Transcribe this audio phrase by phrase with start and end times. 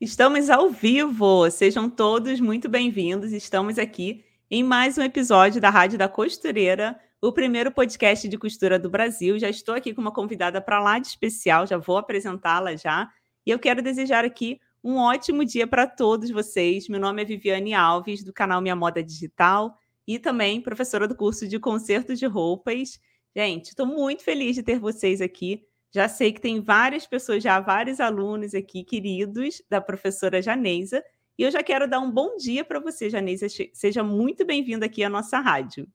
[0.00, 3.32] Estamos ao vivo, sejam todos muito bem-vindos.
[3.32, 8.78] Estamos aqui em mais um episódio da Rádio da Costureira, o primeiro podcast de costura
[8.78, 9.40] do Brasil.
[9.40, 13.10] Já estou aqui com uma convidada para lá de especial, já vou apresentá-la já.
[13.44, 16.88] E eu quero desejar aqui um ótimo dia para todos vocês.
[16.88, 19.76] Meu nome é Viviane Alves, do canal Minha Moda Digital
[20.06, 23.00] e também professora do curso de conserto de roupas.
[23.34, 25.66] Gente, estou muito feliz de ter vocês aqui.
[25.90, 31.02] Já sei que tem várias pessoas, já vários alunos aqui queridos da professora Janeisa.
[31.38, 33.46] E eu já quero dar um bom dia para você, Janeisa.
[33.72, 35.88] Seja muito bem-vinda aqui à nossa rádio.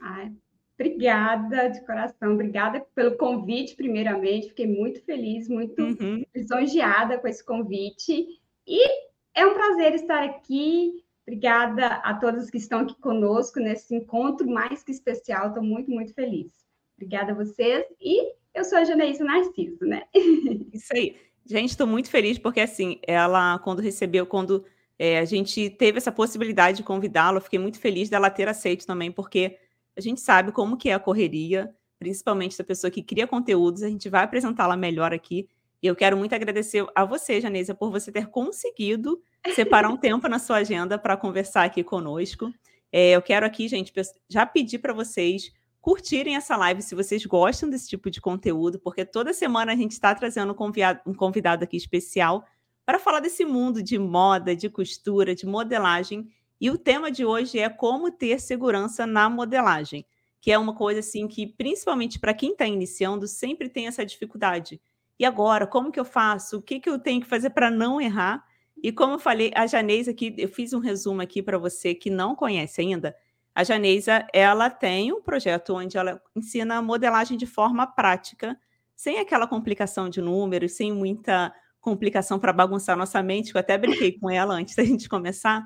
[0.00, 0.32] Ai,
[0.78, 4.48] obrigada de coração, obrigada pelo convite, primeiramente.
[4.48, 6.22] Fiquei muito feliz, muito uhum.
[6.34, 8.40] lisonjeada com esse convite.
[8.66, 8.88] E
[9.34, 11.02] é um prazer estar aqui.
[11.26, 15.48] Obrigada a todos que estão aqui conosco nesse encontro mais que especial.
[15.48, 16.52] Estou muito, muito feliz.
[16.96, 20.04] Obrigada a vocês e eu sou a Janaísa Narciso, né?
[20.72, 21.16] Isso aí.
[21.44, 24.64] Gente, estou muito feliz porque, assim, ela, quando recebeu, quando
[24.98, 29.12] é, a gente teve essa possibilidade de convidá-la, fiquei muito feliz dela ter aceito também,
[29.12, 29.58] porque
[29.96, 33.88] a gente sabe como que é a correria, principalmente da pessoa que cria conteúdos, a
[33.88, 35.48] gente vai apresentá-la melhor aqui.
[35.82, 39.20] E eu quero muito agradecer a você, Janeisa, por você ter conseguido
[39.54, 42.50] separar um tempo na sua agenda para conversar aqui conosco.
[42.90, 43.92] É, eu quero aqui, gente,
[44.28, 45.52] já pedir para vocês
[45.84, 49.90] curtirem essa live se vocês gostam desse tipo de conteúdo, porque toda semana a gente
[49.90, 50.56] está trazendo
[51.04, 52.42] um convidado, aqui especial
[52.86, 56.26] para falar desse mundo de moda, de costura, de modelagem.
[56.58, 60.06] E o tema de hoje é como ter segurança na modelagem,
[60.40, 64.80] que é uma coisa assim que, principalmente para quem está iniciando, sempre tem essa dificuldade.
[65.18, 66.56] E agora, como que eu faço?
[66.56, 68.42] O que, que eu tenho que fazer para não errar?
[68.82, 72.08] E como eu falei, a Janês aqui, eu fiz um resumo aqui para você que
[72.08, 73.14] não conhece ainda.
[73.54, 78.58] A Janeisa, ela tem um projeto onde ela ensina modelagem de forma prática,
[78.96, 83.76] sem aquela complicação de números, sem muita complicação para bagunçar nossa mente, que eu até
[83.78, 85.62] brinquei com ela antes da gente começar,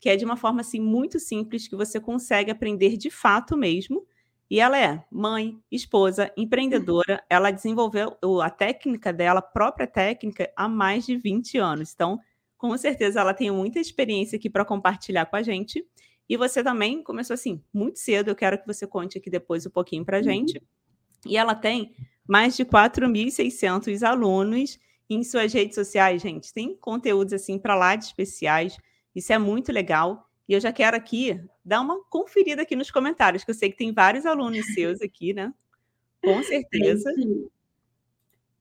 [0.00, 4.04] que é de uma forma assim muito simples que você consegue aprender de fato mesmo.
[4.50, 7.22] E ela é mãe, esposa, empreendedora.
[7.28, 11.92] Ela desenvolveu a técnica dela, a própria técnica, há mais de 20 anos.
[11.92, 12.18] Então,
[12.56, 15.86] com certeza, ela tem muita experiência aqui para compartilhar com a gente.
[16.28, 18.28] E você também começou assim, muito cedo.
[18.28, 20.24] Eu quero que você conte aqui depois um pouquinho para a uhum.
[20.24, 20.62] gente.
[21.26, 21.94] E ela tem
[22.26, 24.78] mais de 4.600 alunos
[25.08, 26.52] em suas redes sociais, gente.
[26.52, 28.76] Tem conteúdos assim para lá de especiais.
[29.14, 30.28] Isso é muito legal.
[30.46, 33.76] E eu já quero aqui dar uma conferida aqui nos comentários, que eu sei que
[33.76, 35.52] tem vários alunos seus aqui, né?
[36.22, 37.10] Com certeza.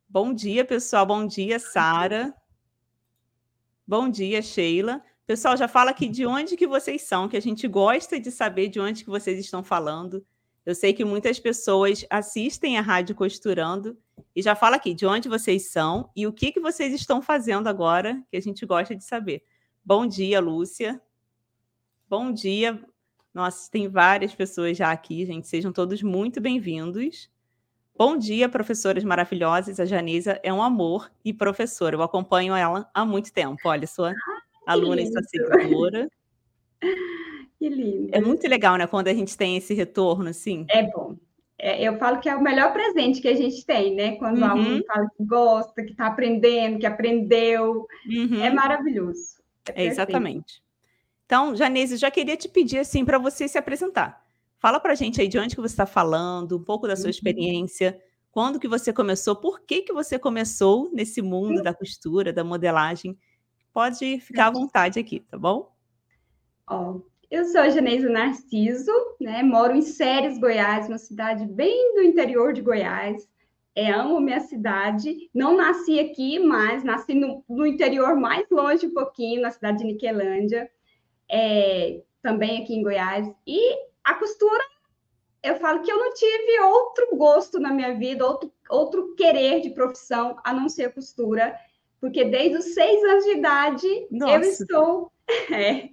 [0.07, 1.05] Bom dia, pessoal.
[1.05, 2.33] Bom dia, Sara.
[3.85, 5.01] Bom dia, Sheila.
[5.27, 8.69] Pessoal, já fala aqui de onde que vocês são, que a gente gosta de saber
[8.69, 10.25] de onde que vocês estão falando.
[10.65, 13.97] Eu sei que muitas pessoas assistem a Rádio Costurando
[14.33, 17.67] e já fala aqui de onde vocês são e o que que vocês estão fazendo
[17.67, 19.43] agora, que a gente gosta de saber.
[19.83, 21.01] Bom dia, Lúcia.
[22.09, 22.81] Bom dia.
[23.33, 25.45] Nossa, tem várias pessoas já aqui, gente.
[25.45, 27.29] Sejam todos muito bem-vindos.
[27.97, 29.77] Bom dia, professoras maravilhosas.
[29.77, 31.97] A Janisa é um amor e professora.
[31.97, 33.59] Eu acompanho ela há muito tempo.
[33.65, 34.13] Olha, sua
[34.67, 36.09] aluna e sua seguidora.
[37.59, 38.09] Que lindo.
[38.11, 38.85] É muito legal, né?
[38.85, 40.65] Quando a gente tem esse retorno, assim.
[40.69, 41.17] É bom.
[41.57, 44.15] É, eu falo que é o melhor presente que a gente tem, né?
[44.17, 44.43] Quando uhum.
[44.43, 47.87] o aluno fala que gosta, que está aprendendo, que aprendeu.
[48.07, 48.43] Uhum.
[48.43, 49.41] É maravilhoso.
[49.73, 50.61] É, é exatamente.
[51.25, 54.23] Então, Janese, já queria te pedir assim para você se apresentar.
[54.59, 57.05] Fala para a gente aí de onde que você está falando, um pouco da sua
[57.05, 57.09] uhum.
[57.09, 57.99] experiência,
[58.31, 63.17] quando que você começou, por que que você começou nesse mundo da costura, da modelagem
[63.77, 65.71] Pode ficar à vontade aqui, tá bom?
[66.67, 66.99] Ó,
[67.29, 69.43] eu sou a Geneisa Narciso, né?
[69.43, 73.29] Moro em Séries, Goiás, uma cidade bem do interior de Goiás.
[73.75, 75.29] É, amo minha cidade.
[75.31, 79.83] Não nasci aqui, mas nasci no, no, interior mais longe um pouquinho, na cidade de
[79.83, 80.67] Niquelândia,
[81.29, 83.31] é, também aqui em Goiás.
[83.45, 84.63] E a costura,
[85.43, 89.69] eu falo que eu não tive outro gosto na minha vida, outro, outro querer de
[89.69, 91.55] profissão a não ser a costura
[91.99, 94.33] porque desde os seis anos de idade Nossa.
[94.33, 95.11] eu estou,
[95.51, 95.89] é,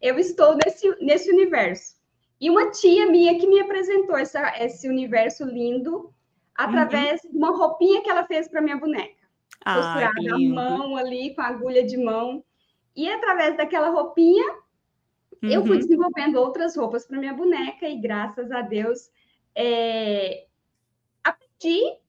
[0.00, 1.96] eu estou nesse, nesse universo.
[2.40, 6.12] E uma tia minha que me apresentou essa, esse universo lindo
[6.54, 7.30] através uhum.
[7.30, 9.22] de uma roupinha que ela fez para minha boneca.
[9.64, 12.44] Ah, costurada à mão ali, com agulha de mão.
[12.96, 14.44] E através daquela roupinha,
[15.42, 15.50] uhum.
[15.50, 15.78] eu fui uhum.
[15.78, 19.10] desenvolvendo outras roupas para minha boneca, e graças a Deus,
[19.54, 20.46] é,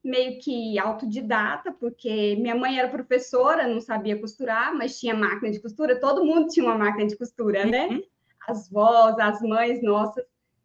[0.03, 5.59] meio que autodidata, porque minha mãe era professora, não sabia costurar, mas tinha máquina de
[5.59, 7.87] costura, todo mundo tinha uma máquina de costura, né?
[7.87, 8.03] Uhum.
[8.47, 10.23] As vós, as mães nossas,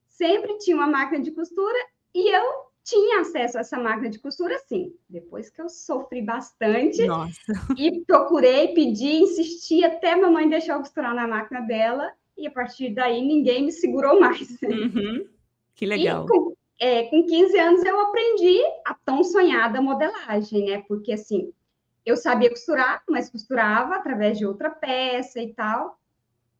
[0.09, 1.79] sempre tinham uma máquina de costura
[2.15, 4.95] e eu tinha acesso a essa máquina de costura, sim.
[5.09, 7.53] Depois que eu sofri bastante Nossa.
[7.77, 12.51] e procurei, pedi, insisti até a mamãe deixar eu costurar na máquina dela, e a
[12.51, 14.57] partir daí ninguém me segurou mais.
[14.63, 15.29] Uhum.
[15.75, 16.25] Que legal.
[16.25, 20.85] E é, com 15 anos eu aprendi a tão sonhada modelagem, né?
[20.87, 21.53] Porque assim,
[22.07, 25.99] eu sabia costurar, mas costurava através de outra peça e tal.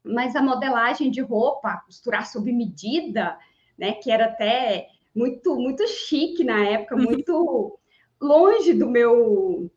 [0.05, 3.39] Mas a modelagem de roupa, costurar sob medida,
[3.79, 3.93] né?
[3.93, 7.03] Que era até muito muito chique na época, uhum.
[7.03, 7.79] muito
[8.21, 9.71] longe do meu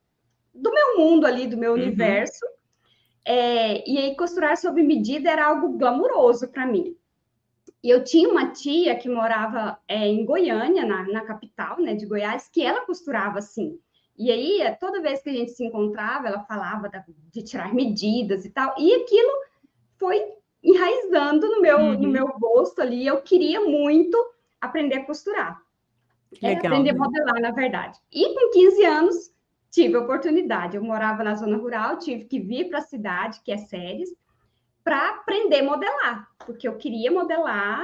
[0.53, 1.77] do meu mundo ali, do meu uhum.
[1.77, 2.45] universo.
[3.23, 6.95] É, e aí costurar sob medida era algo glamuroso para mim.
[7.83, 12.05] E eu tinha uma tia que morava é, em Goiânia, na, na capital, né, de
[12.05, 13.79] Goiás, que ela costurava assim.
[14.17, 18.45] E aí, toda vez que a gente se encontrava, ela falava da, de tirar medidas
[18.45, 18.75] e tal.
[18.77, 19.31] E aquilo
[19.97, 20.23] foi
[20.63, 21.97] enraizando no meu, uhum.
[21.97, 23.05] no meu rosto ali.
[23.05, 24.15] Eu queria muito
[24.59, 25.59] aprender a costurar.
[26.39, 26.99] Legal, aprender né?
[26.99, 27.99] a modelar, na verdade.
[28.11, 29.33] E com 15 anos,
[29.71, 30.77] tive a oportunidade.
[30.77, 34.09] Eu morava na zona rural, tive que vir para a cidade, que é Séries,
[34.83, 37.83] para aprender a modelar, porque eu queria modelar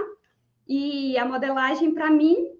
[0.67, 2.57] e a modelagem para mim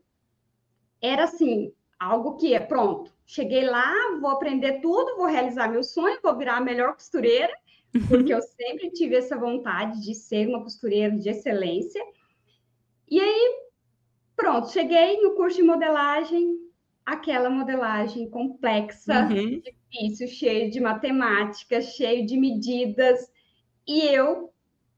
[1.02, 3.12] era assim, algo que é pronto.
[3.26, 7.54] Cheguei lá, vou aprender tudo, vou realizar meu sonho, vou virar a melhor costureira,
[8.08, 12.02] porque eu sempre tive essa vontade de ser uma costureira de excelência.
[13.10, 13.60] E aí,
[14.36, 16.58] pronto, cheguei no curso de modelagem,
[17.06, 19.62] aquela modelagem complexa, uhum.
[19.62, 23.32] difícil, cheio de matemática, cheio de medidas,
[23.88, 24.52] e eu,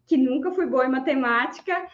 [0.08, 1.88] que nunca fui boa em matemática,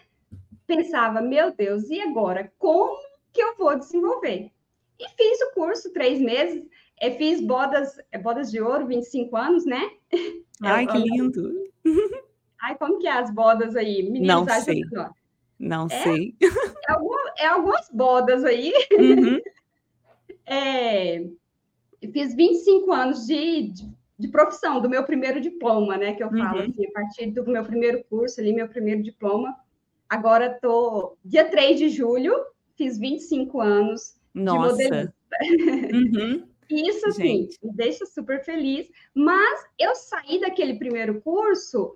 [0.65, 2.51] pensava, meu Deus, e agora?
[2.57, 2.97] Como
[3.33, 4.51] que eu vou desenvolver?
[4.97, 6.65] E fiz o curso três meses,
[6.97, 9.91] é, fiz bodas, é, bodas de ouro, 25 anos, né?
[10.63, 11.51] Ai, que lindo!
[12.61, 14.01] Ai, como que é as bodas aí?
[14.01, 14.81] Meninos, Não sei.
[15.59, 16.35] Não é, sei.
[16.41, 18.73] É, algumas, é, algumas bodas aí.
[18.93, 19.39] Uhum.
[20.47, 21.25] É,
[22.13, 26.13] fiz 25 anos de, de de profissão, do meu primeiro diploma, né?
[26.13, 26.69] Que eu falo, uhum.
[26.69, 29.55] assim, a partir do meu primeiro curso ali, meu primeiro diploma.
[30.09, 32.33] Agora tô dia 3 de julho,
[32.77, 34.77] fiz 25 anos Nossa.
[34.77, 35.15] de modelista.
[35.93, 36.47] Uhum.
[36.69, 38.89] Isso, assim, me deixa super feliz.
[39.13, 41.95] Mas eu saí daquele primeiro curso,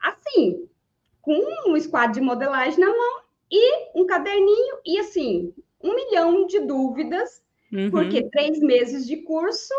[0.00, 0.68] assim,
[1.20, 1.34] com
[1.66, 5.52] um squad de modelagem na mão e um caderninho e, assim,
[5.82, 7.90] um milhão de dúvidas, uhum.
[7.90, 9.74] porque três meses de curso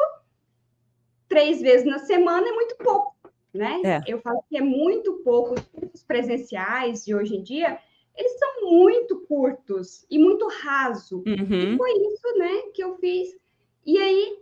[1.27, 3.16] três vezes na semana é muito pouco,
[3.54, 3.81] né?
[3.83, 4.04] É.
[4.07, 5.56] Eu falo que é muito pouco.
[5.94, 7.80] Os presenciais de hoje em dia,
[8.16, 11.24] eles são muito curtos e muito raso.
[11.25, 11.74] Uhum.
[11.74, 13.30] E foi isso, né, que eu fiz.
[13.86, 14.39] E aí,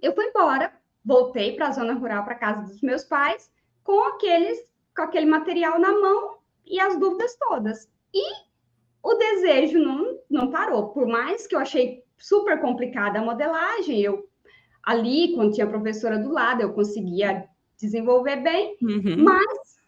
[0.00, 0.72] eu fui embora,
[1.04, 3.50] voltei para a zona rural, para casa dos meus pais,
[3.82, 4.64] com aqueles,
[4.94, 7.90] com aquele material na mão e as dúvidas todas.
[8.14, 8.22] E
[9.02, 10.88] o desejo não, não parou.
[10.88, 14.29] Por mais que eu achei super complicada a modelagem, eu
[14.82, 17.46] ali, quando tinha a professora do lado, eu conseguia
[17.78, 19.22] desenvolver bem, uhum.
[19.24, 19.78] mas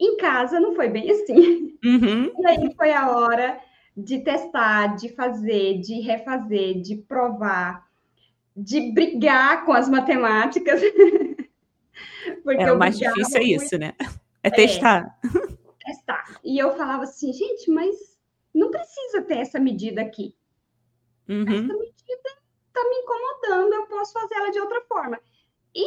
[0.00, 1.78] em casa não foi bem assim.
[1.84, 2.32] Uhum.
[2.40, 3.60] E aí foi a hora
[3.96, 7.86] de testar, de fazer, de refazer, de provar,
[8.56, 10.80] de brigar com as matemáticas.
[12.42, 13.94] Porque é, o mais difícil é isso, né?
[14.42, 15.18] É testar.
[15.24, 16.40] É, testar.
[16.44, 17.94] E eu falava assim, gente, mas
[18.54, 20.34] não precisa ter essa medida aqui.
[21.28, 21.42] Uhum.
[21.42, 22.23] Essa medida
[22.74, 25.20] está me incomodando, eu posso fazer ela de outra forma.
[25.74, 25.86] E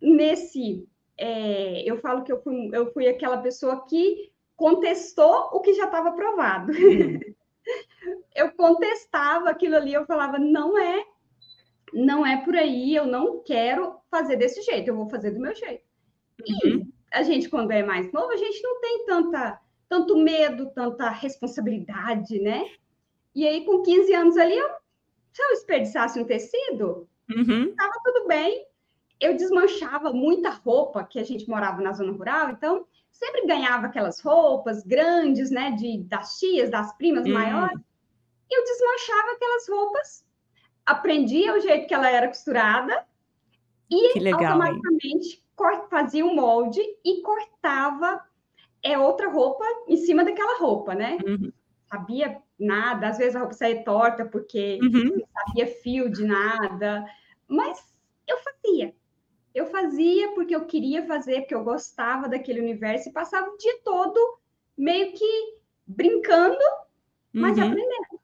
[0.00, 0.88] nesse,
[1.18, 5.84] é, eu falo que eu fui, eu fui aquela pessoa que contestou o que já
[5.84, 6.72] estava provado.
[6.72, 7.20] Uhum.
[8.34, 11.04] eu contestava aquilo ali, eu falava, não é,
[11.92, 15.54] não é por aí, eu não quero fazer desse jeito, eu vou fazer do meu
[15.54, 15.84] jeito.
[16.40, 16.80] Uhum.
[16.80, 21.10] E a gente, quando é mais novo, a gente não tem tanta, tanto medo, tanta
[21.10, 22.64] responsabilidade, né?
[23.34, 24.81] E aí, com 15 anos ali, eu
[25.32, 28.02] se eu desperdiçasse um tecido, estava uhum.
[28.04, 28.66] tudo bem.
[29.20, 34.20] Eu desmanchava muita roupa, que a gente morava na zona rural, então sempre ganhava aquelas
[34.20, 37.32] roupas grandes, né, de, das tias, das primas uhum.
[37.32, 37.80] maiores.
[38.50, 40.26] Eu desmanchava aquelas roupas,
[40.84, 43.06] aprendia o jeito que ela era costurada
[43.88, 45.42] e legal, automaticamente
[45.88, 48.20] fazia um molde e cortava
[48.82, 51.18] é outra roupa em cima daquela roupa, né?
[51.24, 51.52] Uhum.
[51.88, 55.16] Sabia nada, às vezes a roupa saía torta porque uhum.
[55.16, 57.04] não sabia fio de nada,
[57.48, 57.92] mas
[58.26, 58.94] eu fazia.
[59.54, 63.80] Eu fazia porque eu queria fazer, porque eu gostava daquele universo e passava o dia
[63.84, 64.38] todo
[64.76, 66.58] meio que brincando,
[67.32, 67.64] mas uhum.
[67.64, 68.20] aprendendo.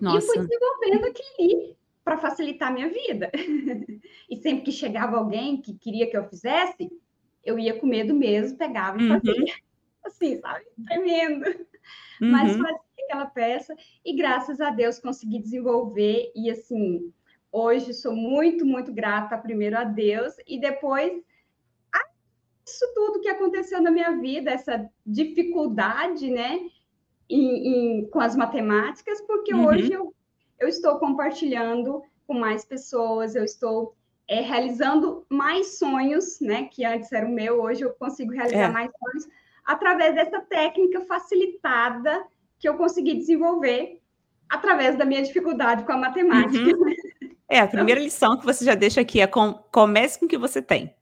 [0.00, 0.18] Nossa.
[0.18, 3.30] E fui desenvolvendo aquilo para facilitar a minha vida.
[4.28, 6.90] e sempre que chegava alguém que queria que eu fizesse,
[7.42, 9.32] eu ia com medo mesmo, pegava e fazia.
[9.32, 9.46] Uhum.
[10.04, 10.66] Assim, sabe?
[10.86, 11.46] Tremendo.
[12.20, 12.30] Uhum.
[12.30, 17.12] Mas fazia aquela peça e graças a Deus consegui desenvolver e assim,
[17.52, 21.22] hoje sou muito, muito grata primeiro a Deus e depois
[21.92, 22.00] a
[22.66, 26.60] isso tudo que aconteceu na minha vida, essa dificuldade, né,
[27.28, 29.66] em, em, com as matemáticas, porque uhum.
[29.66, 30.14] hoje eu,
[30.58, 33.94] eu estou compartilhando com mais pessoas, eu estou
[34.26, 36.64] é, realizando mais sonhos, né?
[36.64, 38.72] Que antes era o meu, hoje eu consigo realizar é.
[38.72, 39.28] mais sonhos
[39.64, 42.26] através dessa técnica facilitada
[42.64, 44.00] que eu consegui desenvolver
[44.48, 46.74] através da minha dificuldade com a matemática.
[46.74, 46.94] Uhum.
[47.46, 50.38] É, a primeira lição que você já deixa aqui é com, comece com o que
[50.38, 50.94] você tem.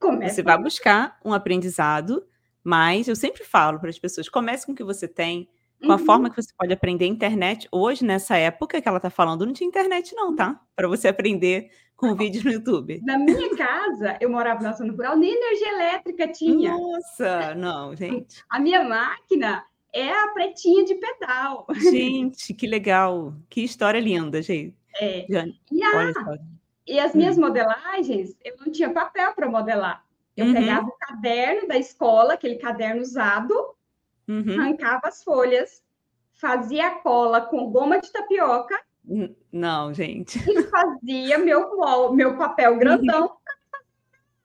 [0.00, 0.34] Comece.
[0.34, 2.26] Você vai buscar um aprendizado,
[2.64, 5.48] mas eu sempre falo para as pessoas, comece com o que você tem,
[5.80, 6.04] com a uhum.
[6.04, 7.68] forma que você pode aprender internet.
[7.70, 10.60] Hoje, nessa época que ela está falando, não tinha internet não, tá?
[10.74, 13.00] Para você aprender com vídeos no YouTube.
[13.04, 16.72] Na minha casa, eu morava na zona rural, nem energia elétrica tinha.
[16.72, 18.42] Nossa, não, gente.
[18.50, 19.64] A minha máquina
[19.94, 21.66] é a pretinha de pedal.
[21.90, 23.34] Gente, que legal.
[23.48, 24.76] Que história linda, gente.
[25.00, 25.26] É.
[25.28, 26.38] e, a,
[26.86, 27.42] e as minhas hum.
[27.42, 30.04] modelagens, eu não tinha papel para modelar.
[30.36, 30.52] Eu uhum.
[30.52, 33.54] pegava o caderno da escola, aquele caderno usado,
[34.28, 34.60] uhum.
[34.60, 35.82] arrancava as folhas,
[36.32, 38.76] fazia cola com goma de tapioca
[39.52, 40.38] não, gente.
[40.50, 43.36] E fazia meu, meu papel grandão.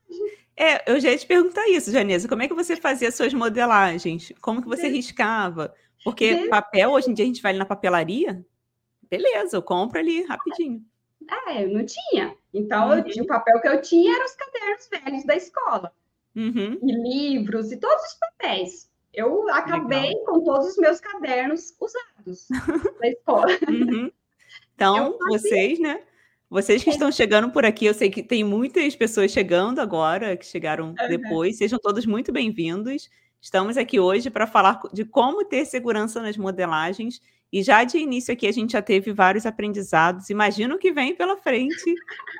[0.59, 2.27] É, eu já ia te perguntar isso, Janesa.
[2.27, 4.33] Como é que você fazia suas modelagens?
[4.41, 5.73] Como que você riscava?
[6.03, 8.45] Porque papel, hoje em dia, a gente vai ali na papelaria.
[9.09, 10.83] Beleza, eu compro ali rapidinho.
[11.47, 12.35] É, eu não tinha.
[12.53, 13.03] Então, uhum.
[13.07, 15.93] eu o papel que eu tinha eram os cadernos velhos da escola.
[16.35, 16.77] Uhum.
[16.83, 18.89] E livros, e todos os papéis.
[19.13, 20.25] Eu acabei Legal.
[20.25, 22.47] com todos os meus cadernos usados
[22.99, 23.47] da escola.
[23.69, 24.11] Uhum.
[24.75, 26.01] Então, vocês, né?
[26.49, 26.93] Vocês que é.
[26.93, 31.07] estão chegando por aqui, eu sei que tem muitas pessoas chegando agora, que chegaram uhum.
[31.07, 33.07] depois, sejam todos muito bem-vindos.
[33.39, 37.21] Estamos aqui hoje para falar de como ter segurança nas modelagens.
[37.53, 40.31] E já de início aqui a gente já teve vários aprendizados.
[40.31, 41.93] Imagino que vem pela frente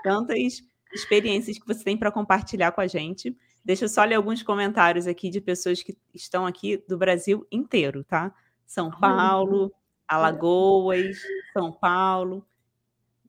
[0.04, 3.38] tantas experiências que você tem para compartilhar com a gente.
[3.64, 8.04] Deixa eu só ler alguns comentários aqui de pessoas que estão aqui do Brasil inteiro,
[8.04, 8.34] tá?
[8.66, 9.72] São Paulo,
[10.08, 11.18] Alagoas,
[11.54, 12.44] São Paulo.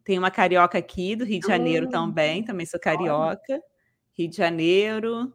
[0.05, 1.91] Tem uma carioca aqui do Rio de Janeiro hum.
[1.91, 3.61] também, também sou carioca.
[4.13, 5.33] Rio de Janeiro.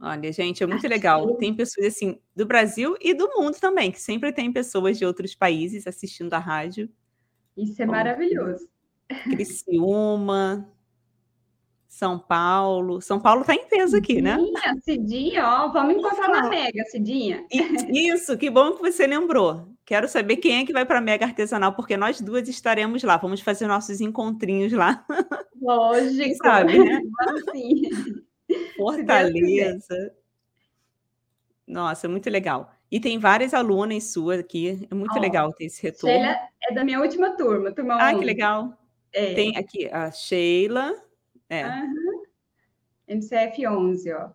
[0.00, 1.36] Olha, gente, é muito legal.
[1.36, 5.34] Tem pessoas assim do Brasil e do mundo também, que sempre tem pessoas de outros
[5.34, 6.88] países assistindo a rádio.
[7.54, 8.66] Isso é Bom, maravilhoso.
[9.24, 10.72] Criciúma,
[11.86, 13.02] São Paulo.
[13.02, 14.38] São Paulo está em peso aqui, né?
[14.38, 17.44] Cidinha, Cidinha, ó, vamos encontrar na Mega, Cidinha.
[17.92, 19.69] Isso, que bom que você lembrou.
[19.90, 23.16] Quero saber quem é que vai para a Mega Artesanal, porque nós duas estaremos lá.
[23.16, 25.04] Vamos fazer nossos encontrinhos lá.
[25.60, 26.16] Lógico.
[26.16, 27.02] Quem sabe, né?
[27.50, 27.82] Sim.
[28.76, 30.14] Fortaleza.
[31.66, 32.72] Nossa, muito legal.
[32.88, 34.86] E tem várias alunas suas aqui.
[34.88, 36.14] É muito oh, legal ter esse retorno.
[36.14, 38.20] Sheila é da minha última turma, turma Ah, 11.
[38.20, 38.78] que legal.
[39.12, 39.34] É.
[39.34, 40.94] Tem aqui a Sheila.
[41.48, 41.66] É.
[41.66, 42.22] Uhum.
[43.08, 44.30] MCF 11, ó.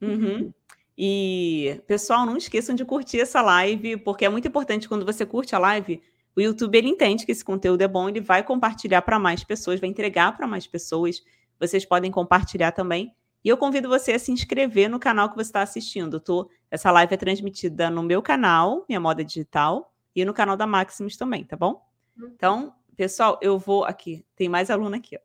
[0.00, 0.50] Uhum.
[0.96, 5.54] E, pessoal, não esqueçam de curtir essa live, porque é muito importante quando você curte
[5.54, 6.00] a live,
[6.36, 9.80] o YouTube ele entende que esse conteúdo é bom, ele vai compartilhar para mais pessoas,
[9.80, 11.22] vai entregar para mais pessoas.
[11.60, 13.14] Vocês podem compartilhar também.
[13.44, 16.18] E eu convido você a se inscrever no canal que você está assistindo.
[16.18, 20.66] Tô, essa live é transmitida no meu canal, Minha Moda Digital, e no canal da
[20.66, 21.84] Maximus também, tá bom?
[22.16, 22.32] Uhum.
[22.34, 24.24] Então, pessoal, eu vou aqui.
[24.34, 25.20] Tem mais aluno aqui, ó.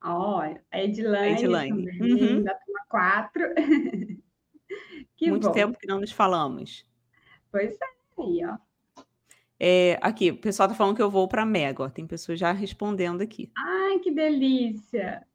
[0.00, 1.98] Oh, a Edilane, Edilane.
[1.98, 2.42] Também, uhum.
[2.44, 3.42] da turma 4.
[5.18, 5.52] Que Muito bom.
[5.52, 6.86] tempo que não nos falamos.
[7.50, 8.56] Pois é, aí, ó.
[9.58, 11.88] É, aqui, o pessoal tá falando que eu vou para Mega, ó.
[11.88, 13.50] Tem pessoas já respondendo aqui.
[13.58, 15.26] Ai, que delícia!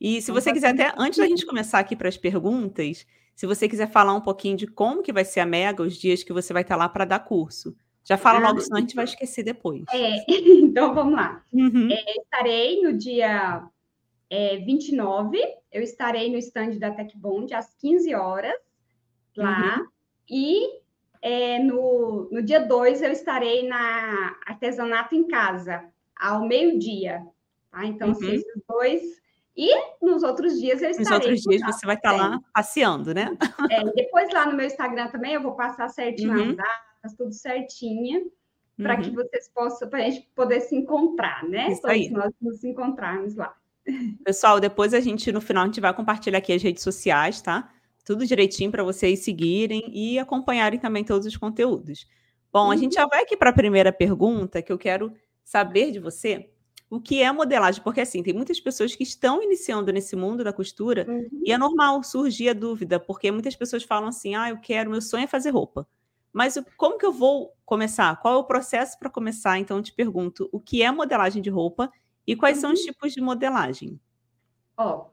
[0.00, 3.06] E se você quiser, até antes da gente começar aqui para as perguntas,
[3.36, 6.22] se você quiser falar um pouquinho de como que vai ser a Mega, os dias
[6.22, 7.76] que você vai estar tá lá para dar curso.
[8.02, 9.84] Já fala ah, logo, senão a gente vai esquecer depois.
[9.92, 10.24] É,
[10.56, 11.44] então vamos lá.
[11.52, 11.90] Uhum.
[11.92, 13.62] É, estarei no dia
[14.30, 15.38] é, 29,
[15.70, 18.69] eu estarei no stand da TechBond às 15 horas
[19.36, 19.78] lá.
[19.78, 19.86] Uhum.
[20.28, 20.80] E
[21.22, 25.84] é, no, no dia 2 eu estarei na Artesanato em Casa,
[26.16, 27.22] ao meio-dia.
[27.70, 27.84] Tá?
[27.84, 28.34] Então, assim, uhum.
[28.34, 29.02] esses dois.
[29.56, 29.70] E
[30.00, 31.04] nos outros dias eu estarei.
[31.04, 33.36] Nos outros dias você vai estar lá passeando, né?
[33.70, 36.50] É, depois lá no meu Instagram também eu vou passar certinho uhum.
[36.50, 38.30] as datas, tudo certinho,
[38.76, 39.02] para uhum.
[39.02, 41.68] que vocês possam, para a gente poder se encontrar, né?
[41.72, 42.08] Isso Todos aí.
[42.10, 43.54] nós nos encontrarmos lá.
[44.24, 47.68] Pessoal, depois a gente, no final, a gente vai compartilhar aqui as redes sociais, tá?
[48.04, 52.06] Tudo direitinho para vocês seguirem e acompanharem também todos os conteúdos.
[52.52, 52.70] Bom, uhum.
[52.70, 55.12] a gente já vai aqui para a primeira pergunta que eu quero
[55.44, 56.50] saber de você.
[56.88, 57.82] O que é modelagem?
[57.82, 61.28] Porque assim, tem muitas pessoas que estão iniciando nesse mundo da costura uhum.
[61.44, 65.00] e é normal surgir a dúvida, porque muitas pessoas falam assim: "Ah, eu quero, meu
[65.00, 65.86] sonho é fazer roupa".
[66.32, 68.16] Mas como que eu vou começar?
[68.20, 69.58] Qual é o processo para começar?
[69.58, 71.90] Então, eu te pergunto, o que é modelagem de roupa
[72.26, 72.60] e quais uhum.
[72.60, 72.86] são os uhum.
[72.86, 74.00] tipos de modelagem?
[74.76, 75.06] Ó,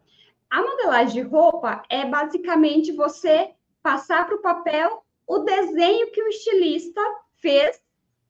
[0.50, 3.52] a modelagem de roupa é basicamente você
[3.82, 7.02] passar para o papel o desenho que o estilista
[7.36, 7.82] fez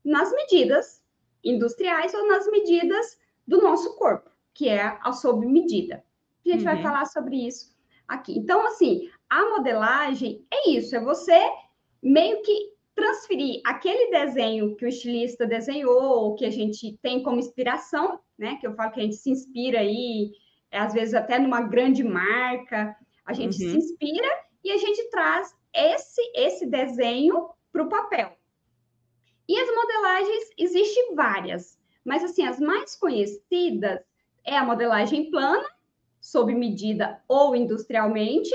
[0.03, 1.01] nas medidas
[1.43, 6.03] industriais ou nas medidas do nosso corpo, que é a sob medida.
[6.45, 6.65] A gente uhum.
[6.65, 7.75] vai falar sobre isso
[8.07, 8.37] aqui.
[8.37, 11.39] Então, assim, a modelagem é isso, é você
[12.01, 17.39] meio que transferir aquele desenho que o estilista desenhou, ou que a gente tem como
[17.39, 18.57] inspiração, né?
[18.59, 20.31] Que eu falo que a gente se inspira aí,
[20.71, 22.95] às vezes até numa grande marca,
[23.25, 23.71] a gente uhum.
[23.71, 24.27] se inspira
[24.63, 28.37] e a gente traz esse, esse desenho para o papel.
[29.47, 34.01] E as modelagens, existem várias, mas assim, as mais conhecidas
[34.43, 35.65] é a modelagem plana,
[36.19, 38.53] sob medida ou industrialmente,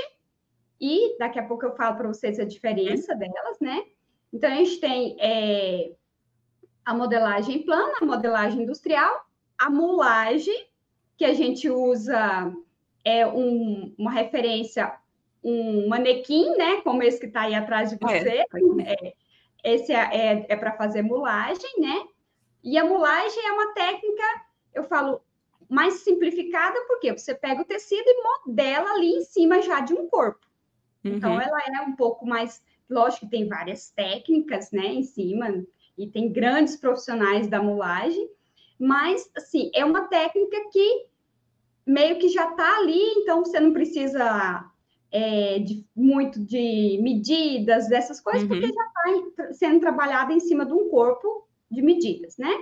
[0.79, 3.85] e daqui a pouco eu falo para vocês a diferença delas, né?
[4.33, 5.93] Então, a gente tem é,
[6.83, 9.25] a modelagem plana, a modelagem industrial,
[9.57, 10.67] a mulagem,
[11.17, 12.53] que a gente usa
[13.03, 14.93] é um, uma referência,
[15.43, 16.81] um manequim, né?
[16.81, 18.29] Como esse que está aí atrás de é, você.
[18.29, 19.13] É, é,
[19.63, 22.05] esse é, é, é para fazer mulagem, né?
[22.63, 24.23] E a mulagem é uma técnica,
[24.73, 25.21] eu falo,
[25.69, 30.07] mais simplificada, porque você pega o tecido e modela ali em cima já de um
[30.07, 30.45] corpo.
[31.03, 31.41] Então, uhum.
[31.41, 32.63] ela é um pouco mais.
[32.89, 35.65] Lógico que tem várias técnicas, né, em cima,
[35.97, 38.29] e tem grandes profissionais da mulagem,
[38.79, 41.07] mas, assim, é uma técnica que
[41.85, 44.69] meio que já está ali, então você não precisa
[45.11, 48.49] é, de, muito de medidas, dessas coisas, uhum.
[48.49, 52.53] porque já está sendo trabalhada em cima de um corpo de medidas, né?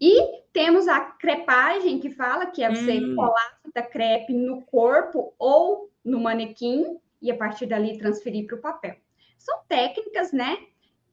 [0.00, 3.16] E temos a crepagem, que fala que é você hum.
[3.16, 8.60] colar fita crepe no corpo ou no manequim e a partir dali transferir para o
[8.60, 8.96] papel.
[9.38, 10.58] São técnicas, né?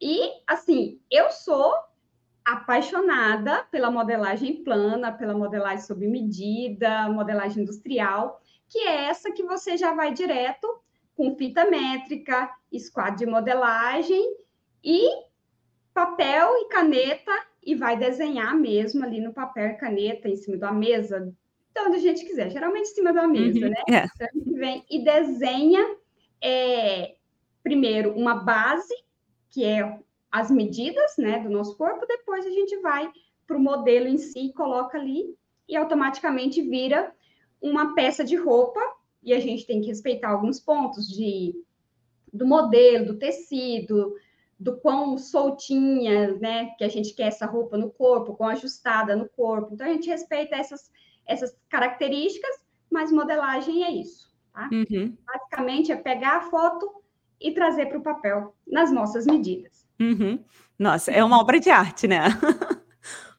[0.01, 1.73] E, assim, eu sou
[2.45, 9.77] apaixonada pela modelagem plana, pela modelagem sob medida, modelagem industrial, que é essa que você
[9.77, 10.67] já vai direto
[11.15, 14.35] com fita métrica, esquadro de modelagem
[14.83, 15.07] e
[15.93, 20.71] papel e caneta e vai desenhar mesmo ali no papel e caneta, em cima da
[20.71, 21.33] mesa,
[21.73, 23.83] de onde a gente quiser, geralmente em cima da mesa, uhum, né?
[23.89, 24.05] É.
[24.05, 25.95] Então, a gente vem e desenha
[26.41, 27.15] é,
[27.63, 28.93] primeiro uma base,
[29.49, 29.99] que é
[30.33, 33.07] as medidas né, do nosso corpo, depois a gente vai
[33.45, 35.37] para o modelo em si, coloca ali
[35.69, 37.13] e automaticamente vira
[37.61, 38.81] uma peça de roupa,
[39.21, 41.53] e a gente tem que respeitar alguns pontos de
[42.33, 44.15] do modelo, do tecido,
[44.59, 49.29] do quão soltinha, né, que a gente quer essa roupa no corpo, quão ajustada no
[49.29, 49.75] corpo.
[49.75, 50.91] Então, a gente respeita essas,
[51.27, 52.55] essas características,
[52.89, 54.67] mas modelagem é isso, tá?
[54.73, 55.15] Uhum.
[55.27, 57.03] Basicamente, é pegar a foto
[57.39, 59.82] e trazer para o papel nas nossas medidas.
[60.03, 60.43] Uhum.
[60.77, 62.25] Nossa, é uma obra de arte, né?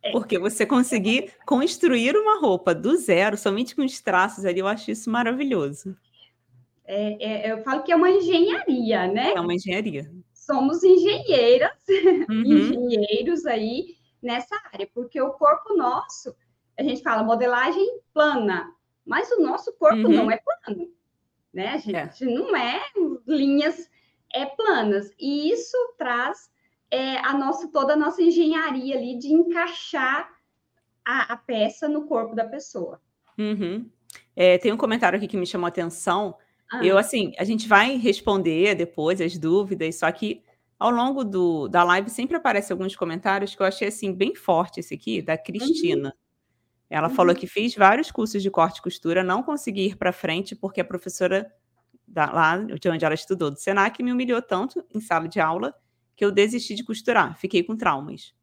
[0.02, 0.12] É.
[0.12, 4.90] Porque você conseguir construir uma roupa do zero, somente com os traços ali, eu acho
[4.90, 5.96] isso maravilhoso.
[6.84, 9.32] É, é, eu falo que é uma engenharia, né?
[9.32, 10.10] É uma engenharia
[10.44, 11.72] somos engenheiras,
[12.28, 12.42] uhum.
[12.44, 16.34] engenheiros aí nessa área, porque o corpo nosso,
[16.78, 18.70] a gente fala modelagem plana,
[19.06, 20.12] mas o nosso corpo uhum.
[20.12, 20.90] não é plano,
[21.52, 21.68] né?
[21.68, 22.26] A gente é.
[22.26, 22.80] não é
[23.26, 23.90] linhas
[24.32, 26.50] é planas, e isso traz
[26.94, 30.28] é, a nossa, toda a nossa engenharia ali de encaixar
[31.04, 33.00] a, a peça no corpo da pessoa.
[33.38, 33.90] Uhum.
[34.36, 36.36] É, tem um comentário aqui que me chamou a atenção,
[36.70, 36.84] ah.
[36.84, 40.42] Eu, assim, a gente vai responder depois as dúvidas, só que
[40.78, 44.80] ao longo do, da live sempre aparecem alguns comentários que eu achei, assim, bem forte
[44.80, 46.08] esse aqui, da Cristina.
[46.08, 46.14] Uhum.
[46.90, 47.14] Ela uhum.
[47.14, 50.80] falou que fiz vários cursos de corte e costura, não consegui ir para frente porque
[50.80, 51.50] a professora
[52.06, 55.74] da, lá de onde ela estudou, do Senac, me humilhou tanto em sala de aula
[56.16, 58.34] que eu desisti de costurar, fiquei com traumas.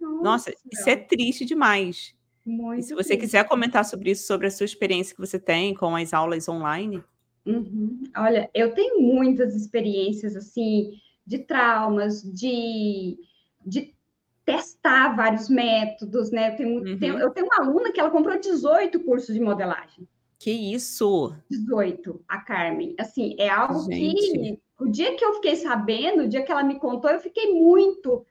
[0.00, 2.14] Nossa, Nossa isso é triste demais.
[2.44, 3.20] Muito e se você triste.
[3.20, 7.02] quiser comentar sobre isso, sobre a sua experiência que você tem com as aulas online.
[7.46, 8.02] Uhum.
[8.16, 10.92] Olha, eu tenho muitas experiências assim
[11.26, 13.16] de traumas, de,
[13.64, 13.94] de
[14.44, 16.52] testar vários métodos, né?
[16.52, 16.98] Eu tenho, uhum.
[16.98, 20.06] tenho, eu tenho uma aluna que ela comprou 18 cursos de modelagem.
[20.38, 21.34] Que isso?
[21.48, 22.96] 18, a Carmen.
[22.98, 24.32] Assim, é algo Gente.
[24.32, 27.52] que o dia que eu fiquei sabendo, o dia que ela me contou, eu fiquei
[27.52, 28.24] muito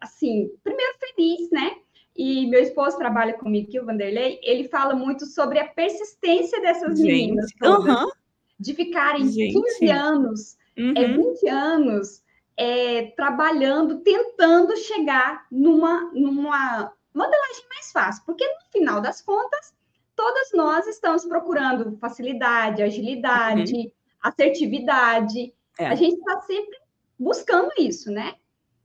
[0.00, 1.76] assim, primeiro feliz, né?
[2.16, 6.98] E meu esposo trabalha comigo aqui, o Vanderlei, ele fala muito sobre a persistência dessas
[6.98, 7.06] Gente.
[7.06, 7.50] meninas.
[7.58, 8.10] Todas.
[8.58, 9.52] De ficarem Gente.
[9.52, 10.92] 15 anos, é, uhum.
[10.96, 12.22] é, 20 anos
[12.56, 19.72] é, trabalhando, tentando chegar numa, numa modelagem mais fácil, porque no final das contas,
[20.16, 23.90] todas nós estamos procurando facilidade, agilidade, uhum.
[24.20, 25.54] assertividade.
[25.78, 25.86] É.
[25.86, 26.76] A gente está sempre
[27.18, 28.34] buscando isso, né?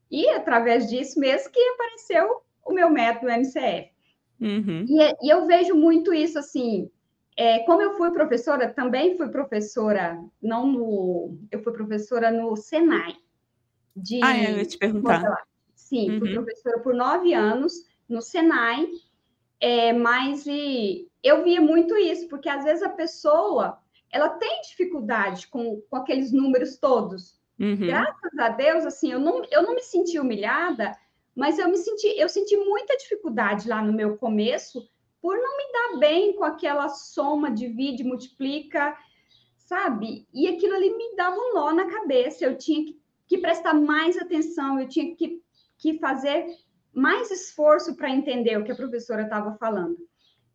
[0.10, 3.92] E através disso mesmo que apareceu o meu método MCF.
[4.40, 4.86] Uhum.
[4.88, 6.90] E, e, eu vejo muito isso assim.
[7.36, 11.38] É, como eu fui professora, também fui professora, não no.
[11.52, 13.16] Eu fui professora no Senai.
[13.96, 15.24] De, ah, é, eu ia te perguntar.
[15.74, 16.20] Sim, uhum.
[16.20, 17.74] fui professora por nove anos
[18.08, 18.88] no Senai,
[19.60, 23.80] é, mas e, eu via muito isso, porque às vezes a pessoa
[24.14, 27.42] ela tem dificuldade com, com aqueles números todos.
[27.60, 27.88] Uhum.
[27.88, 30.96] Graças a Deus, assim, eu não, eu não me senti humilhada,
[31.36, 34.88] mas eu me senti, eu senti muita dificuldade lá no meu começo
[35.20, 38.96] por não me dar bem com aquela soma, divide, multiplica,
[39.58, 40.28] sabe?
[40.32, 42.46] E aquilo ali me dava um nó na cabeça.
[42.46, 45.42] Eu tinha que, que prestar mais atenção, eu tinha que,
[45.78, 46.46] que fazer
[46.94, 49.98] mais esforço para entender o que a professora estava falando.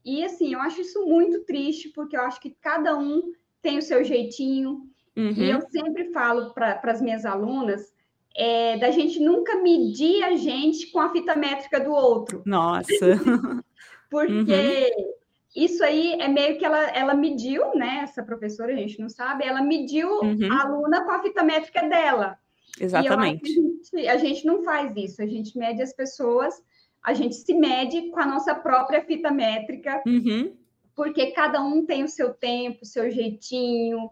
[0.04, 3.82] E assim, eu acho isso muito triste, porque eu acho que cada um tem o
[3.82, 4.82] seu jeitinho.
[5.16, 5.32] Uhum.
[5.32, 7.92] E eu sempre falo para as minhas alunas
[8.36, 12.42] é, da gente nunca medir a gente com a fita métrica do outro.
[12.46, 12.88] Nossa!
[14.08, 15.12] Porque uhum.
[15.54, 18.00] isso aí é meio que ela, ela mediu, né?
[18.04, 20.52] Essa professora, a gente não sabe, ela mediu uhum.
[20.52, 22.38] a aluna com a fita métrica dela.
[22.80, 23.50] Exatamente.
[23.50, 26.54] A gente, a gente não faz isso, a gente mede as pessoas,
[27.02, 30.56] a gente se mede com a nossa própria fita métrica, uhum.
[30.98, 34.10] Porque cada um tem o seu tempo, o seu jeitinho,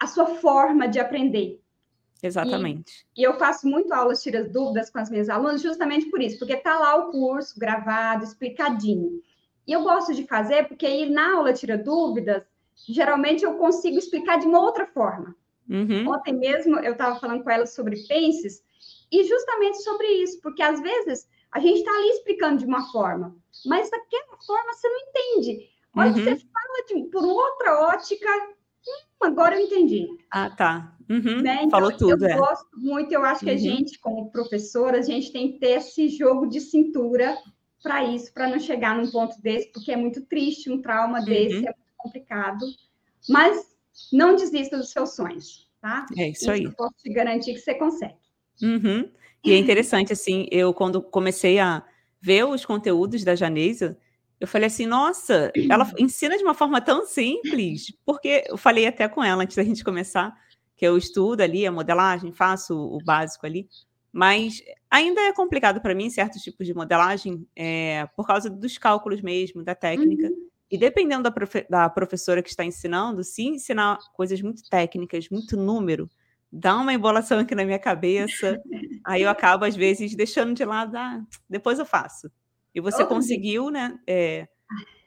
[0.00, 1.60] a sua forma de aprender.
[2.22, 3.06] Exatamente.
[3.14, 6.38] E, e, eu faço muito aulas tiras dúvidas com as minhas alunas, justamente por isso,
[6.38, 9.22] porque tá lá o curso gravado, explicadinho.
[9.66, 12.42] E eu gosto de fazer porque aí na aula tira dúvidas,
[12.88, 15.36] geralmente eu consigo explicar de uma outra forma.
[15.68, 16.08] Uhum.
[16.08, 18.64] Ontem mesmo eu estava falando com ela sobre penses
[19.12, 23.36] e justamente sobre isso, porque às vezes a gente está ali explicando de uma forma,
[23.66, 25.72] mas daquela forma você não entende.
[25.94, 26.14] Olha, uhum.
[26.14, 28.28] você fala de, por outra ótica,
[28.86, 30.08] hum, agora eu entendi.
[30.30, 30.96] Ah, tá.
[31.08, 31.42] Uhum.
[31.42, 31.56] Né?
[31.56, 32.24] Então, Falou tudo.
[32.24, 32.36] Eu é.
[32.36, 33.58] gosto muito, eu acho que a uhum.
[33.58, 37.36] gente, como professora, a gente tem que ter esse jogo de cintura
[37.82, 41.24] para isso, para não chegar num ponto desse, porque é muito triste um trauma uhum.
[41.24, 42.64] desse, é muito complicado.
[43.28, 43.76] Mas
[44.12, 46.06] não desista dos seus sonhos, tá?
[46.16, 46.64] É isso, isso aí.
[46.64, 48.14] Eu posso te garantir que você consegue.
[48.62, 49.10] Uhum.
[49.44, 51.82] E é interessante, assim, eu quando comecei a
[52.20, 53.98] ver os conteúdos da Janeisa,
[54.42, 59.08] eu falei assim, nossa, ela ensina de uma forma tão simples, porque eu falei até
[59.08, 60.36] com ela antes da gente começar,
[60.74, 63.68] que eu estudo ali a modelagem, faço o básico ali,
[64.10, 69.20] mas ainda é complicado para mim certos tipos de modelagem, é, por causa dos cálculos
[69.20, 70.26] mesmo, da técnica.
[70.26, 70.48] Uhum.
[70.68, 75.56] E dependendo da, profe da professora que está ensinando, se ensinar coisas muito técnicas, muito
[75.56, 76.10] número,
[76.50, 78.60] dá uma embolação aqui na minha cabeça.
[79.06, 82.28] aí eu acabo, às vezes, deixando de lado, ah, depois eu faço.
[82.74, 83.98] E você conseguiu, né?
[84.06, 84.48] É,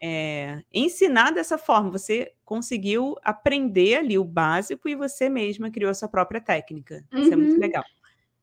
[0.01, 5.95] é, ensinar dessa forma, você conseguiu aprender ali o básico e você mesma criou a
[5.95, 7.03] sua própria técnica.
[7.11, 7.19] Uhum.
[7.21, 7.59] Isso é muito uhum.
[7.59, 7.83] legal.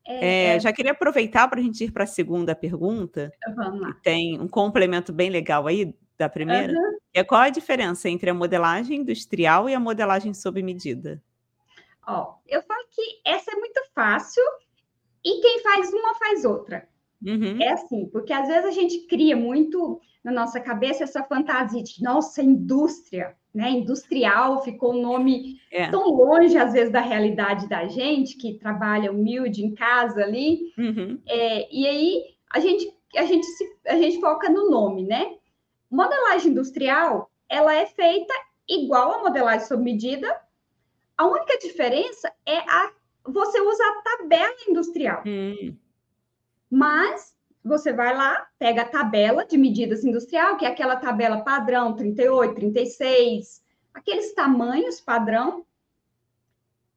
[0.05, 3.31] É, é, já queria aproveitar para a gente ir para a segunda pergunta.
[3.55, 3.93] Vamos lá.
[4.03, 6.73] Tem um complemento bem legal aí da primeira.
[6.73, 6.97] Uhum.
[7.13, 11.23] É qual a diferença entre a modelagem industrial e a modelagem sob medida?
[12.05, 14.43] Ó, eu falo que essa é muito fácil
[15.23, 16.89] e quem faz uma faz outra.
[17.25, 17.61] Uhum.
[17.61, 22.01] É assim, porque às vezes a gente cria muito na nossa cabeça essa fantasia de
[22.01, 23.69] nossa indústria, né?
[23.71, 25.89] Industrial ficou um nome é.
[25.89, 30.73] tão longe às vezes da realidade da gente que trabalha humilde em casa ali.
[30.77, 31.19] Uhum.
[31.27, 35.35] É, e aí a gente a gente se, a gente foca no nome, né?
[35.89, 38.33] Modelagem industrial ela é feita
[38.67, 40.41] igual a modelagem sob medida.
[41.17, 42.91] A única diferença é a
[43.25, 45.23] você usa a tabela industrial.
[45.25, 45.77] Uhum.
[46.73, 51.95] Mas você vai lá, pega a tabela de medidas industrial, que é aquela tabela padrão
[51.95, 55.63] 38, 36, aqueles tamanhos padrão.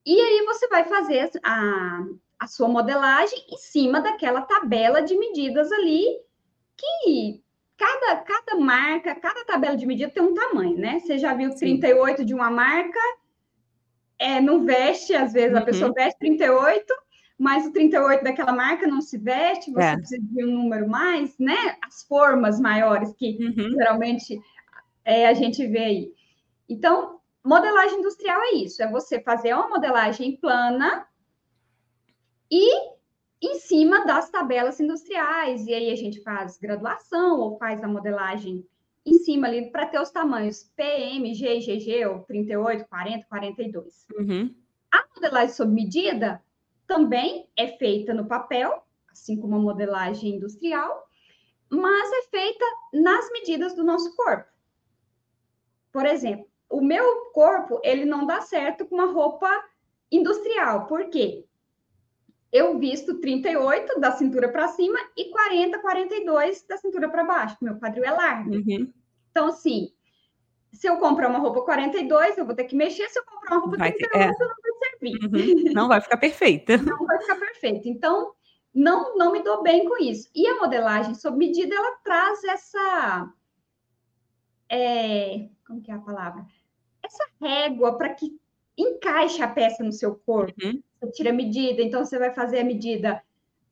[0.04, 2.06] E aí você vai fazer a,
[2.40, 6.06] a sua modelagem em cima daquela tabela de medidas ali,
[6.74, 7.44] que
[7.76, 11.00] cada, cada marca, cada tabela de medida tem um tamanho, né?
[11.00, 12.24] Você já viu 38 Sim.
[12.24, 12.98] de uma marca,
[14.18, 15.58] é, não veste, às vezes uhum.
[15.58, 16.94] a pessoa veste 38,
[17.38, 19.96] mas o 38 daquela marca não se veste, você é.
[19.96, 21.76] precisa de um número mais, né?
[21.82, 23.70] As formas maiores que uhum.
[23.72, 24.40] geralmente
[25.04, 26.12] é, a gente vê aí.
[26.68, 31.06] Então, modelagem industrial é isso: é você fazer uma modelagem plana
[32.50, 32.96] e
[33.42, 35.66] em cima das tabelas industriais.
[35.66, 38.66] E aí a gente faz graduação ou faz a modelagem
[39.04, 44.06] em cima ali para ter os tamanhos PM, G, GG, ou 38, 40, 42.
[44.18, 44.54] Uhum.
[44.90, 46.42] A modelagem sob medida
[46.86, 51.08] também é feita no papel, assim como a modelagem industrial,
[51.68, 54.50] mas é feita nas medidas do nosso corpo.
[55.92, 59.48] Por exemplo, o meu corpo, ele não dá certo com uma roupa
[60.10, 60.86] industrial.
[60.86, 61.46] Por quê?
[62.56, 67.56] eu visto 38 da cintura para cima e 40, 42 da cintura para baixo.
[67.60, 68.50] Meu quadril é largo.
[68.50, 68.92] Uhum.
[69.30, 69.92] Então, assim,
[70.72, 73.08] se eu comprar uma roupa 42, eu vou ter que mexer.
[73.08, 74.26] Se eu comprar uma roupa vai 38, é.
[74.26, 74.56] não vai
[75.02, 75.72] Uhum.
[75.72, 76.76] Não vai ficar perfeita.
[76.78, 77.88] Não vai ficar perfeita.
[77.88, 78.32] Então,
[78.74, 80.28] não, não me dou bem com isso.
[80.34, 83.32] E a modelagem sob medida, ela traz essa.
[84.68, 86.44] É, como que é a palavra?
[87.02, 88.38] Essa régua para que
[88.76, 90.54] encaixe a peça no seu corpo.
[90.62, 90.82] Uhum.
[91.00, 93.22] Você tira a medida, então você vai fazer a medida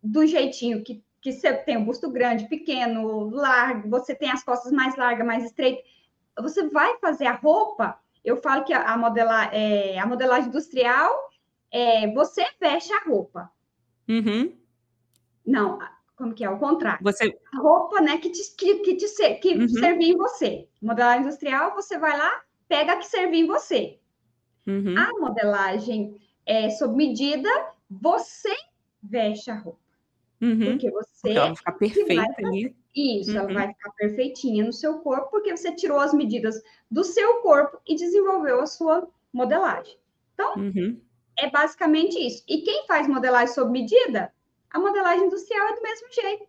[0.02, 4.72] do jeitinho que, que você tem um busto grande, pequeno, largo, você tem as costas
[4.72, 5.84] mais largas, mais estreitas.
[6.38, 7.98] Você vai fazer a roupa.
[8.24, 11.12] Eu falo que a, a, modela, é, a modelagem industrial
[11.70, 13.50] é você veste a roupa.
[14.08, 14.56] Uhum.
[15.46, 15.78] Não,
[16.16, 16.48] como que é?
[16.48, 17.02] O contrário.
[17.02, 17.36] Você...
[17.52, 19.68] A roupa, né, que te, que, que te que uhum.
[19.68, 20.68] servir em você.
[20.80, 23.98] Modelagem industrial, você vai lá, pega a que servir em você.
[24.66, 24.94] Uhum.
[24.96, 27.48] A modelagem é sob medida,
[27.90, 28.54] você
[29.02, 29.83] veste a roupa.
[30.44, 30.72] Uhum.
[30.72, 31.10] Porque você.
[31.22, 32.76] Porque ela vai ficar perfeita ali.
[32.94, 33.38] Isso, uhum.
[33.38, 37.78] ela vai ficar perfeitinha no seu corpo, porque você tirou as medidas do seu corpo
[37.88, 39.96] e desenvolveu a sua modelagem.
[40.34, 41.00] Então, uhum.
[41.38, 42.44] é basicamente isso.
[42.48, 44.32] E quem faz modelagem sob medida?
[44.70, 46.46] A modelagem industrial é do mesmo jeito.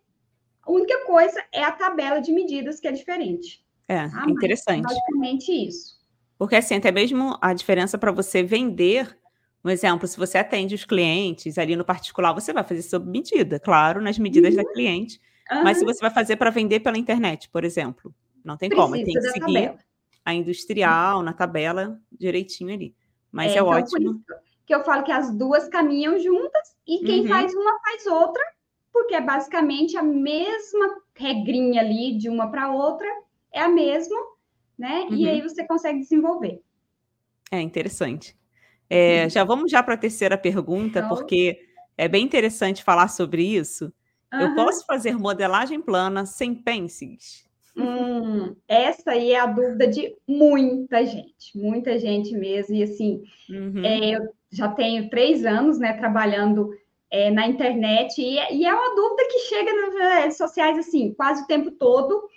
[0.62, 3.64] A única coisa é a tabela de medidas que é diferente.
[3.88, 4.24] É, tá?
[4.28, 4.82] interessante.
[4.82, 5.96] Mas, basicamente isso.
[6.38, 9.16] Porque assim, até mesmo a diferença para você vender,
[9.66, 13.58] um exemplo, se você atende os clientes ali no particular, você vai fazer sob medida,
[13.58, 14.62] claro, nas medidas uhum.
[14.62, 15.20] da cliente.
[15.50, 15.64] Uhum.
[15.64, 19.04] Mas se você vai fazer para vender pela internet, por exemplo, não tem Precisa como,
[19.04, 19.78] tem que seguir tabela.
[20.24, 22.94] a industrial na tabela direitinho ali.
[23.32, 24.22] Mas é, é então, ótimo.
[24.64, 27.28] que eu falo que as duas caminham juntas e quem uhum.
[27.28, 28.42] faz uma faz outra,
[28.92, 33.08] porque é basicamente a mesma regrinha ali de uma para outra,
[33.52, 34.16] é a mesma,
[34.78, 35.08] né?
[35.10, 35.16] Uhum.
[35.16, 36.62] E aí você consegue desenvolver.
[37.50, 38.36] É interessante.
[38.88, 39.28] É.
[39.28, 41.08] Já vamos já para a terceira pergunta, então...
[41.08, 41.58] porque
[41.96, 43.92] é bem interessante falar sobre isso.
[44.32, 44.40] Uhum.
[44.40, 47.46] Eu posso fazer modelagem plana sem pences?
[47.76, 52.74] Hum, essa aí é a dúvida de muita gente, muita gente mesmo.
[52.74, 53.84] E assim, uhum.
[53.84, 56.70] é, eu já tenho três anos né, trabalhando
[57.10, 61.44] é, na internet, e, e, é uma dúvida que chega nas redes sociais assim, quase
[61.44, 62.28] o tempo todo.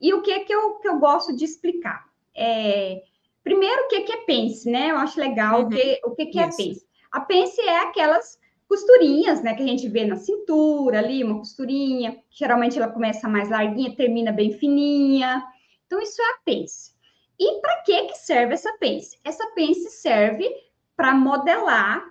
[0.00, 2.04] E o que, que, eu, que eu gosto de explicar?
[2.34, 3.02] É,
[3.48, 4.90] primeiro, o que, que é Pense, né?
[4.90, 5.66] Eu acho legal uhum.
[5.66, 6.86] o que, o que, que é Pense.
[7.10, 12.22] A Pense é aquelas costurinhas, né, que a gente vê na cintura ali, uma costurinha,
[12.28, 15.42] geralmente ela começa mais larguinha, termina bem fininha.
[15.86, 16.92] Então, isso é a Pense.
[17.40, 19.18] E para que, que serve essa Pense?
[19.24, 20.46] Essa Pense serve
[20.94, 22.04] para modelar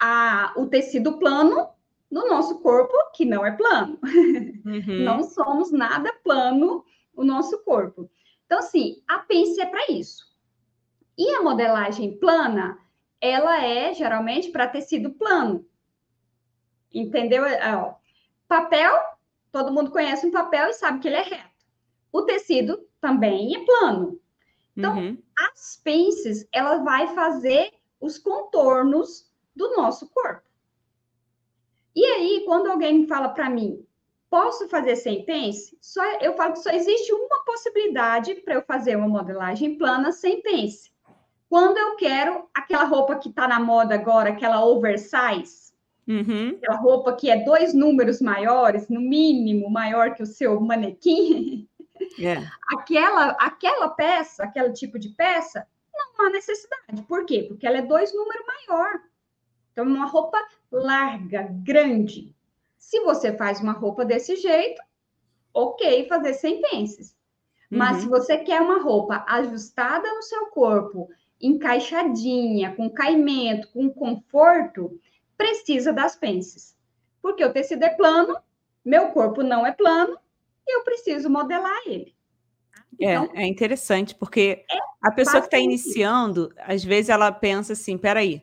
[0.00, 1.68] a, o tecido plano
[2.10, 3.98] no nosso corpo, que não é plano.
[4.64, 5.04] Uhum.
[5.04, 6.82] Não somos nada plano
[7.14, 8.08] o nosso corpo.
[8.48, 10.24] Então, assim, a pence é para isso.
[11.18, 12.78] E a modelagem plana,
[13.20, 15.66] ela é geralmente para tecido plano.
[16.94, 17.44] Entendeu?
[17.44, 17.94] É, ó,
[18.46, 18.94] papel,
[19.50, 21.66] todo mundo conhece um papel e sabe que ele é reto.
[22.12, 24.20] O tecido também é plano.
[24.76, 25.18] Então, uhum.
[25.36, 30.48] as pences, ela vai fazer os contornos do nosso corpo.
[31.96, 33.84] E aí, quando alguém fala para mim,
[34.30, 35.76] posso fazer sem pence?
[35.80, 40.40] Só, eu falo que só existe uma possibilidade para eu fazer uma modelagem plana sem
[40.40, 40.92] pence.
[41.48, 45.72] Quando eu quero aquela roupa que está na moda agora, aquela oversize,
[46.06, 46.56] uhum.
[46.56, 51.66] aquela roupa que é dois números maiores, no mínimo maior que o seu manequim,
[52.20, 52.36] é.
[52.72, 55.66] aquela, aquela peça, aquele tipo de peça,
[56.16, 57.02] não há necessidade.
[57.08, 57.44] Por quê?
[57.48, 59.00] Porque ela é dois números maior.
[59.72, 60.38] Então, uma roupa
[60.70, 62.34] larga, grande.
[62.78, 64.80] Se você faz uma roupa desse jeito,
[65.52, 67.16] ok fazer sem pences.
[67.70, 68.02] Mas uhum.
[68.02, 71.08] se você quer uma roupa ajustada no seu corpo,
[71.40, 74.98] encaixadinha, com caimento, com conforto,
[75.36, 76.76] precisa das pences.
[77.22, 78.36] Porque o tecido é plano,
[78.84, 80.18] meu corpo não é plano,
[80.66, 82.14] e eu preciso modelar ele.
[83.00, 87.30] É, então, é, é interessante, porque é a pessoa que está iniciando, às vezes ela
[87.30, 88.42] pensa assim: peraí,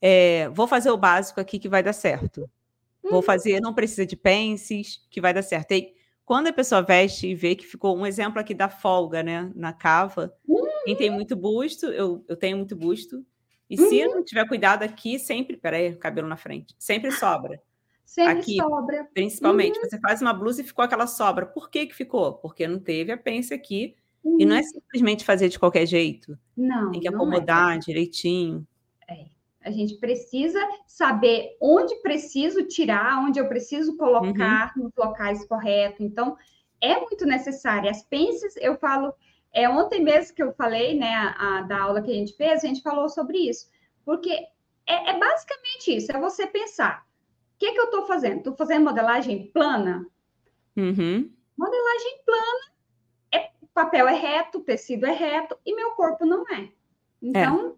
[0.00, 2.48] é, vou fazer o básico aqui que vai dar certo.
[3.02, 3.22] Vou uhum.
[3.22, 5.72] fazer, não precisa de pences, que vai dar certo.
[5.72, 9.50] E quando a pessoa veste e vê que ficou um exemplo aqui da folga, né,
[9.54, 10.34] na cava,
[10.84, 13.24] quem tem muito busto, eu, eu tenho muito busto.
[13.68, 14.16] E se uhum.
[14.16, 15.56] não tiver cuidado aqui, sempre.
[15.56, 16.74] Peraí, cabelo na frente.
[16.78, 17.62] Sempre sobra.
[18.04, 19.08] Sempre aqui, sobra.
[19.14, 19.78] Principalmente.
[19.78, 19.88] Uhum.
[19.88, 21.46] Você faz uma blusa e ficou aquela sobra.
[21.46, 22.34] Por que, que ficou?
[22.34, 23.94] Porque não teve a pence aqui.
[24.24, 24.38] Uhum.
[24.40, 26.36] E não é simplesmente fazer de qualquer jeito.
[26.56, 26.90] Não.
[26.90, 27.78] Tem que acomodar é.
[27.78, 28.66] direitinho.
[29.08, 29.26] É.
[29.62, 34.84] A gente precisa saber onde preciso tirar, onde eu preciso colocar uhum.
[34.84, 36.00] nos locais corretos.
[36.00, 36.36] Então,
[36.80, 37.88] é muito necessário.
[37.88, 39.14] As pences, eu falo
[39.52, 42.62] é, ontem mesmo que eu falei, né, a, a, da aula que a gente fez,
[42.62, 43.68] a gente falou sobre isso.
[44.04, 44.30] Porque
[44.86, 47.04] é, é basicamente isso, é você pensar
[47.60, 48.38] que, que eu estou fazendo?
[48.38, 50.06] Estou fazendo modelagem plana?
[50.74, 51.30] Uhum.
[51.56, 52.72] Modelagem plana,
[53.32, 56.70] é, papel é reto, tecido é reto e meu corpo não é.
[57.22, 57.76] Então,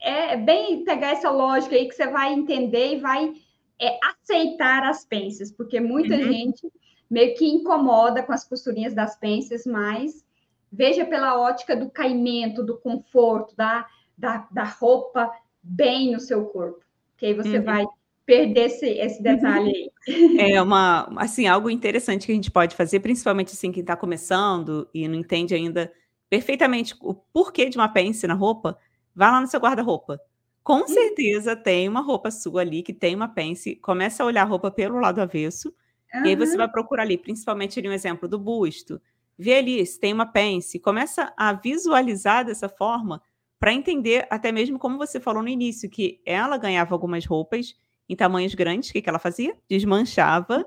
[0.00, 3.34] é, é bem pegar essa lógica aí que você vai entender e vai
[3.78, 6.32] é, aceitar as pences, porque muita uhum.
[6.32, 6.66] gente
[7.10, 10.24] meio que incomoda com as costurinhas das pences, mas
[10.72, 15.30] veja pela ótica do caimento, do conforto, da, da, da roupa
[15.62, 16.84] bem no seu corpo,
[17.16, 17.64] que aí você uhum.
[17.64, 17.86] vai
[18.28, 20.38] perder esse, esse detalhe aí.
[20.38, 24.88] É uma, assim, algo interessante que a gente pode fazer, principalmente assim, quem está começando
[24.92, 25.90] e não entende ainda
[26.28, 28.78] perfeitamente o porquê de uma pence na roupa,
[29.14, 30.20] vá lá no seu guarda-roupa.
[30.62, 30.86] Com hum.
[30.86, 34.70] certeza tem uma roupa sua ali que tem uma pence, começa a olhar a roupa
[34.70, 35.74] pelo lado avesso,
[36.14, 36.26] uhum.
[36.26, 39.00] e aí você vai procurar ali, principalmente ali um exemplo do busto,
[39.38, 43.22] vê ali se tem uma pence, começa a visualizar dessa forma
[43.58, 47.74] para entender até mesmo como você falou no início, que ela ganhava algumas roupas
[48.08, 49.56] em tamanhos grandes, o que, que ela fazia?
[49.68, 50.64] Desmanchava,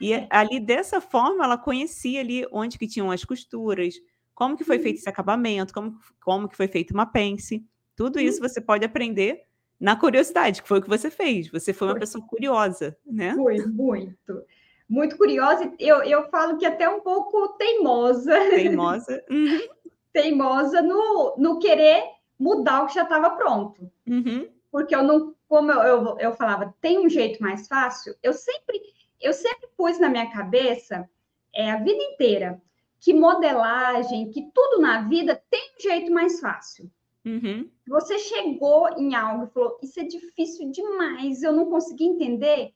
[0.00, 0.26] e é.
[0.30, 3.94] ali dessa forma ela conhecia ali onde que tinham as costuras,
[4.34, 7.64] como que foi feito esse acabamento, como, como que foi feita uma pence.
[7.94, 9.42] Tudo isso você pode aprender
[9.78, 11.48] na curiosidade, que foi o que você fez.
[11.50, 13.34] Você foi uma pessoa curiosa, né?
[13.34, 14.44] Foi, muito.
[14.92, 15.72] Muito curiosa.
[15.78, 18.38] Eu, eu falo que até um pouco teimosa.
[18.50, 19.24] Teimosa.
[19.30, 19.60] Uhum.
[20.12, 22.04] teimosa no, no querer
[22.38, 23.90] mudar o que já estava pronto.
[24.06, 24.46] Uhum.
[24.70, 28.82] Porque eu não, como eu, eu, eu falava, tem um jeito mais fácil, eu sempre,
[29.18, 31.08] eu sempre pus na minha cabeça
[31.54, 32.60] é, a vida inteira
[33.00, 36.90] que modelagem, que tudo na vida tem um jeito mais fácil.
[37.24, 37.66] Uhum.
[37.88, 42.74] Você chegou em algo e falou: Isso é difícil demais, eu não consegui entender.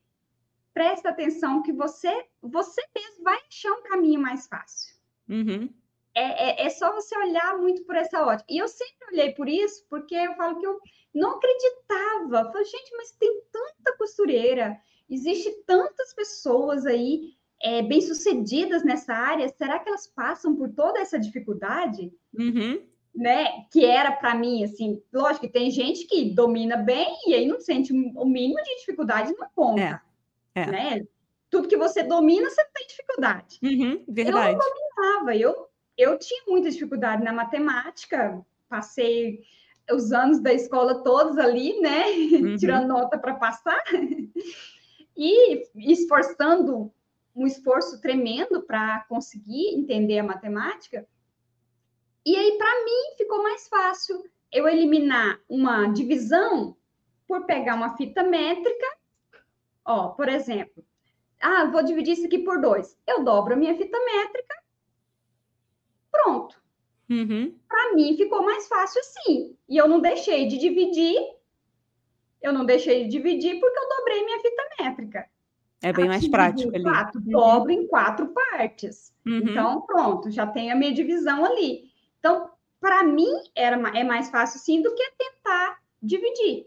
[0.76, 4.94] Presta atenção que você, você mesmo vai achar um caminho mais fácil.
[5.26, 5.70] Uhum.
[6.14, 8.44] É, é, é, só você olhar muito por essa ótica.
[8.46, 10.78] E eu sempre olhei por isso, porque eu falo que eu
[11.14, 12.40] não acreditava.
[12.40, 19.48] Eu falei, gente, mas tem tanta costureira, existe tantas pessoas aí é, bem-sucedidas nessa área,
[19.48, 22.12] será que elas passam por toda essa dificuldade?
[22.38, 22.86] Uhum
[23.16, 27.46] né, que era para mim, assim, lógico que tem gente que domina bem e aí
[27.46, 30.02] não sente o mínimo de dificuldade na conta,
[30.60, 31.06] é, né?
[31.50, 33.58] Tudo que você domina, você tem dificuldade.
[33.62, 34.52] Uhum, verdade.
[34.52, 39.40] Eu não dominava, eu, eu tinha muita dificuldade na matemática, passei
[39.90, 42.56] os anos da escola todos ali, né, uhum.
[42.58, 43.80] tirando nota para passar,
[45.16, 46.92] e esforçando
[47.34, 51.06] um esforço tremendo para conseguir entender a matemática,
[52.26, 56.76] e aí, para mim, ficou mais fácil eu eliminar uma divisão
[57.24, 58.86] por pegar uma fita métrica.
[59.86, 60.84] Ó, por exemplo,
[61.40, 62.98] ah, vou dividir isso aqui por dois.
[63.06, 64.54] Eu dobro a minha fita métrica.
[66.10, 66.60] Pronto.
[67.08, 67.56] Uhum.
[67.68, 69.56] Para mim ficou mais fácil assim.
[69.68, 71.16] E eu não deixei de dividir.
[72.42, 75.26] Eu não deixei de dividir porque eu dobrei minha fita métrica.
[75.82, 76.82] É bem mais prático ali.
[76.82, 77.30] Quatro, uhum.
[77.30, 79.14] Dobro em quatro partes.
[79.24, 79.38] Uhum.
[79.38, 81.90] Então, pronto, já tem a minha divisão ali.
[82.18, 86.66] Então, para mim, era, é mais fácil sim do que tentar dividir.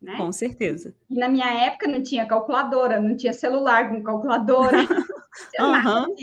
[0.00, 0.16] Né?
[0.16, 0.94] Com certeza.
[1.10, 4.78] E na minha época não tinha calculadora, não tinha celular com calculadora.
[5.60, 6.14] uhum.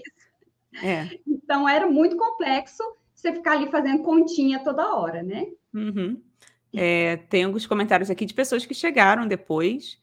[0.81, 1.07] é.
[1.27, 5.45] Então era muito complexo você ficar ali fazendo continha toda hora, né?
[5.73, 6.21] Uhum.
[6.73, 9.99] É, tem alguns comentários aqui de pessoas que chegaram depois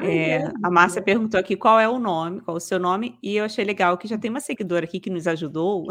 [0.00, 3.36] é, a Márcia perguntou aqui qual é o nome, qual é o seu nome, e
[3.36, 5.86] eu achei legal que já tem uma seguidora aqui que nos ajudou,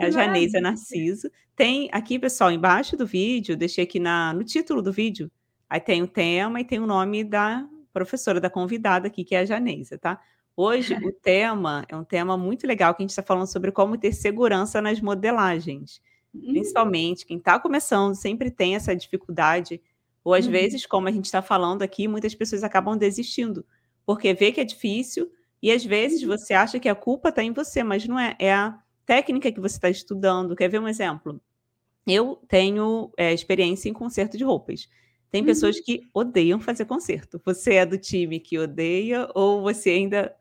[0.00, 1.28] é a Janeisa Narciso.
[1.56, 5.30] Tem aqui, pessoal, embaixo do vídeo, deixei aqui na, no título do vídeo,
[5.68, 9.40] aí tem o tema e tem o nome da professora, da convidada aqui, que é
[9.40, 10.20] a Janeisa, tá?
[10.56, 13.98] Hoje o tema é um tema muito legal que a gente está falando sobre como
[13.98, 16.00] ter segurança nas modelagens.
[16.34, 16.52] Hum.
[16.52, 19.80] Principalmente quem está começando sempre tem essa dificuldade
[20.24, 20.52] ou às uhum.
[20.52, 23.64] vezes, como a gente está falando aqui, muitas pessoas acabam desistindo,
[24.06, 25.30] porque vê que é difícil
[25.62, 26.28] e às vezes uhum.
[26.28, 28.34] você acha que a culpa está em você, mas não é.
[28.38, 30.56] É a técnica que você está estudando.
[30.56, 31.40] Quer ver um exemplo?
[32.06, 34.88] Eu tenho é, experiência em conserto de roupas.
[35.34, 35.46] Tem uhum.
[35.48, 37.42] pessoas que odeiam fazer conserto.
[37.44, 40.32] Você é do time que odeia ou você ainda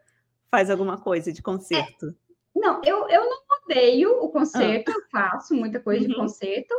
[0.51, 2.09] faz alguma coisa de conserto?
[2.09, 4.93] É, não, eu, eu não odeio o conserto, ah.
[4.93, 6.09] eu faço muita coisa uhum.
[6.09, 6.75] de conserto,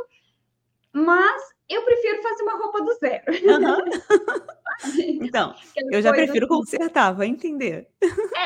[0.95, 3.25] mas eu prefiro fazer uma roupa do zero.
[3.29, 3.85] Uhum.
[5.25, 5.55] então,
[5.91, 6.55] eu já prefiro assim.
[6.55, 7.89] consertar, vai entender.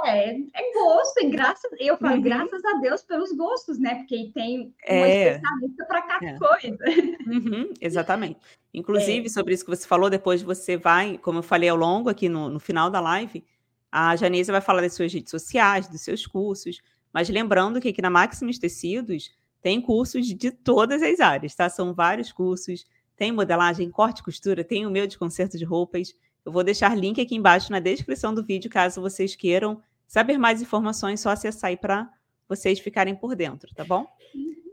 [0.05, 2.22] É, é gosto, e graças, eu falo uhum.
[2.22, 3.96] graças a Deus pelos gostos, né?
[3.96, 5.32] Porque tem uma é.
[5.32, 6.38] especialista para cada é.
[6.38, 6.78] coisa.
[7.26, 8.40] Uhum, exatamente.
[8.72, 9.28] Inclusive, é.
[9.28, 12.49] sobre isso que você falou, depois você vai, como eu falei ao longo aqui no,
[12.49, 13.44] no final da live,
[13.92, 16.80] a Janisa vai falar das suas redes sociais, dos seus cursos,
[17.12, 19.30] mas lembrando que aqui na Maximus Tecidos
[19.62, 21.68] tem cursos de todas as áreas, tá?
[21.68, 22.86] São vários cursos
[23.18, 26.14] tem modelagem, corte e costura, tem o meu de conserto de roupas.
[26.44, 30.62] Eu vou deixar link aqui embaixo na descrição do vídeo, caso vocês queiram saber mais
[30.62, 32.09] informações, só acessar aí para
[32.48, 34.06] vocês ficarem por dentro, tá bom?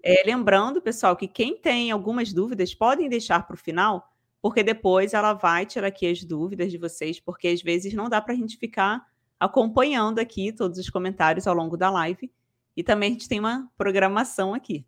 [0.04, 5.16] É, lembrando, pessoal, que quem tem algumas dúvidas podem deixar para o final, porque depois
[5.16, 8.38] ela vai tirar aqui as dúvidas de vocês, porque às vezes não dá para a
[8.38, 9.04] gente ficar
[9.40, 12.32] acompanhando aqui todos os comentários ao longo da live.
[12.76, 14.86] E também a gente tem uma programação aqui.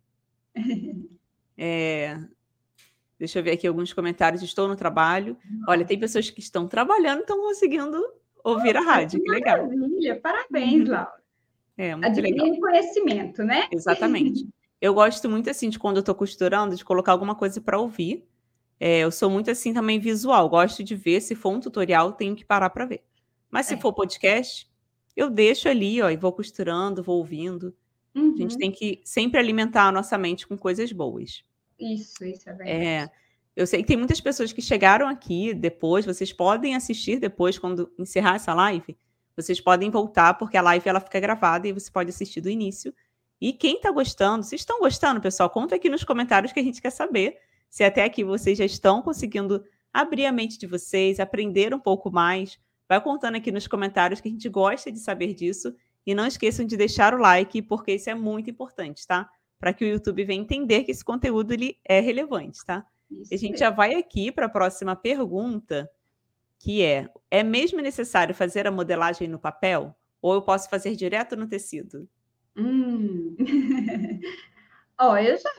[1.60, 2.16] É,
[3.18, 4.44] deixa eu ver aqui alguns comentários.
[4.44, 5.36] Estou no trabalho.
[5.66, 8.00] Olha, tem pessoas que estão trabalhando e estão conseguindo
[8.44, 9.20] ouvir a rádio.
[9.20, 9.66] Que legal.
[9.66, 10.20] Maravilha.
[10.20, 10.94] Parabéns, uhum.
[10.94, 11.18] Laura.
[11.76, 12.60] É, muito legal.
[12.60, 13.68] conhecimento, né?
[13.72, 14.48] Exatamente.
[14.80, 18.24] Eu gosto muito, assim, de quando eu estou costurando, de colocar alguma coisa para ouvir.
[18.78, 20.48] É, eu sou muito, assim, também visual.
[20.48, 21.20] Gosto de ver.
[21.20, 23.02] Se for um tutorial, tenho que parar para ver.
[23.50, 23.76] Mas se é.
[23.76, 24.67] for podcast,
[25.18, 27.74] eu deixo ali, ó, e vou costurando, vou ouvindo.
[28.14, 28.34] Uhum.
[28.34, 28.58] A gente uhum.
[28.58, 31.42] tem que sempre alimentar a nossa mente com coisas boas.
[31.76, 32.70] Isso, isso é verdade.
[32.70, 33.10] É,
[33.56, 37.92] eu sei que tem muitas pessoas que chegaram aqui depois, vocês podem assistir depois, quando
[37.98, 38.96] encerrar essa live,
[39.36, 42.94] vocês podem voltar, porque a live ela fica gravada e você pode assistir do início.
[43.40, 46.80] E quem está gostando, se estão gostando, pessoal, conta aqui nos comentários que a gente
[46.80, 47.38] quer saber
[47.68, 52.08] se até aqui vocês já estão conseguindo abrir a mente de vocês, aprender um pouco
[52.08, 52.58] mais.
[52.88, 55.74] Vai contando aqui nos comentários que a gente gosta de saber disso.
[56.06, 59.28] E não esqueçam de deixar o like, porque isso é muito importante, tá?
[59.58, 62.86] Para que o YouTube venha entender que esse conteúdo ele é relevante, tá?
[63.10, 63.58] Isso a gente mesmo.
[63.58, 65.90] já vai aqui para a próxima pergunta,
[66.58, 69.94] que é: é mesmo necessário fazer a modelagem no papel?
[70.22, 72.08] Ou eu posso fazer direto no tecido?
[72.56, 73.36] Hum.
[74.98, 75.50] Ó, eu já.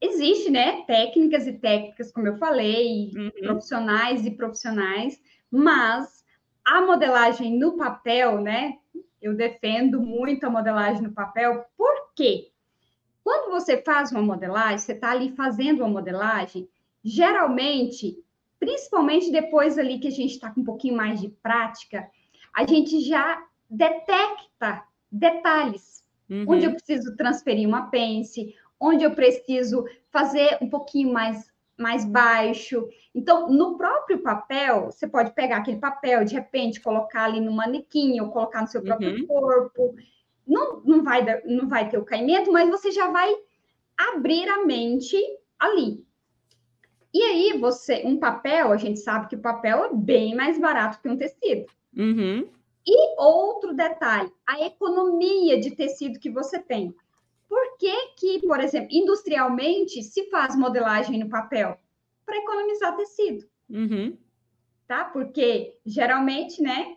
[0.00, 0.82] Existe, né?
[0.86, 3.30] Técnicas e técnicas, como eu falei, uhum.
[3.42, 5.18] profissionais e profissionais,
[5.50, 6.23] mas
[6.64, 8.78] a modelagem no papel, né?
[9.20, 12.50] Eu defendo muito a modelagem no papel, por quê?
[13.22, 16.68] Quando você faz uma modelagem, você está ali fazendo uma modelagem,
[17.02, 18.22] geralmente,
[18.60, 22.08] principalmente depois ali que a gente está com um pouquinho mais de prática,
[22.54, 26.04] a gente já detecta detalhes.
[26.28, 26.44] Uhum.
[26.48, 32.88] Onde eu preciso transferir uma pence, onde eu preciso fazer um pouquinho mais mais baixo.
[33.14, 38.20] Então, no próprio papel, você pode pegar aquele papel, de repente, colocar ali no manequim
[38.20, 39.26] ou colocar no seu próprio uhum.
[39.26, 39.94] corpo.
[40.46, 43.34] Não, não, vai, não vai ter o caimento, mas você já vai
[43.96, 45.16] abrir a mente
[45.58, 46.04] ali.
[47.12, 51.00] E aí, você, um papel, a gente sabe que o papel é bem mais barato
[51.00, 51.66] que um tecido.
[51.96, 52.48] Uhum.
[52.86, 56.94] E outro detalhe, a economia de tecido que você tem.
[57.54, 61.78] Por que, que, por exemplo, industrialmente se faz modelagem no papel?
[62.26, 63.46] Para economizar tecido.
[63.70, 64.18] Uhum.
[64.88, 65.04] Tá?
[65.04, 66.96] Porque geralmente, né?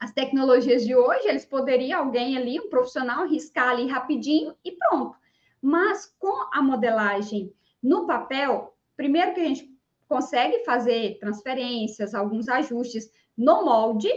[0.00, 5.18] As tecnologias de hoje, eles poderiam, alguém ali, um profissional, riscar ali rapidinho e pronto.
[5.60, 9.70] Mas com a modelagem no papel, primeiro que a gente
[10.08, 14.08] consegue fazer transferências, alguns ajustes no molde,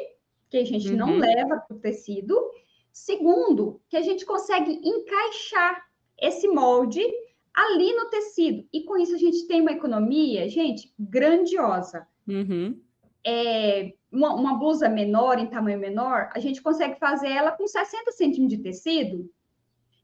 [0.50, 0.96] que a gente uhum.
[0.96, 2.40] não leva para o tecido,
[2.98, 5.86] Segundo, que a gente consegue encaixar
[6.20, 7.02] esse molde
[7.54, 8.68] ali no tecido.
[8.74, 12.08] E com isso a gente tem uma economia, gente, grandiosa.
[12.28, 12.82] Uhum.
[13.26, 18.12] É, uma, uma, blusa menor, em tamanho menor, a gente consegue fazer ela com 60
[18.12, 19.30] centímetros de tecido.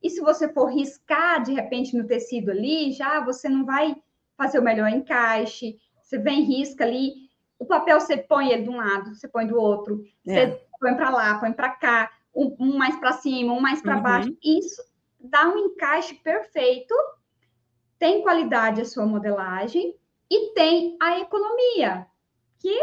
[0.01, 3.95] E se você for riscar de repente no tecido ali, já você não vai
[4.37, 5.77] fazer o melhor encaixe.
[6.01, 7.13] Você vem, risca ali.
[7.57, 10.03] O papel você põe ele de um lado, você põe do outro.
[10.27, 10.51] É.
[10.51, 14.03] Você põe para lá, põe para cá um, mais para cima, um mais para uhum.
[14.03, 14.37] baixo.
[14.43, 14.81] Isso
[15.19, 16.93] dá um encaixe perfeito,
[17.97, 19.95] tem qualidade a sua modelagem
[20.29, 22.07] e tem a economia,
[22.59, 22.77] que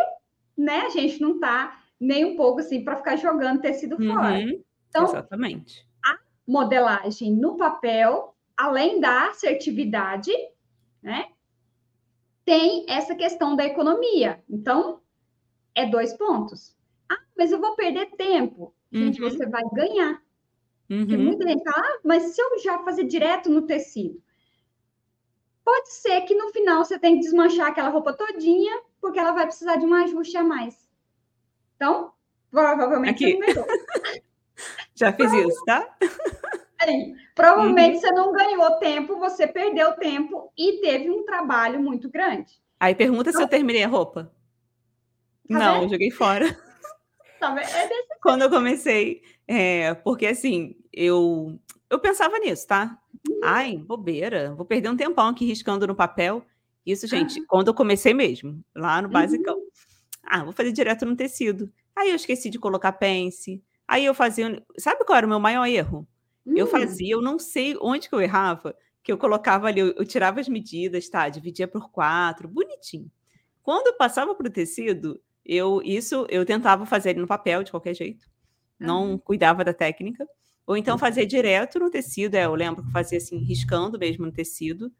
[0.57, 4.14] né, a gente não está nem um pouco assim para ficar jogando tecido uhum.
[4.14, 4.40] fora.
[4.88, 5.86] Então, Exatamente.
[6.05, 10.32] a modelagem no papel, além da assertividade,
[11.03, 11.28] né,
[12.44, 14.42] tem essa questão da economia.
[14.48, 15.01] Então,
[15.74, 16.76] é dois pontos.
[17.09, 18.74] Ah, mas eu vou perder tempo.
[18.93, 19.30] Gente, uhum.
[19.30, 20.20] você vai ganhar.
[20.88, 20.99] Uhum.
[20.99, 24.20] Porque muita gente fala, ah, mas se eu já fazer direto no tecido?
[25.64, 29.47] Pode ser que no final você tenha que desmanchar aquela roupa todinha, porque ela vai
[29.47, 30.88] precisar de um ajuste a mais.
[31.76, 32.12] Então,
[32.51, 33.36] provavelmente Aqui.
[33.36, 33.66] você não ganhou.
[34.97, 35.97] já fiz isso, tá?
[36.80, 38.01] Aí, provavelmente uhum.
[38.01, 42.61] você não ganhou tempo, você perdeu tempo e teve um trabalho muito grande.
[42.80, 44.32] Aí pergunta então, se eu terminei a roupa.
[45.47, 46.47] Tá não, joguei fora.
[47.41, 52.99] É desse Quando eu comecei, é, porque assim, eu, eu pensava nisso, tá?
[53.28, 53.41] Uhum.
[53.43, 56.45] Ai, bobeira, vou perder um tempão aqui riscando no papel.
[56.84, 59.57] Isso, gente, quando eu comecei mesmo, lá no basicão.
[59.57, 59.68] Uhum.
[60.22, 61.70] Ah, vou fazer direto no tecido.
[61.97, 63.62] Aí eu esqueci de colocar pence.
[63.86, 64.62] Aí eu fazia.
[64.78, 66.07] Sabe qual era o meu maior erro?
[66.47, 66.68] Eu hum.
[66.68, 70.41] fazia, eu não sei onde que eu errava, que eu colocava ali, eu, eu tirava
[70.41, 71.28] as medidas, tá?
[71.28, 73.11] Dividia por quatro, bonitinho.
[73.62, 77.95] Quando eu passava para o tecido, Eu isso eu tentava fazer no papel de qualquer
[77.95, 78.26] jeito.
[78.78, 80.26] Não cuidava da técnica.
[80.66, 84.32] Ou então fazia direto no tecido, é, eu lembro que fazia assim, riscando mesmo no
[84.32, 84.93] tecido.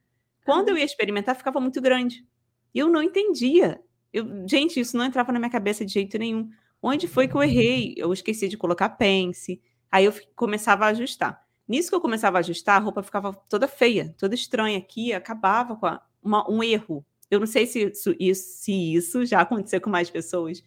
[0.45, 2.27] Quando eu ia experimentar, ficava muito grande.
[2.75, 3.81] E eu não entendia.
[4.13, 6.51] Eu, gente, isso não entrava na minha cabeça de jeito nenhum.
[6.83, 7.95] Onde foi que eu errei?
[7.97, 9.61] Eu esqueci de colocar pence.
[9.93, 11.41] Aí eu começava a ajustar.
[11.69, 15.77] Nisso que eu começava a ajustar, a roupa ficava toda feia, toda estranha aqui, acabava
[15.77, 17.05] com a, uma, um erro.
[17.31, 20.63] Eu não sei se isso, isso, se isso já aconteceu com mais pessoas.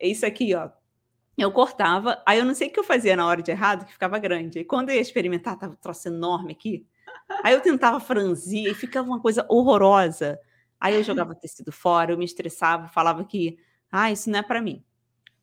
[0.00, 0.70] Isso aqui, ó.
[1.36, 3.92] Eu cortava, aí eu não sei o que eu fazia na hora de errado, que
[3.92, 4.60] ficava grande.
[4.60, 6.86] E quando eu ia experimentar, tava um troço enorme aqui.
[7.42, 10.38] Aí eu tentava franzir e ficava uma coisa horrorosa.
[10.78, 13.58] Aí eu jogava tecido fora, eu me estressava, falava que,
[13.92, 14.84] ah, isso não é para mim.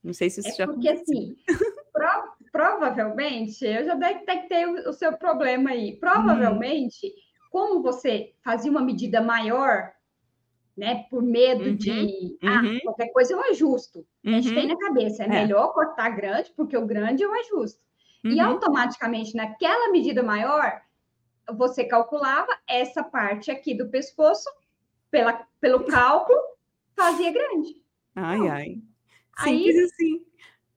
[0.03, 1.17] Não sei se isso é já porque aconteceu.
[1.17, 1.35] assim,
[1.93, 5.95] pro, provavelmente, eu já detectei o, o seu problema aí.
[5.97, 7.11] Provavelmente, hum.
[7.49, 9.91] como você fazia uma medida maior,
[10.77, 12.79] né, por medo uhum, de ah, uhum.
[12.81, 14.05] qualquer coisa eu ajusto.
[14.23, 14.35] Uhum.
[14.35, 14.77] A gente tem uhum.
[14.77, 17.83] na cabeça, é, é, melhor cortar grande, porque o grande eu ajusto.
[18.23, 18.45] E uhum.
[18.45, 20.81] automaticamente, naquela medida maior,
[21.55, 24.49] você calculava essa parte aqui do pescoço,
[25.09, 26.37] pela, pelo cálculo,
[26.95, 27.81] fazia grande.
[28.15, 28.81] Ai, então, ai.
[29.39, 30.25] Simples aí, assim.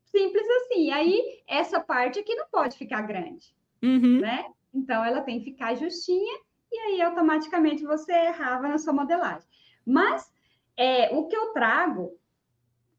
[0.05, 0.91] Simples assim.
[0.93, 4.21] Aí, essa parte aqui não pode ficar grande, uhum.
[4.21, 4.47] né?
[4.73, 6.39] Então, ela tem que ficar justinha
[6.73, 9.50] e aí, automaticamente, você errava na sua modelagem.
[9.91, 10.31] Mas,
[10.77, 12.19] é, o que eu trago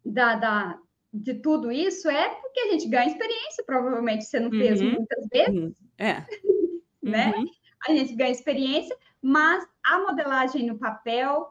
[0.05, 0.79] da, da,
[1.13, 4.91] de tudo isso é porque a gente ganha experiência, provavelmente você não fez uhum.
[4.91, 5.75] muitas vezes.
[5.97, 6.25] É.
[7.01, 7.33] né?
[7.35, 7.45] Uhum.
[7.87, 11.47] A gente ganha experiência, mas a modelagem no papel,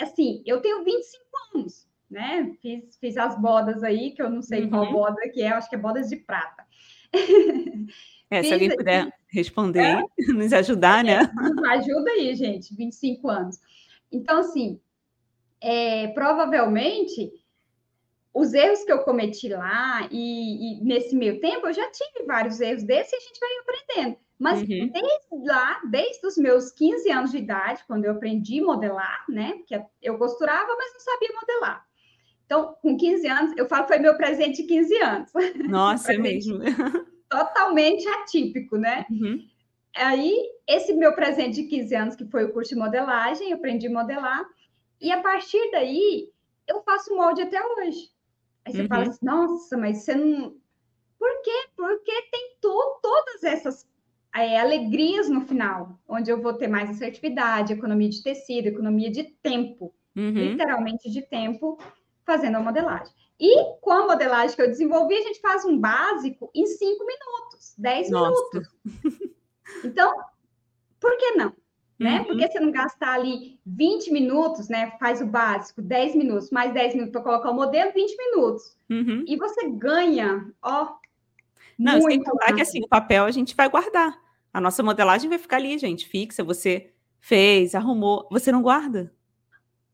[0.00, 1.24] assim, eu tenho 25
[1.54, 2.52] anos né?
[2.62, 4.70] Fiz, fiz as bodas aí, que eu não sei uhum.
[4.70, 6.64] qual boda que é, acho que é bodas de prata.
[8.28, 10.02] É, se alguém puder responder, é,
[10.34, 11.20] nos ajudar, né?
[11.20, 13.60] É, ajuda aí, gente, 25 anos.
[14.10, 14.80] Então, assim,
[15.60, 17.32] é, provavelmente
[18.32, 22.60] os erros que eu cometi lá e, e, nesse meio tempo eu já tive vários
[22.60, 24.16] erros desses e a gente vai aprendendo.
[24.38, 24.66] Mas uhum.
[24.66, 29.54] desde lá, desde os meus 15 anos de idade, quando eu aprendi a modelar, né?
[29.54, 31.86] Porque eu costurava, mas não sabia modelar.
[32.44, 35.32] Então, com 15 anos, eu falo que foi meu presente de 15 anos.
[35.66, 36.58] Nossa, é mesmo.
[37.30, 39.06] Totalmente atípico, né?
[39.10, 39.42] Uhum.
[39.96, 43.86] Aí, esse meu presente de 15 anos, que foi o curso de modelagem, eu aprendi
[43.86, 44.44] a modelar.
[45.00, 46.30] E a partir daí,
[46.68, 48.10] eu faço molde até hoje.
[48.64, 48.88] Aí você uhum.
[48.88, 50.54] fala assim, nossa, mas você não.
[51.18, 51.68] Por quê?
[51.76, 53.88] Porque tem to todas essas
[54.34, 59.24] é, alegrias no final, onde eu vou ter mais assertividade, economia de tecido, economia de
[59.24, 60.30] tempo, uhum.
[60.30, 61.78] literalmente de tempo,
[62.24, 63.14] fazendo a modelagem.
[63.40, 67.74] E com a modelagem que eu desenvolvi, a gente faz um básico em 5 minutos,
[67.78, 68.68] 10 minutos.
[69.84, 70.14] Então,
[71.00, 71.52] por que não?
[71.98, 72.18] Né?
[72.18, 72.24] Uhum.
[72.26, 74.92] Por que você não gastar ali 20 minutos, né?
[75.00, 78.76] Faz o básico, 10 minutos, mais 10 minutos para colocar o modelo, 20 minutos.
[78.90, 79.24] Uhum.
[79.26, 80.94] E você ganha, ó.
[81.78, 84.18] Não, sem contar que assim, o papel a gente vai guardar.
[84.52, 86.44] A nossa modelagem vai ficar ali, gente, fixa.
[86.44, 89.12] Você fez, arrumou, você não guarda.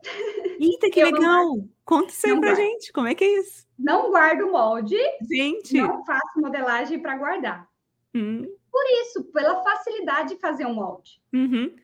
[0.61, 1.21] Eita, que legal!
[1.21, 2.57] Não, Conta isso aí pra guardo.
[2.57, 3.67] gente, como é que é isso?
[3.79, 4.97] Não guardo molde.
[5.29, 5.77] Gente!
[5.77, 7.69] Não faço modelagem para guardar.
[8.15, 8.47] Hum.
[8.73, 11.21] Por isso, pela facilidade de fazer um molde.
[11.31, 11.77] Uhum.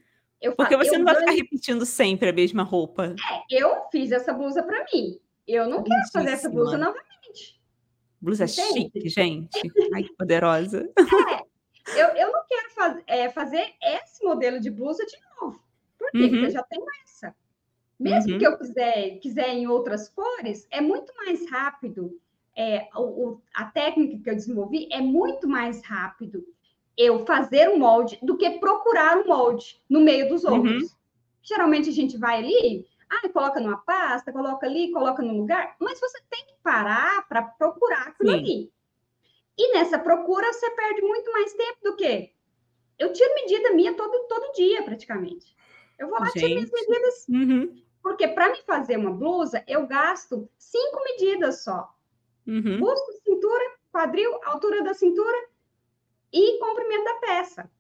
[0.57, 3.15] Porque você não vai ficar repetindo sempre a mesma roupa.
[3.51, 5.21] É, eu fiz essa blusa para mim.
[5.47, 7.61] Eu não quero fazer essa blusa novamente.
[8.21, 8.91] Blusa Entende?
[8.93, 9.73] chique, gente.
[9.95, 10.91] Ai, que poderosa.
[11.95, 15.63] É, eu, eu não quero faz, é, fazer esse modelo de blusa de novo.
[15.99, 16.19] Por quê?
[16.19, 16.31] Uhum.
[16.31, 17.35] Porque eu já tenho essa.
[17.99, 18.39] Mesmo uhum.
[18.39, 22.19] que eu quiser, quiser em outras cores, é muito mais rápido.
[22.57, 26.45] É, o, a técnica que eu desenvolvi é muito mais rápido
[26.99, 30.57] eu fazer um molde do que procurar um molde no meio dos uhum.
[30.57, 30.83] outros.
[30.83, 30.99] Uhum.
[31.43, 36.01] Geralmente a gente vai ali, ah, coloca numa pasta, coloca ali, coloca no lugar, mas
[36.01, 38.39] você tem que parar para procurar aquilo Sim.
[38.39, 38.73] ali.
[39.57, 42.33] E nessa procura você perde muito mais tempo do que
[42.99, 45.57] eu tiro medida minha todo, todo dia, praticamente.
[45.97, 46.41] Eu vou lá, Gente.
[46.41, 47.27] tiro minhas medidas.
[47.29, 47.83] Uhum.
[48.03, 51.93] Porque para me fazer uma blusa, eu gasto cinco medidas só.
[52.47, 52.81] Uhum.
[52.81, 55.49] Busto, cintura, quadril, altura da cintura
[56.33, 57.71] e comprimento da peça.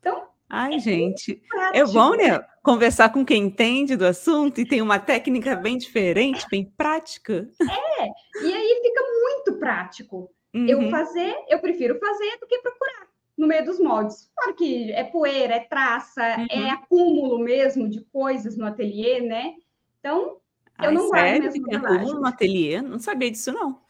[0.00, 0.28] Então.
[0.48, 1.42] Ai, é gente.
[1.72, 2.38] É bom, né?
[2.62, 7.48] Conversar com quem entende do assunto e tem uma técnica bem diferente, bem prática.
[7.60, 8.06] É,
[8.42, 10.30] e aí fica muito prático.
[10.54, 10.66] Uhum.
[10.68, 13.06] Eu fazer, eu prefiro fazer do que procurar
[13.36, 14.30] no meio dos moldes.
[14.34, 16.46] Claro que é poeira, é traça, é uhum.
[16.66, 19.54] é acúmulo mesmo de coisas no ateliê, né?
[20.00, 20.38] Então,
[20.82, 22.80] eu Ai, não guardo mesmo Tem acúmulo no ateliê?
[22.80, 23.80] Não sabia disso, não.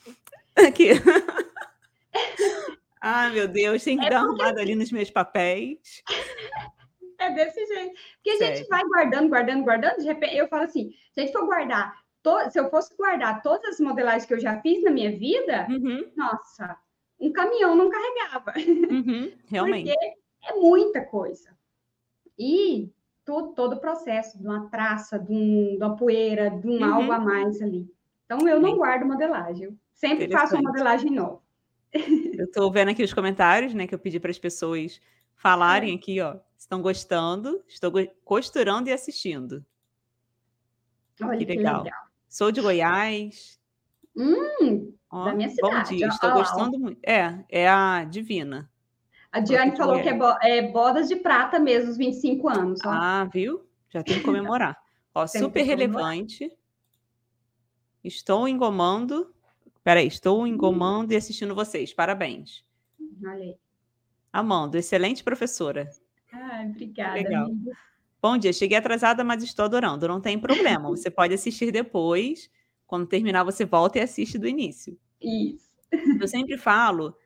[0.57, 0.91] Aqui.
[3.09, 6.03] Ai, meu Deus, tem que é dar uma arrumada ali nos meus papéis.
[7.19, 7.99] É desse jeito.
[8.23, 11.33] Porque a gente vai guardando, guardando, guardando, de repente eu falo assim, se a gente
[11.33, 14.91] for guardar to, se eu fosse guardar todas as modelagens que eu já fiz na
[14.91, 16.77] minha vida, Uhum, nossa,
[17.19, 18.53] um caminhão não carregava.
[18.91, 19.91] uhum, realmente.
[19.91, 20.07] Porque
[20.45, 21.57] é muita coisa.
[22.39, 22.93] E
[23.25, 26.85] todo, todo o processo de uma traça, de, um, de uma poeira, de um Uhum.
[26.95, 27.91] algo a mais ali.
[28.27, 29.65] Então, eu não guardo modelagem.
[29.65, 31.46] Eu sempre faço uma modelagem nova.
[32.39, 35.01] Eu estou vendo aqui os comentários, né, que eu pedi para as pessoas
[35.37, 36.37] falarem aqui, ó.
[36.59, 39.65] Estão gostando, estou go- costurando e assistindo.
[41.23, 41.83] Olha Que que legal.
[41.83, 42.01] legal.
[42.29, 43.59] Sou de Goiás.
[44.17, 46.39] Hum, Ó, da minha bom cidade, dia, ó, estou lá, ó.
[46.39, 46.99] gostando muito.
[47.05, 48.71] É, é a Divina.
[49.33, 52.81] A Diane falou que é, bo- é bodas de prata mesmo, os 25 anos.
[52.85, 52.89] Ó.
[52.91, 53.67] Ah, viu?
[53.91, 54.77] Já tem que comemorar.
[55.15, 56.07] Ó, Tem super que comemorar.
[56.11, 56.51] relevante.
[58.03, 59.35] Estou engomando.
[59.87, 61.95] Peraí, estou engomando e assistindo vocês.
[61.95, 62.65] Parabéns.
[63.25, 63.55] Aí.
[64.33, 65.89] Amando, excelente professora.
[66.33, 67.45] Ai, obrigada, legal.
[67.45, 67.71] amiga.
[68.21, 70.09] Bom dia, cheguei atrasada, mas estou adorando.
[70.09, 70.89] Não tem problema.
[70.89, 72.51] Você pode assistir depois.
[72.85, 74.99] Quando terminar, você volta e assiste do início.
[75.23, 75.71] Isso.
[76.21, 77.17] Eu sempre falo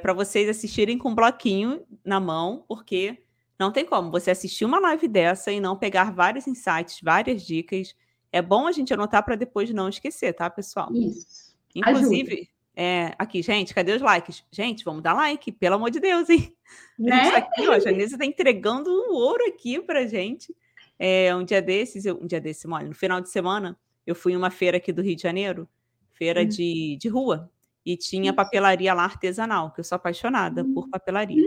[0.00, 3.20] para vocês assistirem com um bloquinho na mão, porque
[3.58, 7.96] não tem como você assistir uma live dessa e não pegar vários insights, várias dicas.
[8.30, 10.88] É bom a gente anotar para depois não esquecer, tá, pessoal?
[10.94, 11.55] Isso.
[11.78, 14.44] Inclusive, é, aqui, gente, cadê os likes?
[14.50, 16.52] Gente, vamos dar like, pelo amor de Deus, hein?
[16.98, 17.30] A gente Né?
[17.30, 20.54] tá aqui, ó, a Janisa está entregando o ouro aqui pra gente.
[20.98, 24.32] É, um dia desses, eu- um dia desse, olha, no final de semana, eu fui
[24.32, 25.68] em uma feira aqui do Rio de Janeiro,
[26.12, 26.46] feira Hum.
[26.48, 27.50] de, de rua,
[27.84, 28.36] e tinha Isso.
[28.36, 30.90] papelaria lá artesanal, que eu sou apaixonada por Hum.
[30.90, 31.44] papelaria.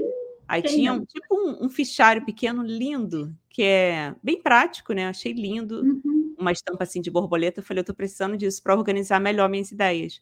[0.47, 5.07] Aí quem tinha um, tipo um, um fichário pequeno, lindo, que é bem prático, né?
[5.07, 6.18] Achei lindo Uhum.
[6.39, 9.71] Uma estampa assim de borboleta, eu falei, eu tô precisando disso para organizar melhor minhas
[9.71, 10.21] ideias.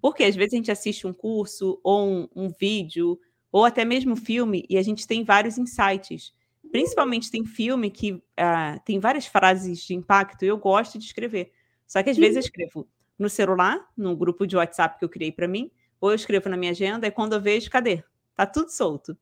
[0.00, 3.18] Porque às vezes a gente assiste um curso ou um, um vídeo
[3.50, 6.32] ou até mesmo filme e a gente tem vários insights.
[6.70, 11.52] Principalmente tem filme que ah, tem várias frases de impacto e eu gosto de escrever.
[11.86, 12.88] Só que às vezes eu escrevo
[13.18, 16.56] no celular, no grupo de WhatsApp que eu criei para mim, ou eu escrevo na
[16.56, 18.04] minha agenda e quando eu vejo, cadê?
[18.34, 19.16] Tá tudo solto.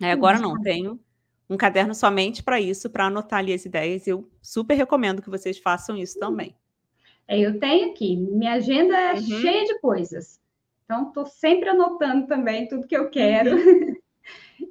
[0.00, 0.98] Aí agora não, tenho
[1.50, 4.06] um caderno somente para isso, para anotar ali as ideias.
[4.06, 6.54] Eu super recomendo que vocês façam isso também.
[7.26, 9.20] É, eu tenho aqui, minha agenda é Uhum.
[9.20, 10.40] cheia de coisas.
[10.84, 13.56] Então, estou sempre anotando também tudo que eu quero.
[13.56, 13.96] Uhum.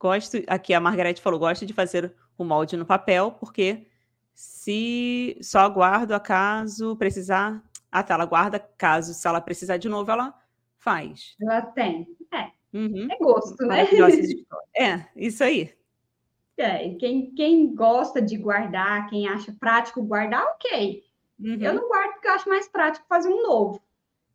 [0.00, 3.86] Gosto, aqui a Margarete falou, gosto de fazer o molde no papel, porque
[4.34, 7.62] se só aguardo acaso precisar.
[7.92, 10.34] Ah, tá, ela guarda caso, se ela precisar de novo, ela
[10.78, 11.36] faz.
[11.42, 12.08] Ela tem.
[12.32, 13.08] É, Uhum.
[13.10, 13.84] é gosto, né?
[14.74, 15.74] É, isso aí.
[16.60, 21.02] É, quem, quem gosta de guardar, quem acha prático guardar, ok.
[21.38, 21.58] Uhum.
[21.60, 23.80] Eu não guardo porque eu acho mais prático fazer um novo.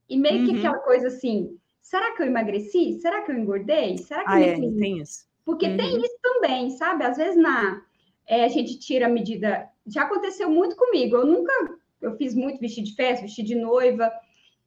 [0.10, 0.58] E meio que Uhum.
[0.58, 3.00] aquela coisa assim, será que eu emagreci?
[3.00, 3.98] Será que eu engordei?
[3.98, 5.26] Será que Ah, é, tem isso.
[5.44, 6.04] Porque tem Uhum.
[6.04, 7.04] isso também, sabe?
[7.04, 7.82] Às vezes na
[8.28, 9.70] é, a gente tira a medida.
[9.86, 11.16] Já aconteceu muito comigo.
[11.16, 11.54] Eu nunca
[12.02, 14.12] eu fiz muito vestido de festa, vestido de noiva.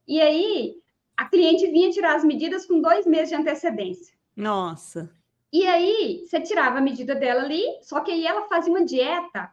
[0.07, 0.77] E aí
[1.17, 4.15] a cliente vinha tirar as medidas com dois meses de antecedência.
[4.37, 5.11] Nossa.
[5.53, 9.53] E aí você tirava a medida dela ali, só que aí ela fazia uma dieta.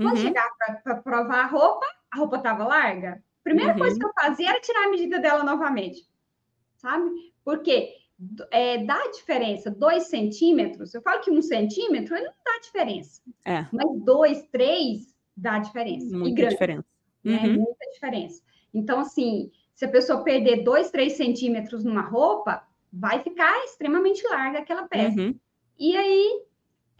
[0.00, 0.22] Quando Uhum.
[0.22, 0.50] chegava
[0.82, 3.22] para provar a roupa, a roupa estava larga.
[3.42, 3.78] Primeira Uhum.
[3.78, 6.08] coisa que eu fazia era tirar a medida dela novamente,
[6.76, 7.10] sabe?
[7.44, 7.94] Porque
[8.50, 10.94] é, dá diferença, dois centímetros.
[10.94, 16.16] Eu falo que um centímetro ele não dá diferença, É, mas dois, três dá diferença.
[16.16, 16.84] muita grande, diferença.
[17.24, 17.38] né?
[17.46, 17.52] Uhum.
[17.54, 18.42] Muita diferença.
[18.72, 22.66] Então, assim, se a pessoa perder dois, três centímetros numa roupa,
[22.96, 25.20] vai ficar extremamente larga aquela peça.
[25.20, 25.34] Uhum.
[25.78, 26.42] E aí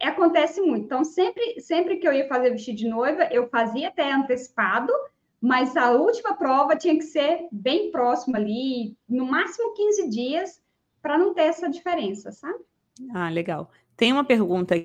[0.01, 0.85] acontece muito.
[0.85, 4.91] Então, sempre, sempre que eu ia fazer vestido de noiva, eu fazia até antecipado,
[5.39, 10.61] mas a última prova tinha que ser bem próximo ali, no máximo 15 dias,
[11.01, 12.59] para não ter essa diferença, sabe?
[13.13, 13.71] Ah, legal.
[13.95, 14.75] Tem uma pergunta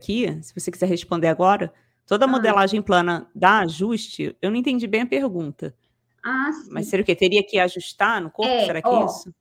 [0.00, 1.72] aqui, se você quiser responder agora.
[2.06, 2.28] Toda Ah.
[2.28, 4.36] modelagem plana dá ajuste?
[4.40, 5.74] Eu não entendi bem a pergunta.
[6.24, 6.70] Ah, sim.
[6.72, 7.14] Mas seria o quê?
[7.14, 8.50] Teria que ajustar no corpo?
[8.50, 9.32] É, Será que é ó, isso?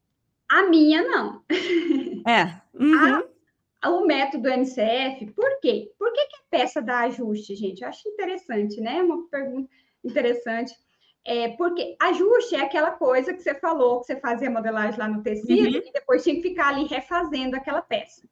[0.50, 1.44] A minha, não.
[2.28, 2.62] É.
[2.74, 3.24] Uhum.
[3.86, 5.92] O método MCF, por quê?
[5.98, 7.82] Por que, que a peça dá ajuste, gente?
[7.82, 9.02] Eu acho interessante, né?
[9.02, 9.70] Uma pergunta
[10.04, 10.74] interessante.
[11.26, 15.22] É, porque ajuste é aquela coisa que você falou, que você fazia modelagem lá no
[15.22, 15.84] tecido Uhum.
[15.86, 18.28] e depois tinha que ficar ali refazendo aquela peça.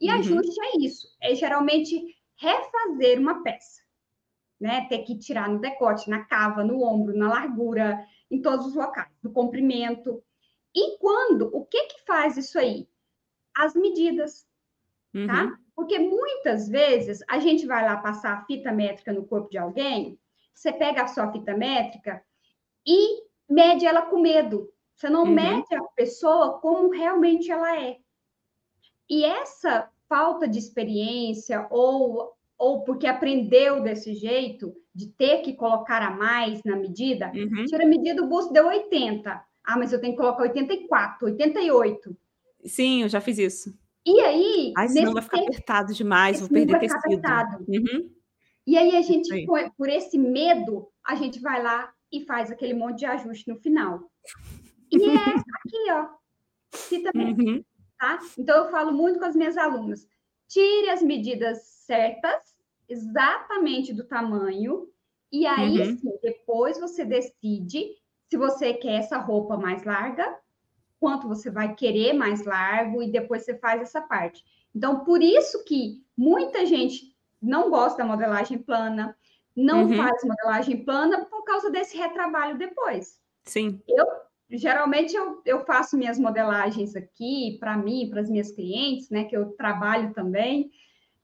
[0.00, 0.18] E Uhum.
[0.18, 2.00] ajuste é isso, é geralmente
[2.36, 3.82] refazer uma peça,
[4.60, 4.86] né?
[4.88, 7.98] Ter que tirar no decote, na cava, no ombro, na largura,
[8.30, 10.22] em todos os locais, no comprimento.
[10.76, 12.86] E quando, o que que faz isso aí?
[13.56, 14.46] As medidas,
[15.14, 15.26] Uhum.
[15.26, 15.58] tá?
[15.74, 20.18] Porque muitas vezes a gente vai lá passar a fita métrica no corpo de alguém,
[20.54, 22.22] você pega a sua fita métrica
[22.86, 24.70] e mede ela com medo.
[24.94, 25.32] Você não Uhum.
[25.32, 27.98] mede a pessoa como realmente ela é.
[29.08, 36.00] E essa falta de experiência ou ou porque aprendeu desse jeito, de ter que colocar
[36.00, 37.64] a mais na medida, uhum.
[37.66, 39.44] tira a medida, o busto deu 80.
[39.66, 42.16] Ah, mas eu tenho que colocar 84, 88.
[42.64, 43.76] Sim, eu já fiz isso.
[44.06, 44.72] E aí.
[44.76, 46.98] Ai, senão vai ficar apertado demais, vou perder vai tecido.
[46.98, 47.64] Apertado.
[47.68, 48.10] Uhum.
[48.64, 52.74] E aí a gente, por, por esse medo, a gente vai lá e faz aquele
[52.74, 54.08] monte de ajuste no final.
[54.92, 56.08] E é aqui, ó.
[56.72, 57.64] Cita mesmo, uhum.
[57.98, 58.20] tá?
[58.38, 60.06] Então eu falo muito com as minhas alunas.
[60.48, 62.56] Tire as medidas certas,
[62.88, 64.88] exatamente do tamanho,
[65.32, 65.96] e aí uhum.
[65.96, 67.96] sim, depois você decide
[68.28, 70.36] se você quer essa roupa mais larga,
[70.98, 74.44] quanto você vai querer mais largo, e depois você faz essa parte.
[74.74, 79.16] Então, por isso que muita gente não gosta da modelagem plana,
[79.54, 79.96] não uhum.
[79.96, 83.18] faz modelagem plana por causa desse retrabalho depois.
[83.44, 83.80] Sim.
[83.88, 84.06] Eu
[84.48, 89.36] geralmente eu, eu faço minhas modelagens aqui para mim, para as minhas clientes, né, que
[89.36, 90.70] eu trabalho também.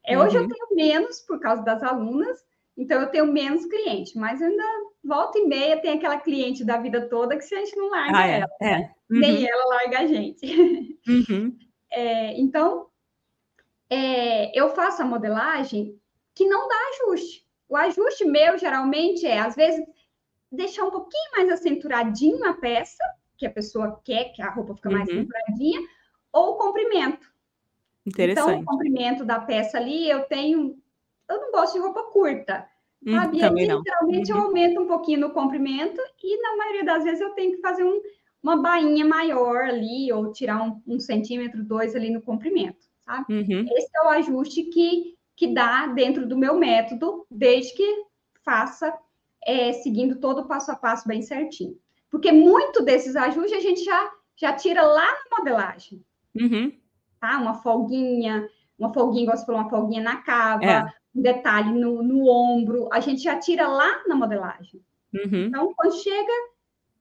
[0.04, 0.24] É, uhum.
[0.24, 0.48] Hoje eu uhum.
[0.48, 2.44] tenho menos por causa das alunas,
[2.76, 4.64] então eu tenho menos cliente, mas ainda
[5.04, 8.18] volta e meia tem aquela cliente da vida toda que se a gente não larga
[8.18, 8.76] ah, é, ela, é.
[9.10, 9.20] Uhum.
[9.20, 10.98] nem ela larga a gente.
[11.08, 11.56] Uhum.
[11.94, 12.86] É, então,
[13.90, 16.00] é, eu faço a modelagem
[16.34, 17.46] que não dá ajuste.
[17.68, 19.84] O ajuste meu, geralmente, é, às vezes,
[20.50, 23.04] deixar um pouquinho mais acenturadinho a peça,
[23.36, 25.16] que a pessoa quer que a roupa fique mais uhum.
[25.16, 25.80] acenturadinha,
[26.32, 27.30] ou o comprimento.
[28.06, 28.48] Interessante.
[28.48, 30.81] Então, o comprimento da peça ali, eu tenho...
[31.32, 32.66] Eu não gosto de roupa curta,
[33.04, 33.40] hum, sabe?
[33.40, 34.38] Hum, aí, literalmente, uhum.
[34.38, 37.84] eu aumento um pouquinho no comprimento e, na maioria das vezes, eu tenho que fazer
[37.84, 38.00] um,
[38.42, 43.26] uma bainha maior ali, ou tirar um, um centímetro, dois ali no comprimento, sabe?
[43.32, 43.66] Uhum.
[43.76, 48.04] Esse é o ajuste que que dá dentro do meu método, desde que
[48.44, 48.96] faça
[49.44, 51.76] é, seguindo todo o passo a passo bem certinho.
[52.10, 56.04] Porque muito desses ajustes a gente já, já tira lá na modelagem.
[56.34, 56.72] Uhum.
[57.20, 57.38] Tá?
[57.38, 60.86] Uma folguinha, uma folguinha, igual você falou, uma folguinha na cava, é.
[61.14, 64.80] Um detalhe no, no ombro, a gente já tira lá na modelagem.
[65.12, 65.46] Uhum.
[65.46, 66.32] Então, quando chega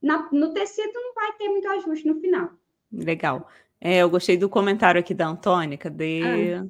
[0.02, 2.50] na, no tecido, não vai ter muito ajuste no final.
[2.92, 3.48] Legal.
[3.80, 6.22] É, eu gostei do comentário aqui da Antônia, cadê?
[6.56, 6.66] Ah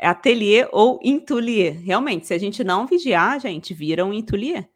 [0.00, 1.78] ateliê ou intulier.
[1.78, 4.68] Realmente, se a gente não vigiar, gente, vira um intulier.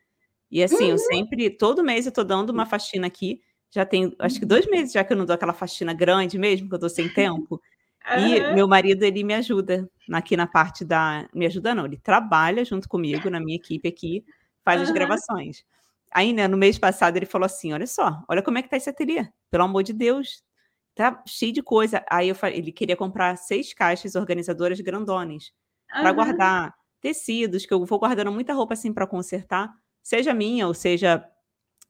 [0.50, 0.90] E assim, uhum.
[0.90, 3.40] eu sempre, todo mês eu tô dando uma faxina aqui.
[3.70, 6.68] Já tem, acho que dois meses já que eu não dou aquela faxina grande mesmo,
[6.68, 7.60] que eu tô sem tempo.
[8.10, 8.26] Uhum.
[8.26, 11.28] E meu marido, ele me ajuda aqui na parte da.
[11.34, 14.24] Me ajuda, não, ele trabalha junto comigo, na minha equipe aqui,
[14.64, 14.86] faz uhum.
[14.86, 15.64] as gravações.
[16.12, 18.76] Aí, né, no mês passado, ele falou assim: olha só, olha como é que tá
[18.76, 19.26] esse ateliê.
[19.50, 20.42] Pelo amor de Deus,
[20.94, 22.04] tá cheio de coisa.
[22.10, 25.52] Aí eu falei, ele queria comprar seis caixas organizadoras grandonas
[25.94, 26.02] uhum.
[26.02, 29.70] para guardar tecidos, que eu vou guardando muita roupa assim para consertar,
[30.02, 31.22] seja minha ou seja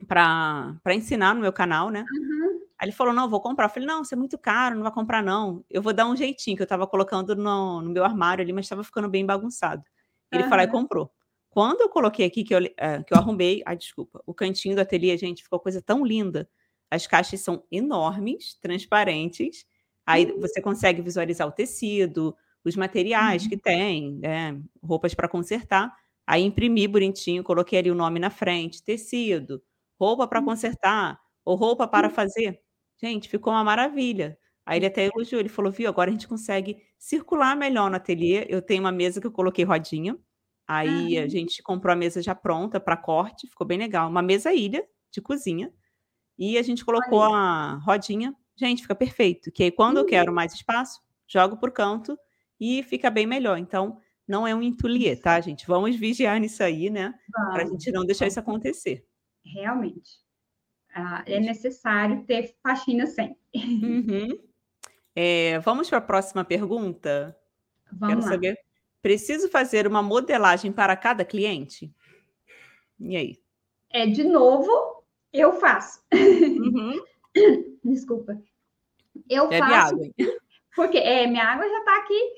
[0.09, 2.05] para ensinar no meu canal, né?
[2.11, 2.54] Uhum.
[2.85, 3.65] Aí ele falou: não, vou comprar.
[3.65, 5.65] Eu falei: não, isso é muito caro, não vai comprar, não.
[5.71, 8.67] Eu vou dar um jeitinho que eu estava colocando no, no, meu armário ali, mas
[8.67, 9.83] estava ficando bem bagunçado.
[10.31, 10.49] Ele uhum.
[10.51, 11.11] falou e comprou.
[11.49, 14.81] Quando eu coloquei aqui, que eu, é, que eu arrumei, ai, desculpa, o cantinho do
[14.81, 16.49] ateliê, gente, ficou coisa tão linda.
[16.91, 19.65] As caixas são enormes, transparentes.
[20.05, 20.41] Aí uhum.
[20.41, 23.49] você consegue visualizar o tecido, os materiais uhum.
[23.49, 24.61] que tem, né?
[24.83, 25.95] roupas para consertar.
[26.27, 29.63] Aí imprimi bonitinho, coloquei ali o nome na frente, tecido,
[29.99, 30.47] roupa para uhum.
[30.47, 32.15] consertar, ou roupa para uhum.
[32.15, 32.64] fazer.
[33.05, 34.39] Gente, ficou uma maravilha.
[34.65, 38.47] Aí ele até elogiou, ele falou, viu, agora a gente consegue circular melhor no ateliê.
[38.49, 40.17] Eu tenho uma mesa que eu coloquei rodinha.
[40.67, 44.09] Aí a gente comprou a mesa já pronta para corte, ficou bem legal.
[44.09, 44.83] Uma mesa ilha
[45.13, 45.71] de cozinha.
[46.39, 48.35] E a gente colocou a rodinha.
[48.57, 49.53] Gente, fica perfeito.
[49.53, 50.35] Que aí, quando eu quero uhum.
[50.35, 52.19] mais espaço, jogo por canto
[52.59, 53.59] e fica bem melhor.
[53.59, 55.67] Então, não é um entulier, tá, gente?
[55.67, 57.13] Vamos vigiar nisso aí, né?
[57.53, 59.07] Para a gente não deixar isso acontecer.
[59.45, 60.24] Realmente.
[60.95, 63.37] Ah, é necessário ter faxina sempre.
[63.53, 64.39] Uhum.
[65.15, 67.37] É, vamos para a próxima pergunta?
[67.93, 68.29] Vamos Quero lá.
[68.29, 68.59] saber.
[69.03, 71.93] Preciso fazer uma modelagem para cada cliente?
[73.01, 73.39] E aí?
[73.91, 76.01] É, de novo, eu faço.
[76.13, 77.03] Uhum.
[77.85, 78.41] Desculpa.
[79.29, 79.95] Eu Bebe faço.
[79.95, 80.07] Água.
[80.75, 82.33] Porque é, minha água já está aqui.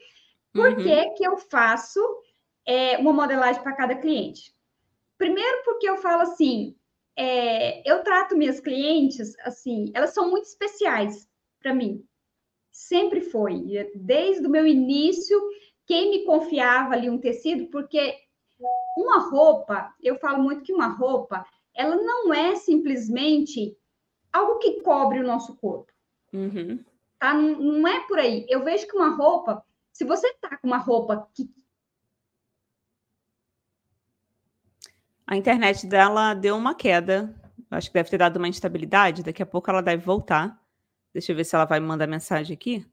[0.53, 0.77] Por uhum.
[0.77, 2.01] que, que eu faço
[2.67, 4.55] é, uma modelagem para cada cliente?
[5.19, 6.75] Primeiro, porque eu falo assim,
[7.17, 11.29] é, eu trato minhas clientes assim, elas são muito especiais
[11.61, 12.05] para mim.
[12.71, 13.63] Sempre foi,
[13.95, 15.41] desde o meu início,
[15.87, 18.15] quem me confiava ali um tecido, porque
[18.97, 23.77] uma roupa, eu falo muito que uma roupa, ela não é simplesmente
[24.33, 25.93] algo que cobre o nosso corpo.
[26.33, 26.85] Uhum.
[27.19, 27.35] Tá?
[27.35, 28.47] Não, não, é por aí.
[28.49, 31.49] Eu vejo que uma roupa, se você tá com uma roupa que.
[35.27, 37.35] A internet dela deu uma queda.
[37.71, 39.25] Acho que deve ter dado uma instabilidade.
[39.25, 40.61] Daqui a pouco ela deve voltar.
[41.13, 42.87] Deixa eu ver se ela vai me mandar mensagem aqui.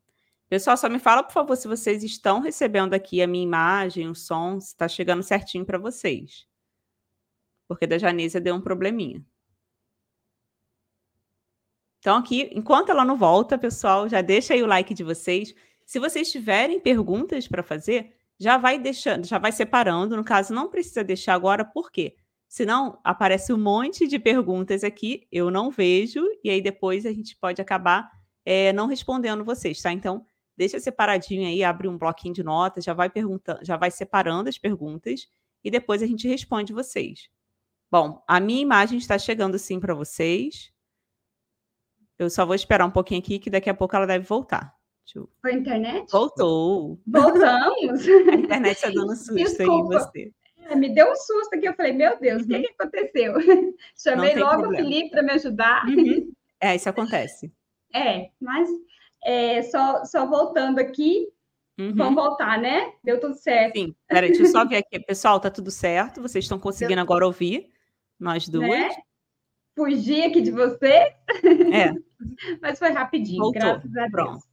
[0.49, 4.15] Pessoal, só me fala, por favor, se vocês estão recebendo aqui a minha imagem, o
[4.15, 6.47] som, se está chegando certinho para vocês.
[7.67, 9.23] Porque da Janesa deu um probleminha.
[11.99, 15.53] Então, aqui, enquanto ela não volta, pessoal, já deixa aí o like de vocês.
[15.85, 20.15] Se vocês tiverem perguntas para fazer, já vai deixando, já vai separando.
[20.15, 22.15] No caso, não precisa deixar agora, por quê?
[22.53, 27.35] Senão aparece um monte de perguntas aqui, eu não vejo, e aí depois a gente
[27.35, 28.11] pode acabar
[28.45, 29.91] é, não respondendo vocês, tá?
[29.91, 30.23] Então,
[30.55, 34.59] deixa separadinho aí, abre um bloquinho de notas, já vai perguntando, já vai separando as
[34.59, 35.27] perguntas
[35.63, 37.27] e depois a gente responde vocês.
[37.89, 40.71] Bom, a minha imagem está chegando sim para vocês.
[42.19, 44.75] Eu só vou esperar um pouquinho aqui, que daqui a pouco ela deve voltar.
[45.15, 45.27] Eu...
[45.41, 46.11] Foi a internet?
[46.11, 47.01] Voltou.
[47.07, 48.07] Voltamos.
[48.29, 49.71] a internet está dando susto Desculpa.
[49.71, 50.42] aí em você.
[50.69, 52.61] É, me deu um susto aqui, eu falei, meu Deus, o uhum.
[52.61, 53.33] que, que aconteceu?
[53.95, 54.73] Chamei logo problema.
[54.73, 55.85] o Felipe para me ajudar.
[55.87, 56.31] Uhum.
[56.65, 57.51] É, isso acontece.
[57.93, 58.69] É, mas
[59.21, 61.27] é, só, só voltando aqui,
[61.77, 61.93] uhum.
[61.93, 62.93] vamos voltar, né?
[63.03, 63.77] Deu tudo certo.
[63.77, 64.97] Sim, peraí, deixa eu só ver aqui.
[65.01, 67.03] Pessoal, tá tudo certo, vocês estão conseguindo Deu...
[67.03, 67.69] agora ouvir,
[68.17, 68.69] nós duas.
[68.69, 68.89] Né?
[69.75, 70.87] Fugir aqui de você.
[70.87, 71.93] É.
[72.61, 73.61] mas foi rapidinho, Voltou.
[73.61, 74.11] graças a Deus.
[74.11, 74.43] Pronto.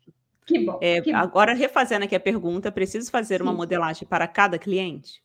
[0.44, 1.18] Que bom, é, que bom.
[1.18, 3.44] Agora, refazendo aqui a pergunta, preciso fazer Sim.
[3.44, 5.22] uma modelagem para cada cliente?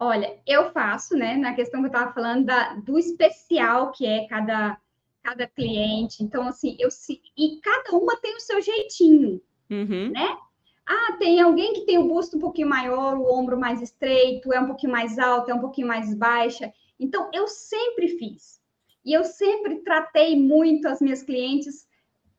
[0.00, 4.28] Olha, eu faço, né, na questão que eu estava falando da, do especial que é
[4.28, 4.80] cada,
[5.24, 6.22] cada cliente.
[6.22, 6.88] Então, assim, eu
[7.36, 10.10] e cada uma tem o seu jeitinho, uhum.
[10.12, 10.38] né?
[10.86, 14.60] Ah, tem alguém que tem o busto um pouquinho maior, o ombro mais estreito, é
[14.60, 16.72] um pouquinho mais alto, é um pouquinho mais baixa.
[16.98, 18.60] Então, eu sempre fiz.
[19.04, 21.88] E eu sempre tratei muito as minhas clientes,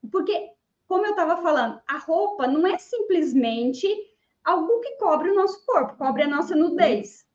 [0.09, 0.49] porque,
[0.87, 3.87] como eu estava falando, a roupa não é simplesmente
[4.45, 7.28] algo que cobre o nosso corpo, cobre a nossa nudez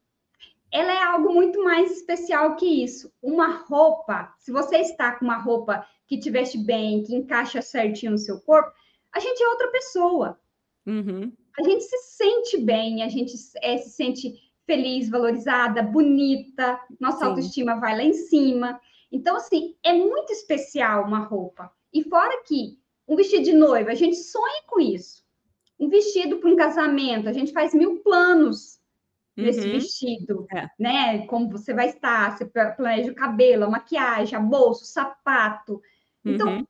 [0.74, 3.12] ela é algo muito mais especial que isso.
[3.22, 8.10] Uma roupa, se você está com uma roupa que te veste bem, que encaixa certinho
[8.10, 8.72] no seu corpo,
[9.12, 10.36] a gente é outra pessoa.
[10.84, 11.32] Uhum.
[11.56, 14.34] A gente se sente bem, a gente é, se sente
[14.66, 17.24] feliz, valorizada, bonita, nossa Sim.
[17.26, 18.80] autoestima vai lá em cima.
[19.12, 21.70] Então, assim, é muito especial uma roupa.
[21.92, 25.22] E fora que um vestido de noiva, a gente sonha com isso.
[25.78, 28.80] Um vestido para um casamento, a gente faz mil planos
[29.36, 29.72] nesse uhum.
[29.72, 30.68] vestido, é.
[30.78, 31.26] né?
[31.26, 35.82] Como você vai estar, você planeja o cabelo, a maquiagem, a bolsa, o sapato.
[36.24, 36.66] Então, uhum.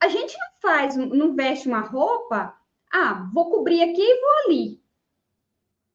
[0.00, 2.56] a gente não faz, não veste uma roupa,
[2.92, 4.80] ah, vou cobrir aqui e vou ali.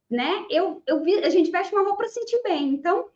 [0.09, 0.45] Né?
[0.49, 2.70] Eu, eu vi, a gente veste uma roupa para sentir bem.
[2.70, 3.09] Então,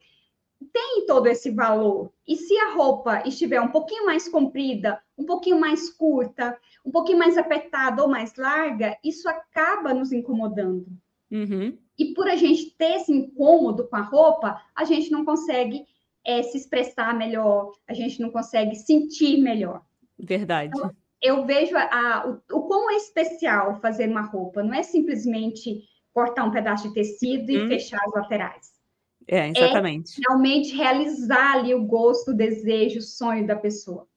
[0.74, 2.12] tem todo esse valor.
[2.28, 7.18] E se a roupa estiver um pouquinho mais comprida, um pouquinho mais curta, um pouquinho
[7.18, 10.86] mais apertada ou mais larga, isso acaba nos incomodando.
[11.32, 11.78] Uhum.
[12.00, 15.86] E por a gente ter esse incômodo com a roupa, a gente não consegue
[16.26, 19.84] é, se expressar melhor, a gente não consegue sentir melhor.
[20.18, 20.72] Verdade.
[20.74, 20.92] Então,
[21.22, 24.64] eu vejo a, a, o, o quão é especial fazer uma roupa.
[24.64, 25.84] Não é simplesmente
[26.14, 27.68] cortar um pedaço de tecido e hum.
[27.68, 28.80] fechar as laterais.
[29.28, 30.14] É, exatamente.
[30.18, 34.08] É realmente realizar ali o gosto, o desejo, o sonho da pessoa.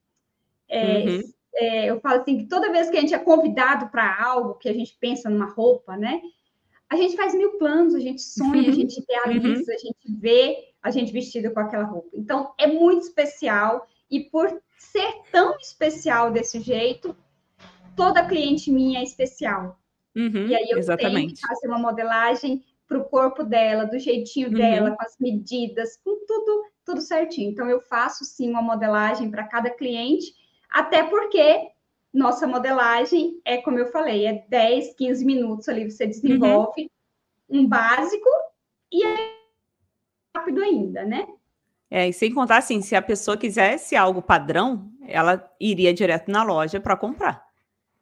[0.69, 1.21] É, uhum.
[1.55, 4.69] é, eu falo assim que toda vez que a gente é convidado para algo, que
[4.69, 6.23] a gente pensa numa roupa, né?
[6.93, 8.73] A gente faz mil planos, a gente sonha, a uhum.
[8.75, 9.77] gente idealiza, uhum.
[9.77, 12.11] a gente vê a gente vestida com aquela roupa.
[12.13, 17.17] Então, é muito especial e por ser tão especial desse jeito,
[17.97, 19.79] toda cliente minha é especial.
[20.15, 21.15] Uhum, e aí eu exatamente.
[21.15, 24.55] tenho que fazer uma modelagem para o corpo dela, do jeitinho uhum.
[24.55, 27.53] dela, com as medidas, com tudo, tudo certinho.
[27.53, 30.35] Então, eu faço sim uma modelagem para cada cliente,
[30.69, 31.71] até porque
[32.13, 36.91] nossa modelagem é, como eu falei, é 10, 15 minutos ali, você desenvolve
[37.49, 37.61] uhum.
[37.61, 38.29] um básico
[38.93, 39.33] e é
[40.37, 41.27] rápido ainda, né?
[41.91, 46.43] É, e sem contar assim, se a pessoa quisesse algo padrão, ela iria direto na
[46.43, 47.45] loja para comprar.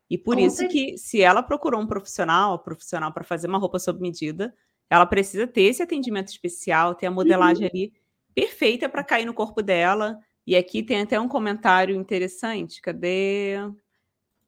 [0.08, 0.92] E por Com isso certeza.
[0.92, 4.54] que, se ela procurou um profissional, um profissional para fazer uma roupa sob medida,
[4.88, 7.70] ela precisa ter esse atendimento especial, ter a modelagem uhum.
[7.72, 7.92] ali
[8.34, 10.18] perfeita para cair no corpo dela.
[10.44, 12.80] E aqui tem até um comentário interessante.
[12.80, 13.56] Cadê?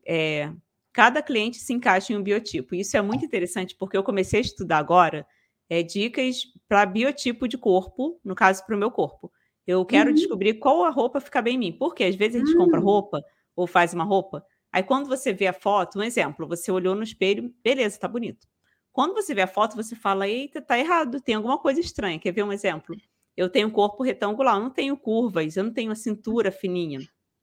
[0.07, 0.53] É,
[0.93, 2.75] cada cliente se encaixa em um biotipo.
[2.75, 5.27] Isso é muito interessante, porque eu comecei a estudar agora
[5.69, 9.33] é, dicas para biotipo de corpo, no caso, para o meu corpo.
[9.67, 10.15] Eu quero uhum.
[10.15, 11.73] descobrir qual a roupa fica bem em mim.
[11.73, 12.65] Porque às vezes a gente uhum.
[12.65, 12.85] compra hum.
[12.85, 13.23] roupa
[13.55, 17.03] ou faz uma roupa, aí quando você vê a foto, um exemplo, você olhou no
[17.03, 18.47] espelho, beleza, tá bonito.
[18.91, 22.19] Quando você vê a foto, você fala, eita, tá errado, tem alguma coisa estranha.
[22.19, 22.95] Quer ver um exemplo?
[23.37, 27.01] Eu tenho corpo retangular, eu não tenho curvas, eu não tenho a cintura fininha.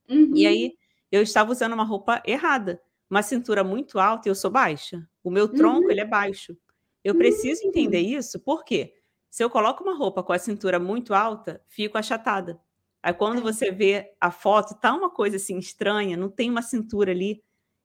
[0.07, 0.31] Uhum.
[0.35, 0.73] E aí
[1.11, 5.07] eu estava usando uma roupa errada, uma cintura muito alta e eu sou baixa.
[5.23, 5.91] O meu tronco uhum.
[5.91, 6.55] ele é baixo.
[7.03, 8.19] Eu preciso entender uhum.
[8.19, 8.93] isso, porque
[9.29, 12.59] se eu coloco uma roupa com a cintura muito alta, fico achatada.
[13.01, 17.11] Aí quando você vê a foto, tá uma coisa assim estranha, não tem uma cintura
[17.11, 17.41] ali.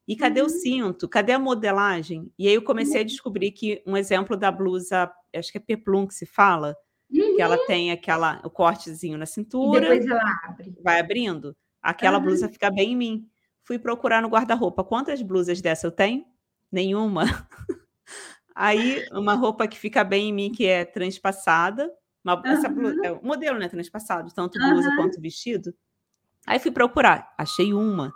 [0.07, 0.47] E cadê uhum.
[0.47, 1.09] o cinto?
[1.09, 2.31] Cadê a modelagem?
[2.37, 3.07] E aí eu comecei a uhum.
[3.07, 6.75] descobrir que um exemplo da blusa, acho que é peplum que se fala,
[7.09, 7.35] uhum.
[7.35, 7.65] que ela uhum.
[7.65, 9.95] tem aquela o cortezinho na cintura.
[9.95, 10.75] E depois ela abre.
[10.83, 11.55] Vai abrindo.
[11.85, 13.29] Aquela blusa fica bem em mim.
[13.63, 14.83] Fui procurar no guarda-roupa.
[14.83, 16.25] Quantas blusas dessa eu tenho?
[16.71, 17.23] Nenhuma.
[18.55, 21.91] Aí, uma roupa que fica bem em mim, que é transpassada.
[22.23, 23.69] Uma, essa blusa, é, o modelo, né?
[23.69, 25.75] Transpassado, tanto blusa quanto vestido.
[26.47, 28.11] Aí fui procurar, achei uma.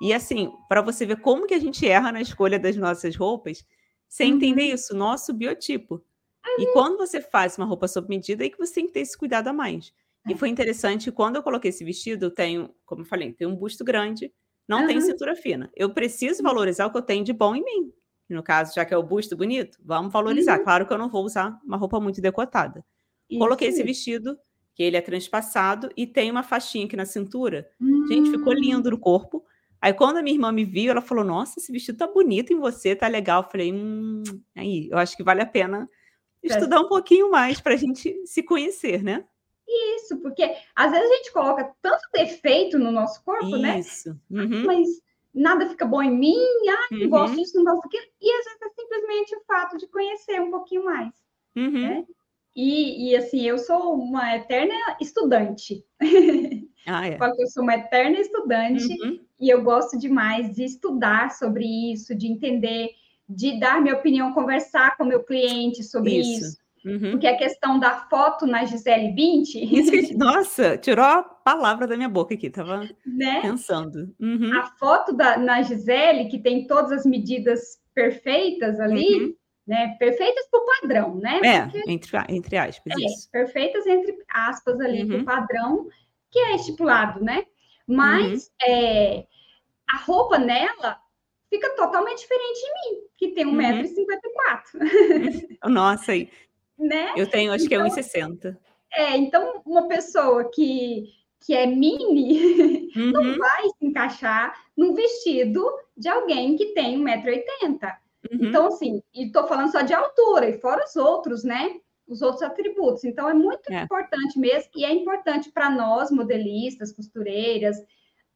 [0.00, 3.64] E assim, para você ver como que a gente erra na escolha das nossas roupas,
[4.08, 4.36] sem uhum.
[4.36, 5.94] entender isso, nosso biotipo.
[5.94, 6.62] Uhum.
[6.62, 9.18] E quando você faz uma roupa sob medida, aí que você tem que ter esse
[9.18, 9.92] cuidado a mais.
[10.32, 13.56] E foi interessante, quando eu coloquei esse vestido, eu tenho, como eu falei, tenho um
[13.56, 14.32] busto grande,
[14.66, 14.86] não uhum.
[14.86, 15.70] tenho cintura fina.
[15.74, 17.92] Eu preciso valorizar o que eu tenho de bom em mim.
[18.28, 20.58] No caso, já que é o busto bonito, vamos valorizar.
[20.58, 20.64] Uhum.
[20.64, 22.84] Claro que eu não vou usar uma roupa muito decotada.
[23.28, 23.38] Isso.
[23.38, 24.38] Coloquei esse vestido,
[24.74, 27.70] que ele é transpassado, e tem uma faixinha aqui na cintura.
[27.80, 28.06] Uhum.
[28.06, 28.56] Gente, ficou hum.
[28.56, 29.44] lindo no corpo.
[29.80, 32.58] Aí, quando a minha irmã me viu, ela falou: Nossa, esse vestido tá bonito em
[32.58, 33.42] você, tá legal.
[33.42, 34.22] Eu falei: Hum,
[34.54, 35.88] aí, eu acho que vale a pena
[36.42, 39.24] estudar um pouquinho mais para a gente se conhecer, né?
[39.68, 43.58] Isso, porque às vezes a gente coloca tanto defeito no nosso corpo, Isso.
[43.58, 43.78] né?
[43.78, 44.20] Isso.
[44.30, 44.64] Uhum.
[44.64, 44.88] Mas
[45.34, 46.38] nada fica bom em mim,
[46.70, 47.10] ah, não uhum.
[47.10, 48.10] gosto disso, não gosto daquilo.
[48.20, 51.12] E às vezes é simplesmente o fato de conhecer um pouquinho mais.
[51.54, 51.70] Uhum.
[51.70, 52.06] Né?
[52.56, 55.84] E, e, assim, eu sou uma eterna estudante.
[56.90, 57.18] Ah, é.
[57.20, 59.20] eu sou uma eterna estudante uhum.
[59.38, 62.92] e eu gosto demais de estudar sobre isso, de entender,
[63.28, 66.46] de dar minha opinião, conversar com meu cliente sobre isso.
[66.46, 67.12] isso Uhum.
[67.12, 69.48] Porque a questão da foto na Gisele Bint.
[70.16, 73.42] Nossa, tirou a palavra da minha boca aqui, tava né?
[73.42, 74.14] pensando.
[74.20, 74.58] Uhum.
[74.58, 79.34] A foto da, na Gisele, que tem todas as medidas perfeitas ali, uhum.
[79.66, 79.96] né?
[79.98, 81.40] Perfeitas para o padrão, né?
[81.42, 82.92] É, Porque, entre, entre aspas.
[82.92, 83.30] É, isso.
[83.30, 85.24] perfeitas entre aspas ali para o uhum.
[85.24, 85.86] padrão
[86.30, 87.44] que é estipulado, né?
[87.86, 88.74] Mas uhum.
[88.74, 89.26] é,
[89.90, 90.98] a roupa nela
[91.48, 95.58] fica totalmente diferente de mim, que tem 1,54m.
[95.64, 95.72] Uhum.
[95.72, 96.30] Nossa, aí
[96.78, 97.12] né?
[97.16, 98.32] Eu tenho, acho então, que é 1,60.
[98.32, 98.56] Então,
[98.94, 101.04] é, então uma pessoa que,
[101.44, 103.12] que é mini uhum.
[103.12, 105.64] não vai se encaixar num vestido
[105.96, 107.96] de alguém que tem 1,80m.
[108.30, 108.48] Uhum.
[108.48, 111.76] Então, assim, e estou falando só de altura, e fora os outros, né?
[112.06, 113.04] Os outros atributos.
[113.04, 113.82] Então, é muito é.
[113.82, 117.76] importante mesmo, e é importante para nós, modelistas, costureiras,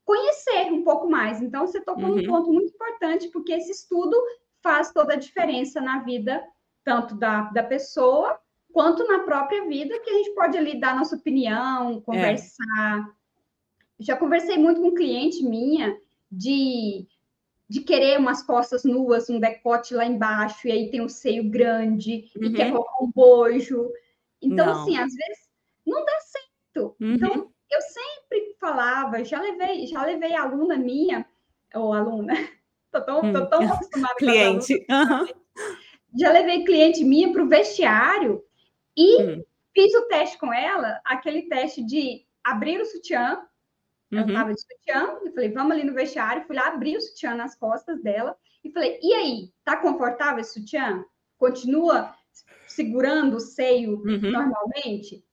[0.05, 1.41] conhecer um pouco mais.
[1.41, 2.17] Então, você tocou uhum.
[2.17, 4.17] num ponto muito importante, porque esse estudo
[4.63, 6.43] faz toda a diferença na vida
[6.85, 8.39] tanto da, da pessoa
[8.73, 13.09] quanto na própria vida, que a gente pode ali dar nossa opinião, conversar.
[13.09, 13.13] É.
[14.01, 15.97] Já conversei muito com um cliente minha
[16.31, 17.07] de,
[17.69, 22.31] de querer umas costas nuas, um decote lá embaixo, e aí tem um seio grande,
[22.35, 22.45] uhum.
[22.45, 22.73] e quer uhum.
[22.73, 23.91] colocar um bojo.
[24.41, 24.83] Então, não.
[24.83, 25.49] assim, às vezes
[25.87, 26.97] não dá certo.
[26.99, 27.15] Uhum.
[27.15, 31.27] Então, eu sempre falava, já levei, já levei aluna minha,
[31.75, 32.33] ou aluna,
[32.91, 33.47] tô tão, tô hum.
[33.47, 34.79] tão acostumada Cliente.
[34.79, 35.33] com Cliente.
[35.35, 35.42] Uhum
[36.19, 38.43] já levei cliente minha para o vestiário
[38.97, 39.45] e hum.
[39.75, 43.43] fiz o teste com ela, aquele teste de abrir o sutiã.
[44.11, 44.19] Uhum.
[44.19, 47.35] Eu estava de sutiã, e falei, vamos ali no vestiário, fui lá abrir o sutiã
[47.35, 51.05] nas costas dela e falei, e aí, tá confortável esse sutiã?
[51.39, 52.15] Continua
[52.69, 54.31] segurando o seio uhum.
[54.31, 55.25] normalmente?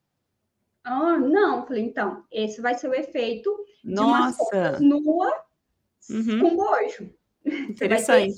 [0.83, 3.53] Ah, não, falei, então, esse vai ser o efeito
[3.83, 4.77] Nossa.
[4.77, 5.31] de uma nua
[6.09, 6.39] uhum.
[6.39, 7.13] com bojo.
[7.45, 8.35] Interessante.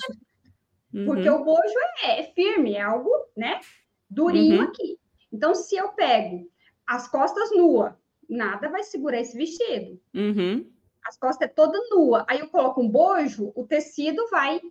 [1.06, 1.42] Porque uhum.
[1.42, 1.74] o bojo
[2.04, 3.60] é, é, firme, é algo, né,
[4.10, 4.68] durinho uhum.
[4.68, 5.00] aqui.
[5.32, 6.50] Então, se eu pego
[6.86, 7.98] as costas nua,
[8.30, 10.00] nada vai segurar esse vestido.
[10.14, 10.70] Uhum.
[11.06, 12.26] As costas é toda nua.
[12.28, 14.62] Aí eu coloco um bojo, o tecido vai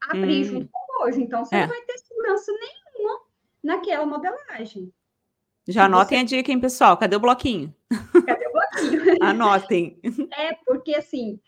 [0.00, 0.68] abrir junto hum.
[0.70, 1.20] com o bojo.
[1.20, 1.60] Então, você é.
[1.62, 3.20] não vai ter segurança nenhuma
[3.62, 4.92] naquela modelagem.
[5.66, 6.36] Já anotem você...
[6.36, 6.96] a dica, hein, pessoal?
[6.96, 7.74] Cadê o bloquinho?
[8.26, 9.16] Cadê o bloquinho?
[9.20, 10.00] Anotem.
[10.32, 11.38] É, porque assim,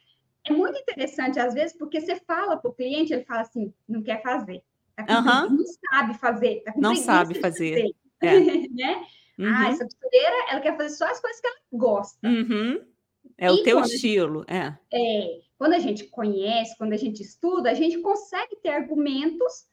[0.44, 4.02] é muito interessante, às vezes, porque você fala para o cliente, ele fala assim, não
[4.02, 4.62] quer fazer.
[4.96, 5.56] Tá uhum.
[5.56, 6.62] Não sabe fazer.
[6.62, 7.94] Tá não sabe fazer.
[8.20, 8.34] fazer.
[8.34, 8.68] É.
[8.68, 9.04] né?
[9.38, 9.54] Ah, uhum.
[9.54, 12.28] Ah, essa costureira, ela quer fazer só as coisas que ela gosta.
[12.28, 12.84] Uhum.
[13.38, 14.78] É e o teu estilo, gente, é.
[14.92, 15.40] É.
[15.58, 19.66] Quando a gente conhece, quando a gente estuda, a gente consegue ter argumentos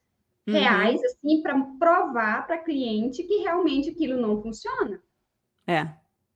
[0.45, 0.53] uhum.
[0.53, 5.01] reais, assim, para provar para cliente que realmente aquilo não funciona.
[5.65, 5.88] É.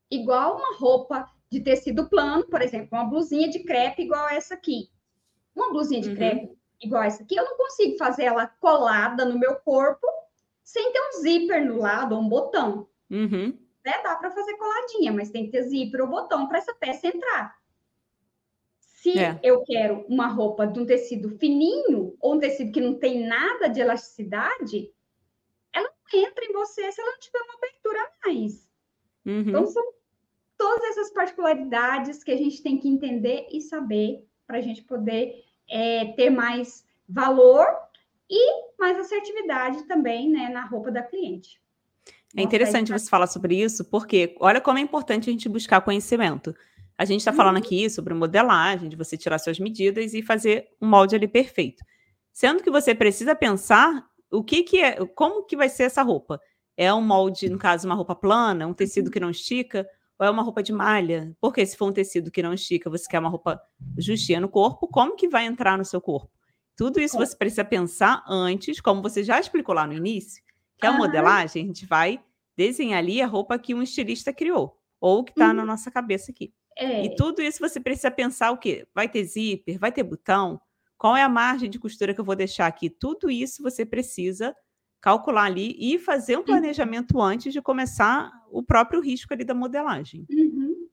[0.10, 4.90] Igual uma roupa de tecido plano, por exemplo, uma blusinha de crepe igual essa aqui.
[5.54, 6.16] Uma blusinha de uhum.
[6.16, 10.08] crepe igual essa aqui, eu não consigo fazer ela colada no meu corpo
[10.64, 12.88] sem ter um zíper no lado ou um botão.
[13.10, 13.58] Uhum.
[13.86, 14.02] Né?
[14.04, 17.56] Dá para fazer coladinha, mas tem que ter zíper ou botão para essa peça entrar.
[18.80, 19.40] Se é.
[19.44, 23.68] eu quero uma roupa de um tecido fininho ou um tecido que não tem nada
[23.68, 24.94] de elasticidade,
[25.74, 28.70] ela não entra em você se ela não tiver uma abertura a mais.
[29.26, 29.40] Uhum.
[29.42, 29.84] Então, são
[30.62, 35.44] todas essas particularidades que a gente tem que entender e saber para a gente poder
[35.68, 37.66] é, ter mais valor
[38.30, 41.60] e mais assertividade também né, na roupa da cliente.
[42.38, 46.56] É interessante você falar sobre isso, porque olha como é importante a gente buscar conhecimento.
[46.96, 47.64] A gente está falando uhum.
[47.64, 51.84] aqui sobre modelagem, de você tirar suas medidas e fazer um molde ali perfeito.
[52.32, 56.40] Sendo que você precisa pensar o que, que é, como que vai ser essa roupa.
[56.78, 59.12] É um molde, no caso, uma roupa plana, um tecido uhum.
[59.12, 59.88] que não estica,
[60.22, 61.36] ou é uma roupa de malha?
[61.42, 63.60] Porque se for um tecido que não estica, você quer uma roupa
[63.98, 66.30] justinha no corpo, como que vai entrar no seu corpo?
[66.78, 70.44] Tudo isso você precisa pensar antes, como você já explicou lá no início,
[70.78, 72.24] que a modelagem, a gente vai
[72.56, 75.54] desenhar ali a roupa que um estilista criou, ou que está uhum.
[75.54, 76.54] na nossa cabeça aqui.
[76.78, 77.04] É.
[77.04, 78.88] E tudo isso você precisa pensar o quê?
[78.94, 79.80] Vai ter zíper?
[79.80, 80.62] Vai ter botão?
[81.00, 82.92] Qual é a margem de costura que eu vou deixar aqui?
[82.92, 84.56] Tudo isso você precisa
[85.02, 87.24] calcular ali e fazer um planejamento uhum.
[87.24, 90.26] antes de começar o próprio risco ali da modelagem.
[90.30, 90.88] Uhum.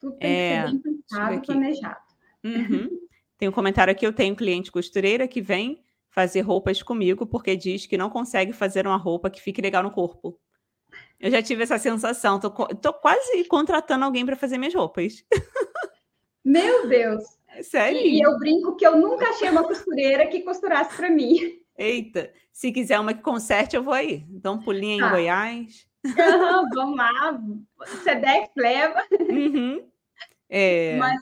[0.00, 2.00] Tudo tem é, que ser bem pensado, planejado.
[2.42, 2.90] Uhum.
[3.38, 7.86] Tem um comentário aqui, eu tenho cliente costureira que vem fazer roupas comigo porque diz
[7.86, 10.38] que não consegue fazer uma roupa que fique legal no corpo.
[11.18, 15.24] Eu já tive essa sensação, tô, tô quase contratando alguém para fazer minhas roupas.
[16.44, 17.22] Meu Deus!
[17.62, 18.00] Sério?
[18.00, 21.63] E eu brinco que eu nunca achei uma costureira que costurasse para mim.
[21.76, 24.24] Eita, se quiser uma que conserte, eu vou aí.
[24.28, 25.06] Dá um pulinho tá.
[25.06, 25.86] em Goiás.
[26.04, 27.40] Uhum, vamos lá,
[28.02, 29.02] Sedex leva.
[29.30, 29.88] Uhum.
[30.48, 30.96] É...
[30.96, 31.20] Mas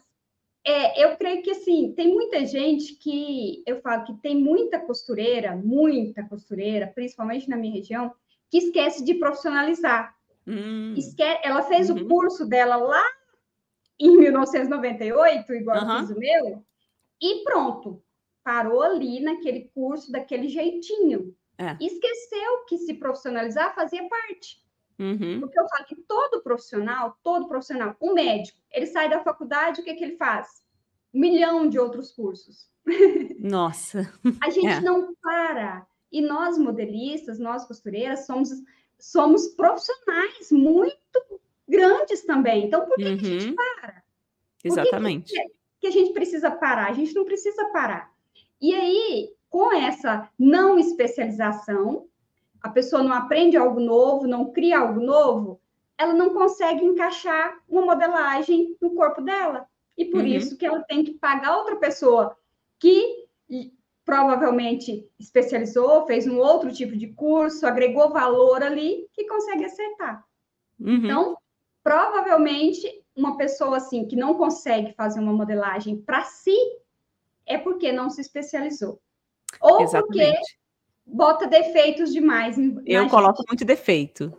[0.65, 5.57] é, eu creio que assim, tem muita gente que eu falo que tem muita costureira,
[5.57, 8.13] muita costureira, principalmente na minha região,
[8.51, 10.15] que esquece de profissionalizar.
[10.47, 10.95] Hum.
[10.97, 11.97] Esquece, ela fez uhum.
[11.97, 13.05] o curso dela lá
[13.99, 15.93] em 1998, igual uhum.
[15.93, 16.65] eu fiz o meu,
[17.21, 18.03] e pronto
[18.43, 21.35] parou ali naquele curso daquele jeitinho.
[21.59, 21.77] É.
[21.81, 24.63] Esqueceu que se profissionalizar fazia parte.
[24.99, 25.41] Uhum.
[25.41, 29.85] Porque eu falo que todo profissional, todo profissional, um médico, ele sai da faculdade, o
[29.85, 30.63] que, que ele faz?
[31.13, 32.71] Um milhão de outros cursos.
[33.39, 34.13] Nossa.
[34.43, 34.81] A gente é.
[34.81, 35.87] não para.
[36.11, 38.51] E nós, modelistas, nós costureiras, somos,
[38.99, 42.67] somos profissionais muito grandes também.
[42.67, 43.17] Então, por que, uhum.
[43.17, 43.55] que a gente uhum.
[43.57, 44.03] para?
[44.63, 45.33] Exatamente.
[45.33, 46.91] Que, que a gente precisa parar?
[46.91, 48.12] A gente não precisa parar.
[48.63, 52.07] E aí, com essa não especialização,
[52.63, 55.61] a pessoa não aprende algo novo, não cria algo novo,
[55.99, 59.67] ela não consegue encaixar uma modelagem no corpo dela.
[59.99, 60.27] E por uhum.
[60.27, 62.37] isso que ela tem que pagar outra pessoa
[62.79, 63.27] que
[64.05, 70.25] provavelmente especializou, fez um outro tipo de curso, agregou valor ali, que consegue acertar.
[70.81, 70.95] Uhum.
[71.05, 71.37] Então,
[71.83, 76.57] provavelmente, uma pessoa assim que não consegue fazer uma modelagem para si,
[77.47, 79.01] é porque não se especializou.
[79.61, 80.33] Ou Exatamente.
[80.33, 80.43] porque
[81.05, 82.57] bota defeitos demais.
[82.87, 83.49] Eu coloco gente.
[83.49, 84.33] muito defeito.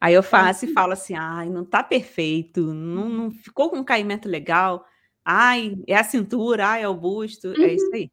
[0.00, 3.84] Aí eu faço e falo assim: ai, não tá perfeito, não, não, ficou com um
[3.84, 4.84] caimento legal.
[5.24, 7.48] Ai, é a cintura, ai, é o busto.
[7.48, 7.64] Uhum.
[7.64, 8.10] É isso aí.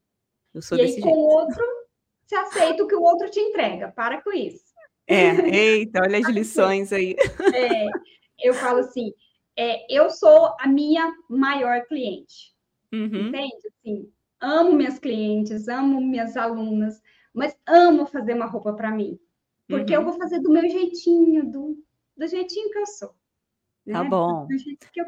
[0.54, 1.10] Eu sou e desse aí, jeito.
[1.10, 1.64] com o outro,
[2.26, 3.92] você aceita o que o outro te entrega.
[3.92, 4.64] Para com isso.
[5.08, 7.16] É, eita, olha as lições aí.
[7.54, 7.86] É,
[8.40, 9.14] eu falo assim:
[9.56, 12.55] é, eu sou a minha maior cliente.
[12.96, 13.28] Uhum.
[13.28, 13.68] Entende?
[13.68, 17.02] Assim, amo minhas clientes, amo minhas alunas,
[17.34, 19.20] mas amo fazer uma roupa para mim.
[19.68, 20.02] Porque uhum.
[20.02, 21.78] eu vou fazer do meu jeitinho, do,
[22.16, 23.16] do jeitinho que eu sou.
[23.92, 24.10] Tá né?
[24.10, 24.48] bom.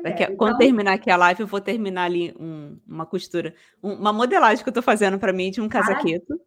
[0.03, 0.57] Daqui, quando então...
[0.57, 4.69] terminar aqui a live, eu vou terminar ali um, uma costura, um, uma modelagem que
[4.69, 6.39] eu estou fazendo para mim de um casaqueto.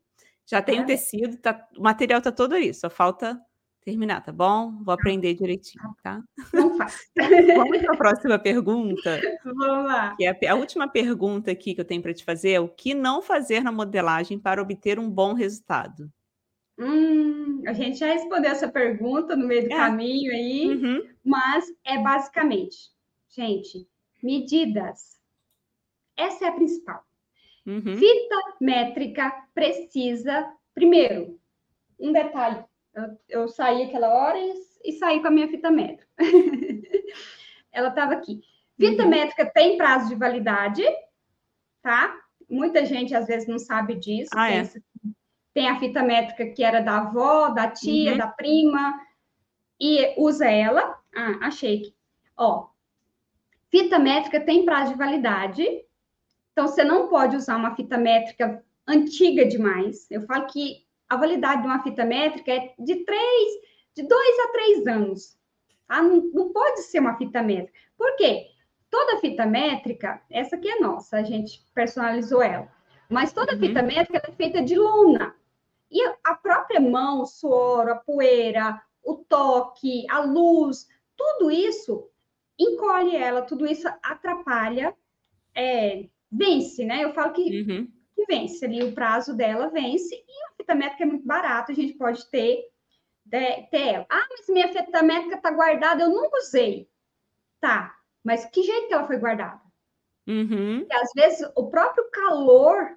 [0.46, 3.40] Já tem o tecido, tá, o material está todo aí, só falta
[3.90, 4.72] terminar, tá bom?
[4.76, 4.94] Vou tá.
[4.94, 6.22] aprender direitinho, tá?
[6.52, 7.10] Não faz.
[7.56, 9.20] Vamos para a próxima pergunta.
[9.44, 10.14] Vamos lá.
[10.16, 12.68] Que é a, a última pergunta aqui que eu tenho para te fazer é o
[12.68, 16.10] que não fazer na modelagem para obter um bom resultado?
[16.78, 19.76] Hum, a gente já respondeu essa pergunta no meio do é.
[19.76, 21.08] caminho aí, uhum.
[21.22, 22.76] mas é basicamente,
[23.28, 23.86] gente,
[24.22, 25.18] medidas.
[26.16, 27.02] Essa é a principal.
[27.66, 27.96] Uhum.
[27.98, 31.38] Fita métrica precisa, primeiro,
[31.98, 32.64] um detalhe
[32.94, 34.52] eu, eu saí aquela hora e,
[34.84, 36.08] e, saí com a minha fita métrica.
[37.72, 38.40] Ela estava aqui.
[38.78, 39.10] Fita uhum.
[39.10, 40.82] métrica tem prazo de validade,
[41.82, 42.16] tá?
[42.48, 44.30] Muita gente às vezes não sabe disso.
[44.34, 44.68] Ah, é.
[45.54, 48.18] tem a fita métrica que era da avó, da tia, uhum.
[48.18, 49.00] da prima,
[49.78, 50.98] e usa ela.
[51.14, 51.94] Ah, achei que.
[52.36, 52.68] Ó,
[53.70, 55.64] fita métrica tem prazo de validade,
[56.52, 60.10] então você não pode usar uma fita métrica antiga demais.
[60.10, 63.52] Eu falo que a validade de uma fita métrica é de três,
[63.96, 65.36] de dois a três anos.
[65.88, 66.00] Tá?
[66.00, 67.76] Não, não pode ser uma fita métrica.
[67.98, 68.46] Por quê?
[68.88, 72.68] Toda fita métrica, essa aqui é nossa, a gente personalizou ela.
[73.08, 73.58] Mas toda uhum.
[73.58, 75.34] fita métrica é feita de lona.
[75.90, 82.08] E a própria mão, o suor, a poeira, o toque, a luz, tudo isso
[82.56, 84.94] encolhe ela, tudo isso atrapalha,
[85.56, 87.02] é, vence, né?
[87.02, 91.06] Eu falo que uhum vence ali, o prazo dela vence, e a fita métrica é
[91.06, 92.64] muito barata, a gente pode ter,
[93.30, 94.06] ter, ter ela.
[94.08, 96.88] Ah, mas minha fita métrica está guardada, eu nunca usei.
[97.60, 97.94] Tá,
[98.24, 99.60] mas que jeito que ela foi guardada?
[100.26, 100.86] Uhum.
[100.88, 102.96] E às vezes o próprio calor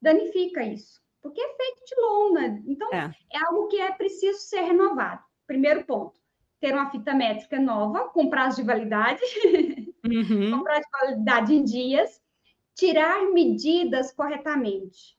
[0.00, 2.62] danifica isso, porque é feito de lona.
[2.66, 3.14] Então, é.
[3.32, 5.22] é algo que é preciso ser renovado.
[5.46, 6.18] Primeiro ponto,
[6.60, 9.20] ter uma fita métrica nova, com prazo de validade,
[10.04, 10.50] uhum.
[10.50, 12.22] com prazo de validade em dias,
[12.74, 15.18] tirar medidas corretamente.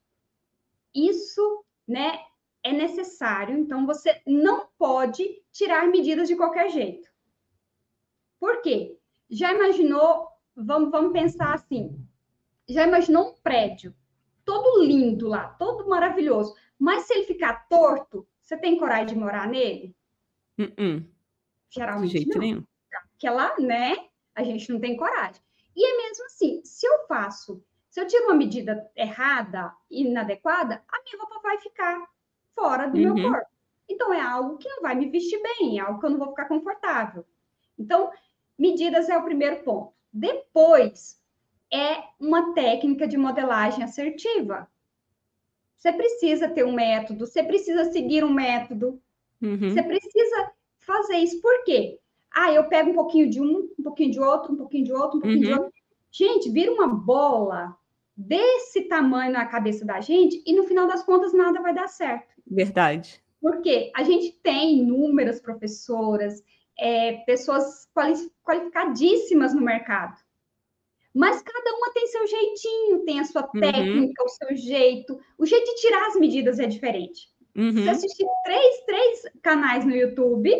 [0.93, 2.19] Isso, né,
[2.63, 3.57] é necessário.
[3.57, 7.09] Então, você não pode tirar medidas de qualquer jeito.
[8.39, 8.97] Por quê?
[9.29, 10.27] Já imaginou?
[10.55, 11.97] Vamos, vamos pensar assim.
[12.67, 13.93] Já imaginou um prédio
[14.45, 19.47] todo lindo lá, todo maravilhoso, mas se ele ficar torto, você tem coragem de morar
[19.47, 19.95] nele?
[20.57, 21.07] Uh -uh.
[21.69, 22.39] Geralmente de jeito não.
[22.39, 22.63] nenhum.
[23.11, 25.41] Porque lá, né, a gente não tem coragem.
[25.75, 31.01] E é mesmo assim, se eu faço, se eu tiro uma medida errada, inadequada, a
[31.03, 32.07] minha roupa vai ficar
[32.55, 33.13] fora do uhum.
[33.13, 33.51] meu corpo.
[33.89, 36.29] Então, é algo que não vai me vestir bem, é algo que eu não vou
[36.29, 37.25] ficar confortável.
[37.77, 38.11] Então,
[38.57, 39.93] medidas é o primeiro ponto.
[40.11, 41.21] Depois,
[41.71, 44.69] é uma técnica de modelagem assertiva.
[45.77, 49.01] Você precisa ter um método, você precisa seguir um método,
[49.41, 49.69] uhum.
[49.69, 51.41] você precisa fazer isso.
[51.41, 51.99] Por quê?
[52.33, 55.17] Ah, eu pego um pouquinho de um, um pouquinho de outro, um pouquinho de outro,
[55.17, 55.53] um pouquinho uhum.
[55.55, 55.73] de outro.
[56.11, 57.75] Gente, vira uma bola
[58.15, 62.33] desse tamanho na cabeça da gente e no final das contas nada vai dar certo.
[62.45, 63.23] Verdade.
[63.41, 66.43] Porque a gente tem inúmeras professoras,
[66.79, 67.87] é, pessoas
[68.43, 70.17] qualificadíssimas no mercado.
[71.13, 73.59] Mas cada uma tem seu jeitinho, tem a sua uhum.
[73.59, 75.19] técnica, o seu jeito.
[75.37, 77.29] O jeito de tirar as medidas é diferente.
[77.55, 77.71] Uhum.
[77.71, 80.51] Se você assistir três, três canais no YouTube,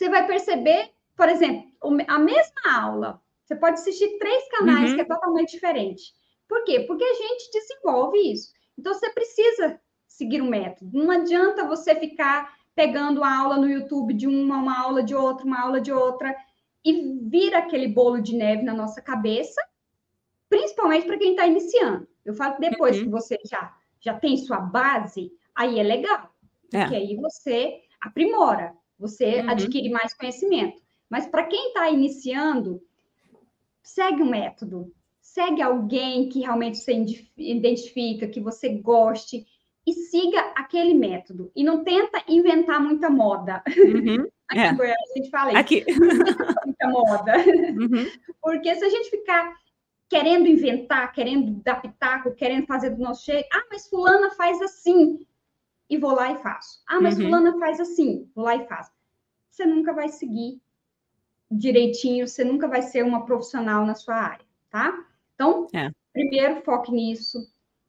[0.00, 1.70] você vai perceber, por exemplo,
[2.08, 3.20] a mesma aula.
[3.44, 4.96] Você pode assistir três canais uhum.
[4.96, 6.14] que é totalmente diferente.
[6.48, 6.80] Por quê?
[6.80, 8.50] Porque a gente desenvolve isso.
[8.78, 9.78] Então, você precisa
[10.08, 10.90] seguir um método.
[10.94, 15.44] Não adianta você ficar pegando a aula no YouTube de uma, uma aula de outra,
[15.44, 16.34] uma aula de outra,
[16.82, 19.60] e vira aquele bolo de neve na nossa cabeça,
[20.48, 22.08] principalmente para quem está iniciando.
[22.24, 23.04] Eu falo que depois uhum.
[23.04, 26.34] que você já, já tem sua base, aí é legal.
[26.72, 26.80] É.
[26.80, 29.50] Porque aí você aprimora você uhum.
[29.50, 30.80] adquire mais conhecimento.
[31.08, 32.80] Mas para quem está iniciando,
[33.82, 36.92] segue um método, segue alguém que realmente você
[37.36, 39.46] identifica, que você goste,
[39.86, 41.50] e siga aquele método.
[41.56, 43.62] E não tenta inventar muita moda.
[43.76, 44.28] Uhum.
[44.50, 44.72] Aqui é.
[44.72, 45.60] Goiás a gente fala isso.
[45.60, 45.84] Aqui.
[46.66, 47.36] muita moda.
[47.38, 48.06] Uhum.
[48.42, 49.54] Porque se a gente ficar
[50.08, 55.24] querendo inventar, querendo dar pitaco, querendo fazer do nosso jeito, ah, mas fulana faz assim
[55.90, 56.80] e vou lá e faço.
[56.86, 57.24] Ah, mas uhum.
[57.24, 58.92] fulana faz assim, vou lá e faço.
[59.50, 60.62] Você nunca vai seguir
[61.50, 65.04] direitinho, você nunca vai ser uma profissional na sua área, tá?
[65.34, 65.90] Então, é.
[66.12, 67.38] primeiro foque nisso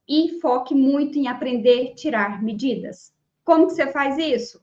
[0.10, 3.14] e foque muito em aprender a tirar medidas.
[3.44, 4.60] Como que você faz isso?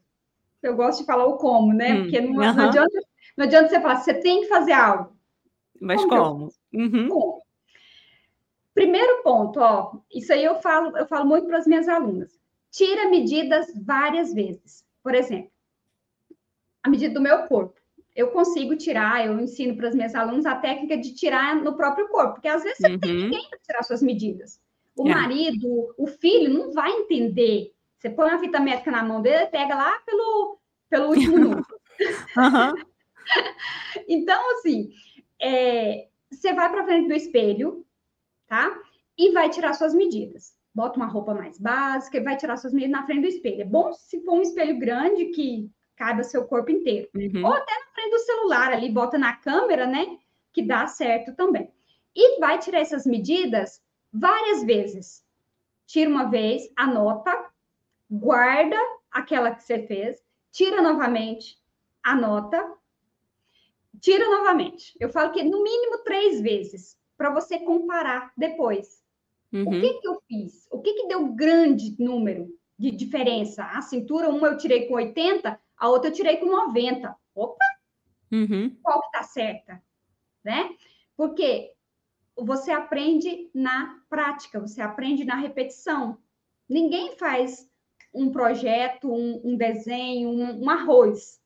[0.60, 1.94] Eu gosto de falar o como, né?
[1.94, 3.00] Hum, Porque não, não, adianta,
[3.36, 5.16] não adianta você falar, você tem que fazer algo.
[5.80, 6.10] Mas como?
[6.10, 6.52] como?
[6.74, 7.08] Uhum.
[7.08, 7.42] como?
[8.74, 12.38] Primeiro ponto, ó, isso aí eu falo, eu falo muito para as minhas alunas
[12.70, 14.84] tira medidas várias vezes.
[15.02, 15.50] Por exemplo,
[16.82, 17.78] a medida do meu corpo.
[18.14, 22.08] Eu consigo tirar, eu ensino para as minhas alunas a técnica de tirar no próprio
[22.08, 22.92] corpo, porque às vezes você uhum.
[22.92, 24.60] não tem ninguém para tirar suas medidas.
[24.96, 25.14] O é.
[25.14, 27.72] marido, o filho não vai entender.
[27.96, 30.58] Você põe uma fita métrica na mão dele, pega lá pelo,
[30.90, 31.66] pelo último número.
[32.36, 32.74] uhum.
[34.08, 34.90] então, assim,
[35.40, 37.86] é, você vai para frente do espelho,
[38.48, 38.76] tá?
[39.16, 43.00] E vai tirar suas medidas bota uma roupa mais básica e vai tirar suas medidas
[43.00, 43.62] na frente do espelho.
[43.62, 47.08] É bom se for um espelho grande que caiba seu corpo inteiro.
[47.16, 47.44] Uhum.
[47.44, 50.16] Ou até na frente do celular ali, bota na câmera, né?
[50.52, 51.68] Que dá certo também.
[52.14, 53.82] E vai tirar essas medidas
[54.12, 55.26] várias vezes.
[55.84, 57.50] Tira uma vez, anota,
[58.08, 58.78] guarda
[59.10, 60.22] aquela que você fez,
[60.52, 61.58] tira novamente,
[62.04, 62.72] anota,
[64.00, 64.94] tira novamente.
[65.00, 69.02] Eu falo que no mínimo três vezes, para você comparar depois.
[69.52, 69.66] Uhum.
[69.66, 70.68] O que, que eu fiz?
[70.70, 72.48] O que, que deu grande número
[72.78, 73.64] de diferença?
[73.64, 77.14] A cintura, uma eu tirei com 80, a outra eu tirei com 90.
[77.34, 77.64] Opa!
[78.30, 78.76] Uhum.
[78.82, 79.82] Qual que tá certa?
[80.44, 80.70] Né?
[81.16, 81.72] Porque
[82.36, 86.18] você aprende na prática, você aprende na repetição.
[86.68, 87.68] Ninguém faz
[88.14, 91.40] um projeto, um, um desenho, um, um arroz.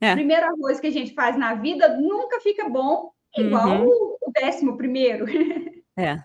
[0.00, 0.12] É.
[0.12, 3.86] O primeiro arroz que a gente faz na vida nunca fica bom igual uhum.
[3.86, 5.26] o, o décimo primeiro.
[5.98, 6.24] É.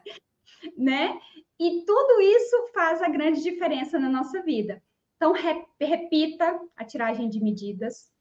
[0.78, 1.20] né?
[1.60, 4.82] E tudo isso faz a grande diferença na nossa vida.
[5.16, 5.34] Então,
[5.80, 8.12] repita a tiragem de medidas,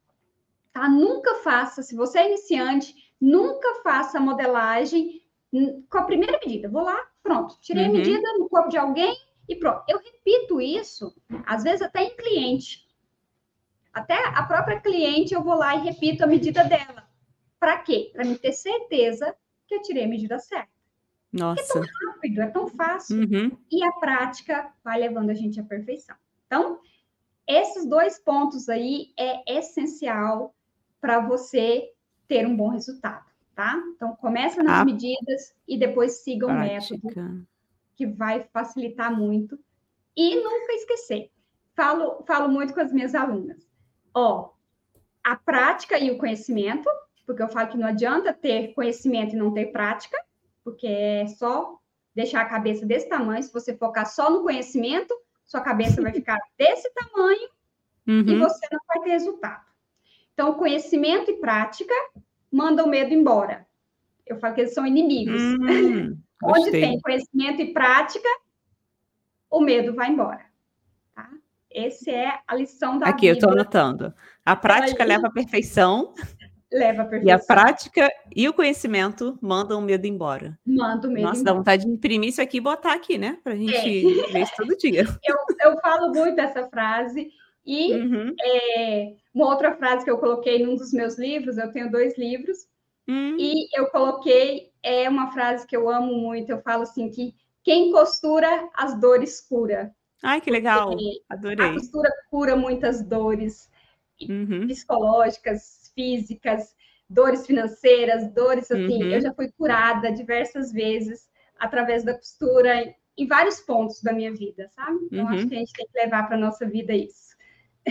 [0.73, 0.89] tá?
[0.89, 5.23] Nunca faça, se você é iniciante, nunca faça a modelagem
[5.89, 6.69] com a primeira medida.
[6.69, 7.91] Vou lá, pronto, tirei Uhum.
[7.91, 9.17] a medida no corpo de alguém
[9.49, 9.85] e pronto.
[9.89, 11.15] Eu repito isso,
[11.45, 12.85] às vezes até em cliente.
[13.93, 17.09] Até a própria cliente eu vou lá e repito a medida dela.
[17.61, 18.11] Para quê?
[18.13, 19.35] Para me ter certeza
[19.67, 20.69] que eu tirei a medida certa.
[21.33, 21.81] Nossa.
[22.25, 23.19] Rápido, é tão fácil.
[23.19, 23.57] Uhum.
[23.71, 26.17] E a prática vai levando a gente à perfeição.
[26.47, 26.81] Então,
[27.47, 30.55] esses dois pontos aí é essencial
[31.01, 31.91] para você
[32.27, 33.83] ter um bom resultado, tá?
[33.95, 37.47] Então, começa nas A medidas e depois siga o método Prática.
[37.95, 39.59] que vai facilitar muito.
[40.17, 41.31] E nunca esquecer.
[41.77, 43.69] Falo, falo muito com as minhas alunas.
[44.15, 44.53] Ó,
[45.23, 46.89] a prática e o conhecimento,
[47.27, 50.17] porque eu falo que não adianta ter conhecimento e não ter prática,
[50.63, 51.79] porque é só
[52.15, 53.43] deixar a cabeça desse tamanho.
[53.43, 55.15] Se você focar só no conhecimento,
[55.45, 57.49] sua cabeça vai ficar desse tamanho
[58.07, 58.39] e Uhum.
[58.39, 59.65] você não vai ter resultado.
[60.35, 61.95] Então, conhecimento e prática
[62.53, 63.67] mandam o medo embora.
[64.27, 65.41] Eu falo que eles são inimigos.
[65.41, 68.29] Hum, Onde tem conhecimento e prática,
[69.51, 70.45] o medo vai embora.
[71.15, 71.31] Tá?
[71.71, 73.47] Essa é a lição da Aqui, eu vida.
[73.47, 74.13] estou anotando.
[74.45, 76.13] A prática leva à perfeição
[76.75, 77.47] Leva a e a perfeição.
[77.47, 80.59] prática e o conhecimento mandam o medo embora.
[80.67, 81.59] Manda o medo Nossa, dá embora.
[81.59, 83.39] vontade de imprimir isso aqui e botar aqui, né?
[83.45, 83.83] Pra gente É.
[84.33, 85.05] ver isso todo dia.
[85.63, 87.31] Eu falo muito essa frase.
[87.67, 88.35] E Uhum.
[88.43, 92.67] é, uma outra frase que eu coloquei num dos meus livros, eu tenho dois livros,
[93.09, 97.35] Hum, e eu coloquei, é uma frase que eu amo muito, eu falo assim, que
[97.63, 99.95] quem costura, as dores cura.
[100.23, 100.91] Ai, que legal.
[100.91, 101.73] Porque A Adorei.
[101.75, 103.71] costura cura muitas dores,
[104.29, 104.67] Uhum.
[104.67, 106.75] psicológicas, físicas,
[107.09, 109.03] dores financeiras, dores assim.
[109.05, 109.11] Uhum.
[109.11, 114.33] Eu já fui curada diversas vezes através da costura em- em vários pontos da minha
[114.33, 114.99] vida, sabe?
[115.07, 115.29] Então Uhum.
[115.31, 117.35] acho que a gente tem que levar para nossa vida isso.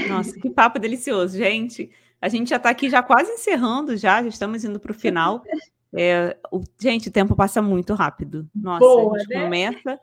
[0.08, 1.90] Nossa, que papo delicioso, gente.
[2.20, 5.44] A gente já está aqui já quase encerrando, já, já estamos indo para o final.
[5.96, 8.50] É, o- gente, o tempo passa muito rápido.
[8.56, 9.44] Nossa, Boa, a gente né?
[9.44, 10.00] começa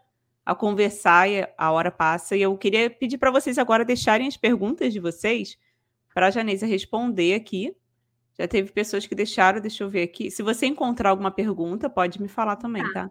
[0.46, 2.36] a conversar e a hora passa.
[2.36, 5.58] E eu queria pedir para vocês agora deixarem as perguntas de vocês
[6.14, 7.74] para a Janesa responder aqui.
[8.40, 10.30] Já teve pessoas que deixaram, deixa eu ver aqui.
[10.30, 13.10] Se você encontrar alguma pergunta, pode me falar também, tá?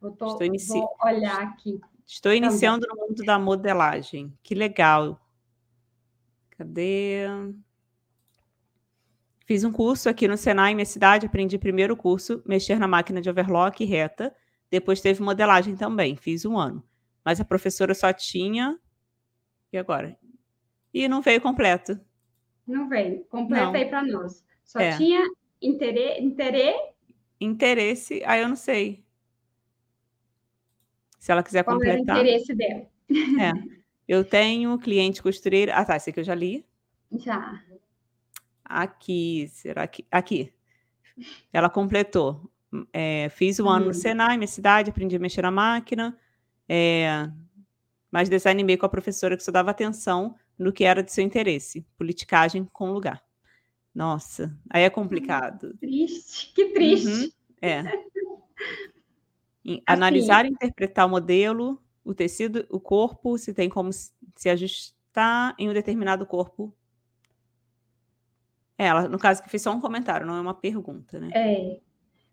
[0.00, 1.80] Eu tô, Estou inici- vou olhar aqui.
[2.06, 4.32] Estou iniciando no mundo da modelagem.
[4.40, 5.20] Que legal.
[6.50, 7.24] Cadê?
[9.44, 11.26] Fiz um curso aqui no Senai, minha cidade.
[11.26, 14.32] Aprendi primeiro o curso, mexer na máquina de overlock reta.
[14.70, 16.14] Depois teve modelagem também.
[16.14, 16.84] Fiz um ano.
[17.24, 18.78] Mas a professora só tinha.
[19.72, 20.16] E agora?
[20.94, 21.98] E não veio completo.
[22.64, 23.24] Não veio.
[23.24, 23.74] Completa Não.
[23.74, 24.46] aí para nós.
[24.68, 24.96] Só É.
[24.98, 25.24] tinha
[25.62, 26.88] interesse, interesse
[27.40, 28.22] Interesse.
[28.26, 29.02] Ah, eu não sei.
[31.18, 32.16] Se ela quiser qual era o completar.
[32.18, 32.86] interesse dela.
[33.40, 33.78] É.
[34.06, 35.74] Eu tenho cliente costureira.
[35.74, 35.96] Ah, tá.
[35.96, 36.64] Esse aqui eu já li.
[37.12, 37.62] Já.
[38.64, 40.04] Aqui, será que.
[40.10, 40.52] Aqui.
[41.52, 42.50] Ela completou.
[42.92, 43.88] É, fiz um ano Hum.
[43.88, 46.18] no Senai, minha cidade, aprendi a mexer na máquina,
[46.68, 47.26] é,
[48.10, 51.80] mas desanimei com a professora que só dava atenção no que era de seu interesse,
[51.96, 53.22] politicagem com lugar.
[53.98, 55.76] Nossa, aí é complicado.
[55.80, 56.52] Triste.
[56.54, 57.08] Que triste.
[57.08, 57.30] Uhum,
[57.60, 57.80] é.
[59.66, 65.52] Assim Analisar e interpretar o modelo, o tecido, o corpo, se tem como se ajustar
[65.58, 66.72] em um determinado corpo.
[68.78, 71.30] É, ela, no caso que fez só um comentário, não é uma pergunta, né?
[71.34, 71.80] É.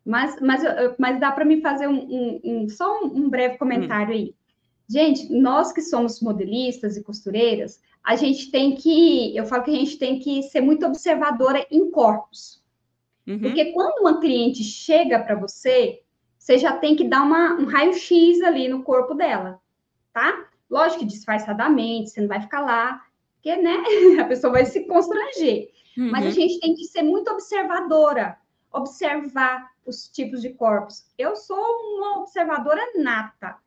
[0.06, 0.62] Mas, mas,
[1.00, 4.36] mas dá para me fazer um, um- um- só um, um breve comentário aí.
[4.88, 9.76] Gente, nós que somos modelistas e costureiras, a gente tem que, eu falo que a
[9.76, 12.64] gente tem que ser muito observadora em corpos.
[13.28, 16.04] Uhum, Porque quando uma cliente chega para você,
[16.38, 19.60] você já tem que dar uma- um raio-x ali no corpo dela,
[20.14, 20.48] tá?
[20.70, 23.04] Lógico que disfarçadamente, você não vai ficar lá,
[23.36, 23.76] porque, né,
[24.24, 25.72] a pessoa vai se constranger.
[25.98, 26.32] Mas a uhum.
[26.34, 28.38] gente tem que ser muito observadora,
[28.72, 31.06] observar os tipos de corpos.
[31.18, 33.58] Eu sou uma observadora nata,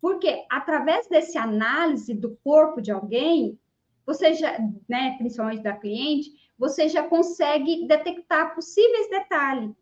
[0.00, 3.58] porque através desse análise do corpo de alguém,
[4.06, 4.58] você já,
[4.88, 9.72] né, principalmente da cliente, você já consegue detectar possíveis detalhes.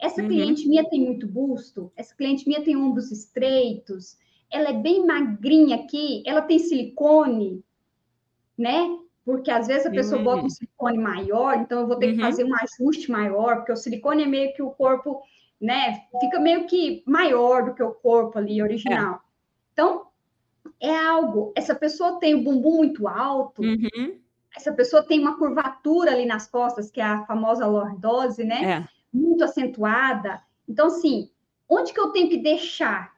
[0.00, 0.26] Essa Uhum.
[0.26, 4.18] cliente minha tem muito busto, essa cliente minha tem ombros estreitos,
[4.50, 7.64] ela é bem magrinha aqui, ela tem silicone,
[8.58, 8.98] né?
[9.24, 10.24] Porque às vezes a pessoa Uhum.
[10.24, 12.20] bota um silicone maior, então eu vou ter que Uhum.
[12.20, 15.22] fazer um ajuste maior, porque o silicone é meio que o corpo,
[15.60, 16.02] né?
[16.20, 19.20] Fica meio que maior do que o corpo ali original.
[19.72, 20.06] Então,
[20.80, 21.52] é algo.
[21.56, 24.18] Essa pessoa tem o bumbum muito alto, Uhum,
[24.56, 28.64] essa pessoa tem uma curvatura ali nas costas, que é a famosa lordose, né?
[28.64, 28.88] É.
[29.12, 30.40] Muito acentuada.
[30.68, 31.30] Então, assim,
[31.68, 33.12] onde que eu tenho que deixar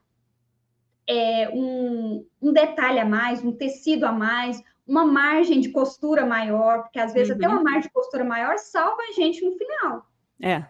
[1.06, 6.82] é, um, um detalhe a mais, um tecido a mais, uma margem de costura maior,
[6.82, 7.54] porque às vezes até Uhum.
[7.54, 10.06] uma margem de costura maior salva a gente no final,
[10.40, 10.64] É.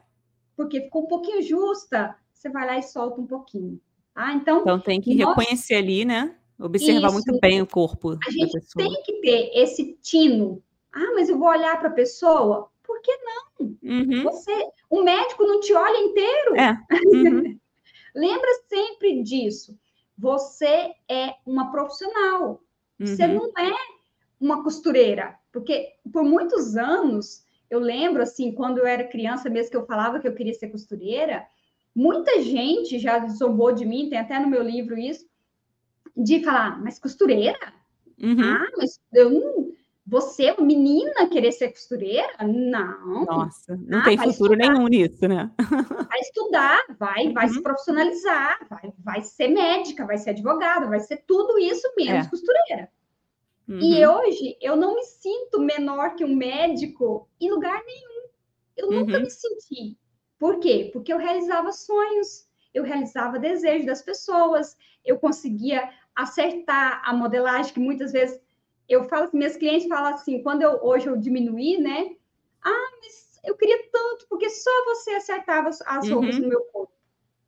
[0.57, 3.81] porque ficou um pouquinho justa, você vai lá e solta um pouquinho.
[4.15, 4.33] Tá?
[4.33, 5.29] Então, então tem que nós...
[5.37, 6.35] reconhecer ali, né?
[6.59, 7.13] Observar Isso.
[7.13, 8.19] muito bem o corpo.
[8.27, 10.63] A gente tem que ter esse tino.
[10.93, 12.71] Ah, mas eu vou olhar para a pessoa?
[12.83, 13.77] Por que não?
[13.83, 14.23] Uhum.
[14.23, 16.57] Você, o médico não te olha inteiro.
[16.57, 16.79] É.
[17.05, 17.59] Uhum.
[18.15, 19.79] Lembra sempre disso.
[20.17, 22.63] Você é uma profissional.
[22.99, 23.07] Uhum.
[23.07, 23.77] Você não é
[24.41, 25.39] uma costureira.
[25.53, 30.21] Porque por muitos anos, eu lembro, assim, quando eu era criança mesmo, que eu falava
[30.21, 31.47] que eu queria ser costureira,
[31.95, 35.27] muita gente já zombou de mim, tem até no meu livro isso,
[36.17, 37.59] de falar, mas costureira?
[38.19, 38.43] Uhum.
[38.43, 39.77] Ah, mas eu não.
[40.09, 42.33] Você, menina, querer ser costureira?
[42.47, 43.25] Não.
[43.25, 44.73] Nossa, não ah, tem futuro estudar.
[44.73, 45.51] nenhum nisso, né?
[46.09, 47.53] Vai estudar, vai, vai uhum.
[47.53, 52.31] se profissionalizar, vai, vai ser médica, vai ser advogada, vai ser tudo isso menos é.
[52.31, 52.89] costureira.
[53.69, 53.81] Uhum.
[53.81, 58.29] E hoje eu não me sinto menor que um médico em lugar nenhum.
[58.77, 59.23] Eu nunca uhum.
[59.23, 59.99] me senti.
[60.39, 60.91] Por quê?
[60.93, 67.79] Porque eu realizava sonhos, eu realizava desejos das pessoas, eu conseguia acertar a modelagem, que
[67.79, 68.41] muitas vezes
[68.89, 72.17] eu falo, meus clientes falam assim, quando eu hoje eu diminuí, né?
[72.65, 76.15] Ah, mas eu queria tanto, porque só você acertava as, uhum.
[76.15, 76.93] roupas no meu corpo.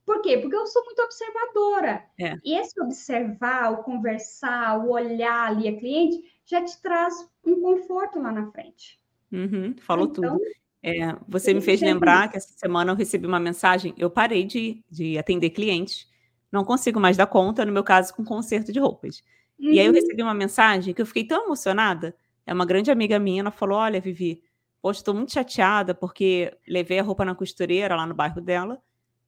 [0.05, 0.39] Por quê?
[0.39, 2.05] Porque eu sou muito observadora.
[2.19, 2.36] É.
[2.43, 7.15] E esse observar, o conversar, o olhar ali a cliente, já te traz
[7.45, 8.99] um conforto lá na frente.
[9.31, 10.45] Uhum, falou então, tudo.
[10.82, 13.95] É, você me fez lembrar que essa semana eu recebi uma mensagem.
[13.99, 16.09] Eu parei de, de atender clientes,
[16.51, 19.23] não consigo mais dar conta, no meu caso, com conserto de roupas.
[19.59, 19.73] Uhum.
[19.73, 19.95] E aí eu uhum.
[19.95, 22.16] recebi uma mensagem que eu fiquei tão emocionada.
[22.47, 24.43] É uma grande amiga minha, ela falou: Olha, Vivi,
[24.81, 28.81] poxa, estou muito chateada porque levei a roupa na costureira lá no bairro dela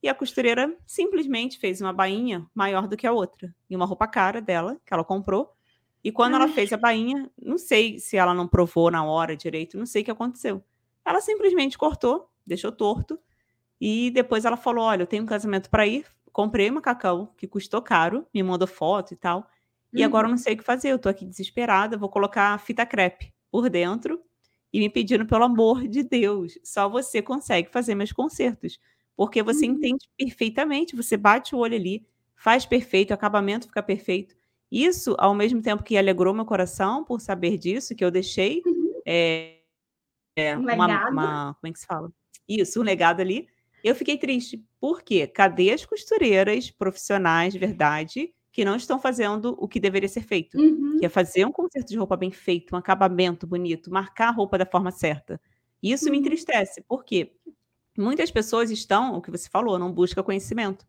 [0.03, 3.53] e a costureira simplesmente fez uma bainha maior do que a outra.
[3.69, 5.51] E uma roupa cara dela, que ela comprou.
[6.03, 6.41] E quando Ai.
[6.41, 10.01] ela fez a bainha, não sei se ela não provou na hora direito, não sei
[10.01, 10.63] o que aconteceu.
[11.05, 13.19] Ela simplesmente cortou, deixou torto.
[13.79, 16.05] E depois ela falou: Olha, eu tenho um casamento para ir.
[16.31, 19.49] Comprei um macacão que custou caro, me mandou foto e tal.
[19.93, 20.05] E uhum.
[20.05, 20.89] agora eu não sei o que fazer.
[20.89, 21.97] Eu tô aqui desesperada.
[21.97, 24.21] Vou colocar fita crepe por dentro
[24.71, 28.79] e me pedindo, pelo amor de Deus, só você consegue fazer meus concertos
[29.21, 29.73] porque você uhum.
[29.73, 32.03] entende perfeitamente, você bate o olho ali,
[32.35, 34.35] faz perfeito, o acabamento fica perfeito.
[34.71, 39.01] Isso, ao mesmo tempo que alegrou meu coração por saber disso, que eu deixei uhum.
[39.05, 39.59] é,
[40.35, 42.11] é, um uma, uma, Como é que se fala?
[42.47, 43.47] Isso, um legado ali.
[43.83, 44.63] Eu fiquei triste.
[44.79, 45.27] Por quê?
[45.27, 50.57] Cadê as costureiras profissionais de verdade que não estão fazendo o que deveria ser feito?
[50.57, 50.97] Uhum.
[50.99, 54.57] Que é fazer um conserto de roupa bem feito, um acabamento bonito, marcar a roupa
[54.57, 55.39] da forma certa.
[55.81, 56.17] Isso me uhum.
[56.17, 56.81] entristece.
[56.81, 57.33] Por quê?
[57.97, 60.85] Muitas pessoas estão, o que você falou, não busca conhecimento.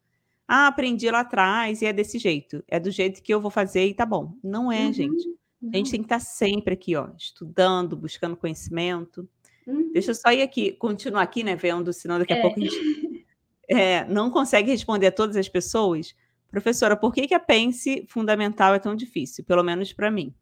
[0.47, 2.63] Ah, aprendi lá atrás e é desse jeito.
[2.69, 4.37] É do jeito que eu vou fazer e tá bom.
[4.43, 5.43] Não é, uhum, gente.
[5.73, 9.29] A gente tem que estar tá sempre aqui, ó, estudando, buscando conhecimento.
[9.67, 9.93] Uhum.
[9.93, 12.43] Deixa eu só ir aqui, continuar aqui, né, vendo, senão daqui a é.
[12.43, 13.27] pouco a gente
[13.69, 16.15] é, não consegue responder a todas as pessoas.
[16.51, 19.45] Professora, por que, que a pense fundamental é tão difícil?
[19.45, 20.35] Pelo menos para mim.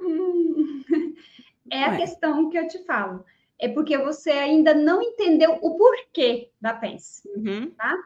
[0.00, 0.82] Hum,
[1.70, 1.96] é a Ué.
[1.98, 3.24] questão que eu te falo
[3.58, 7.70] é porque você ainda não entendeu o porquê da PENS, uhum.
[7.70, 7.96] tá?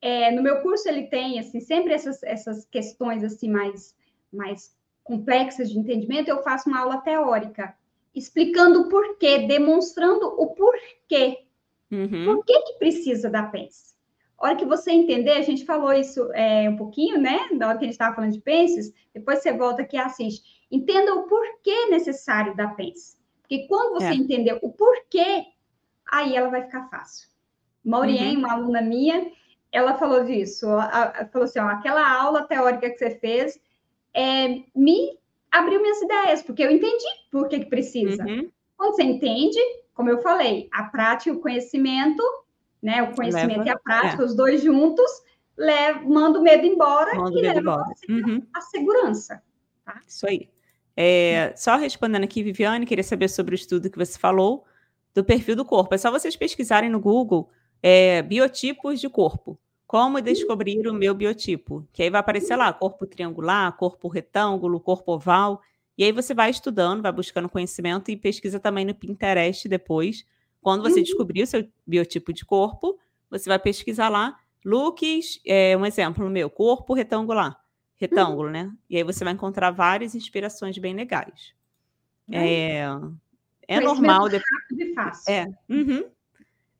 [0.00, 3.94] É, no meu curso ele tem, assim, sempre essas, essas questões, assim, mais,
[4.32, 7.74] mais complexas de entendimento, eu faço uma aula teórica,
[8.14, 11.44] explicando o porquê, demonstrando o porquê.
[11.90, 12.24] Uhum.
[12.24, 13.90] Por que que precisa da PENS?
[14.38, 17.48] A hora que você entender, a gente falou isso é, um pouquinho, né?
[17.52, 20.42] Na hora que a gente estava falando de PENS, depois você volta aqui e assiste.
[20.70, 23.18] Entenda o porquê necessário da PENS.
[23.42, 24.14] Porque quando você é.
[24.14, 25.44] entender o porquê,
[26.10, 27.28] aí ela vai ficar fácil.
[27.84, 28.38] Maurien, uhum.
[28.38, 29.30] uma aluna minha,
[29.72, 30.66] ela falou disso.
[30.66, 33.60] Ela falou assim: ó, aquela aula teórica que você fez
[34.14, 35.18] é, me
[35.50, 38.24] abriu minhas ideias, porque eu entendi por que, que precisa.
[38.24, 38.50] Uhum.
[38.76, 39.58] Quando você entende,
[39.92, 42.22] como eu falei, a prática e o conhecimento,
[42.82, 43.02] né?
[43.02, 44.24] O conhecimento leva, e a prática, é.
[44.24, 45.10] os dois juntos,
[45.56, 47.84] leva, manda o medo embora manda e leva embora.
[48.08, 48.42] Uhum.
[48.54, 49.42] a segurança.
[49.84, 50.00] Tá?
[50.06, 50.48] Isso aí.
[50.96, 54.64] É, só respondendo aqui, Viviane, queria saber sobre o estudo que você falou
[55.14, 55.94] do perfil do corpo.
[55.94, 57.48] É só vocês pesquisarem no Google
[57.82, 59.58] é, biotipos de corpo.
[59.90, 61.84] Como descobrir o meu biotipo?
[61.92, 65.60] Que aí vai aparecer lá corpo triangular, corpo retângulo, corpo oval.
[65.98, 70.24] E aí você vai estudando, vai buscando conhecimento e pesquisa também no Pinterest depois.
[70.62, 71.04] Quando você uhum.
[71.04, 76.48] descobrir o seu biotipo de corpo, você vai pesquisar lá looks, é, um exemplo meu,
[76.48, 77.60] corpo retangular
[77.96, 78.52] retângulo, uhum.
[78.52, 78.72] né?
[78.88, 81.52] E aí você vai encontrar várias inspirações bem legais.
[82.30, 82.84] É,
[83.66, 84.28] é normal.
[84.28, 85.26] depois.
[85.28, 86.04] É, uhum.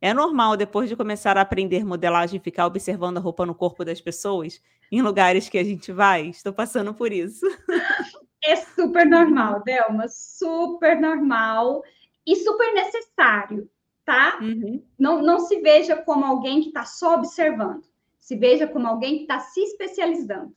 [0.00, 4.00] É normal depois de começar a aprender modelagem ficar observando a roupa no corpo das
[4.00, 4.60] pessoas
[4.90, 6.28] em lugares que a gente vai.
[6.28, 7.46] Estou passando por isso.
[8.42, 11.82] É super normal, Delma, super normal
[12.26, 13.70] e super necessário,
[14.02, 14.38] tá?
[14.40, 14.82] Uhum.
[14.98, 17.84] Não, não se veja como alguém que está só observando.
[18.18, 20.56] se veja como alguém que está se especializando,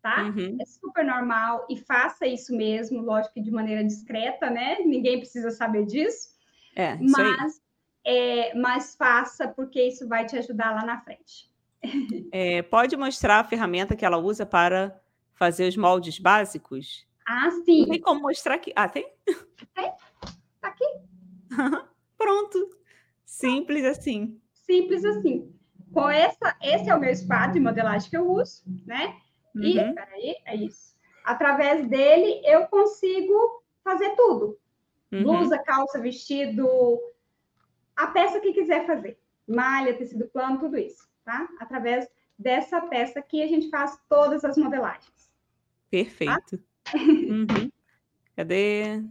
[0.00, 0.22] tá?
[0.22, 0.56] Uhum.
[0.60, 4.78] É super normal e faça isso mesmo, lógico que de maneira discreta, né?
[4.84, 6.28] Ninguém precisa saber disso.
[6.76, 7.60] É, mas,
[8.06, 11.50] é, mas faça, porque isso vai te ajudar lá na frente.
[12.30, 14.98] É, pode mostrar a ferramenta que ela usa para
[15.34, 17.04] fazer os moldes básicos?
[17.26, 17.80] Ah, sim.
[17.80, 18.72] Não tem como mostrar aqui.
[18.76, 19.12] Ah, tem?
[19.74, 19.92] Tem.
[20.60, 20.84] Tá aqui.
[22.16, 22.70] Pronto.
[23.24, 24.40] Simples assim.
[24.52, 25.52] Simples assim.
[25.92, 29.16] Com essa, esse é o meu esquadro de modelagem que eu uso, né?
[29.54, 29.94] E, uhum.
[29.94, 30.94] peraí, é isso.
[31.24, 34.58] Através dele, eu consigo fazer tudo.
[35.10, 35.22] Uhum.
[35.22, 36.68] Blusa, calça, vestido,
[37.96, 39.18] a peça que quiser fazer.
[39.48, 41.48] Malha, tecido plano, tudo isso, tá?
[41.58, 42.08] Através
[42.38, 45.30] dessa peça aqui, a gente faz todas as modelagens.
[45.90, 46.58] Perfeito.
[46.58, 46.66] Tá?
[46.94, 47.68] Uhum.
[48.36, 49.02] Cadê?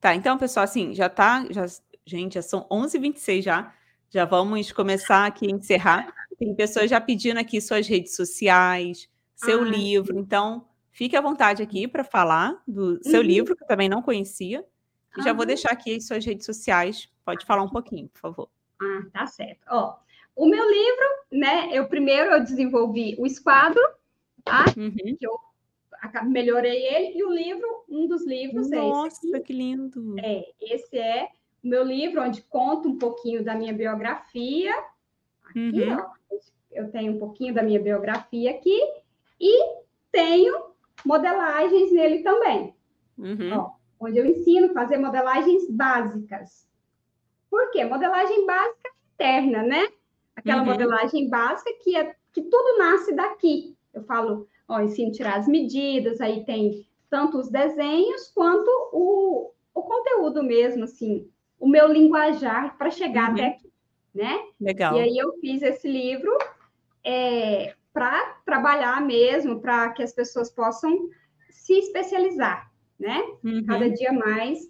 [0.00, 1.66] Tá, então, pessoal, assim, já tá, já,
[2.06, 3.74] gente, já são 11h26 já,
[4.08, 6.14] já vamos começar aqui a encerrar.
[6.38, 10.20] Tem pessoas já pedindo aqui suas redes sociais, seu ah, livro, sim.
[10.20, 13.26] então fique à vontade aqui para falar do seu uhum.
[13.26, 14.64] livro, que eu também não conhecia,
[15.16, 18.48] e já vou deixar aqui as suas redes sociais, pode falar um pouquinho, por favor.
[18.80, 19.60] Ah, tá certo.
[19.68, 19.96] Ó,
[20.34, 23.82] o meu livro, né, eu primeiro eu desenvolvi o esquadro,
[24.42, 24.64] tá?
[24.74, 24.94] Uhum.
[24.94, 25.38] Que eu
[26.24, 29.40] melhorei ele, e o livro, um dos livros Nossa, é esse.
[29.40, 30.18] que lindo!
[30.20, 31.28] É, esse é
[31.62, 34.72] o meu livro, onde conto um pouquinho da minha biografia.
[35.50, 35.98] Aqui, uhum.
[35.98, 36.36] ó,
[36.72, 38.80] eu tenho um pouquinho da minha biografia aqui,
[39.38, 40.70] e tenho
[41.04, 42.74] modelagens nele também.
[43.18, 43.52] Uhum.
[43.52, 46.67] Ó, onde eu ensino a fazer modelagens básicas.
[47.50, 47.84] Por quê?
[47.84, 49.88] Modelagem básica interna, né?
[50.36, 50.66] Aquela uhum.
[50.66, 53.76] modelagem básica que, é, que tudo nasce daqui.
[53.92, 59.50] Eu falo, ó, ensino a tirar as medidas, aí tem tanto os desenhos quanto o,
[59.74, 63.34] o conteúdo mesmo, assim, o meu linguajar para chegar uhum.
[63.34, 63.72] até aqui,
[64.14, 64.38] né?
[64.60, 64.96] Legal.
[64.96, 66.36] E aí eu fiz esse livro
[67.04, 71.08] é, para trabalhar mesmo, para que as pessoas possam
[71.50, 73.20] se especializar, né?
[73.42, 73.64] Uhum.
[73.66, 74.68] Cada dia mais,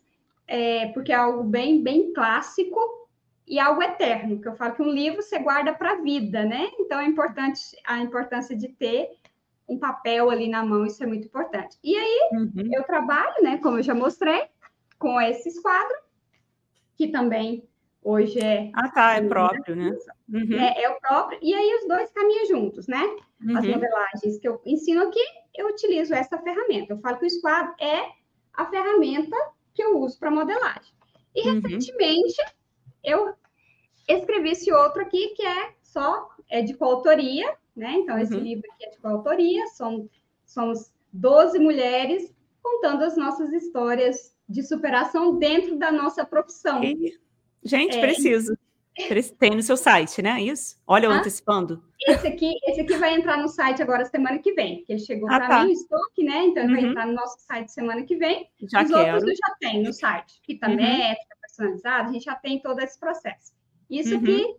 [0.49, 2.81] é, porque é algo bem, bem clássico
[3.47, 6.71] e algo eterno, que eu falo que um livro você guarda para a vida, né?
[6.81, 9.11] Então é importante a importância de ter
[9.69, 11.79] um papel ali na mão, isso é muito importante.
[11.85, 12.71] E aí, uhum.
[12.73, 14.45] eu trabalho, né, como eu já mostrei,
[14.99, 15.95] com esse quadro,
[16.97, 17.69] que também
[18.03, 18.71] hoje é.
[18.75, 19.95] Ah, tá, é próprio, né?
[20.33, 20.59] Uhum.
[20.59, 21.39] É, é, o próprio.
[21.43, 23.03] E aí, os dois caminham juntos, né?
[23.43, 23.59] Uhum.
[23.59, 25.23] As modelagens que eu ensino aqui,
[25.55, 26.95] eu utilizo essa ferramenta.
[26.95, 28.07] Eu falo que o esquadro é
[28.55, 29.37] a ferramenta
[29.79, 30.93] que eu uso para modelagem.
[31.37, 31.61] E uhum.
[31.61, 32.35] recentemente,
[33.05, 33.33] eu
[34.09, 37.93] escrevi esse outro aqui, que é só é de coautoria, né?
[37.93, 38.41] Então, esse uhum.
[38.41, 40.11] livro aqui é de coautoria, são,
[40.45, 46.81] somos 12 mulheres contando as nossas histórias de superação dentro da nossa profissão.
[47.63, 48.59] Gente, é, preciso.
[49.39, 50.41] Tem no seu site, né?
[50.41, 50.77] Isso?
[50.87, 51.83] Olha, eu ah, antecipando.
[52.07, 55.29] Esse aqui, esse aqui vai entrar no site agora semana que vem, que ele chegou
[55.31, 55.65] ah, para tá.
[55.65, 56.47] mim, estoque, né?
[56.47, 56.81] Então ele uhum.
[56.81, 58.49] vai entrar no nosso site semana que vem.
[58.63, 59.15] Já Os quero.
[59.15, 60.41] outros eu já tenho no site.
[60.45, 60.77] Fita uhum.
[60.77, 63.53] métrica, personalizada, a gente já tem todo esse processo.
[63.91, 64.23] Isso uhum.
[64.23, 64.55] aqui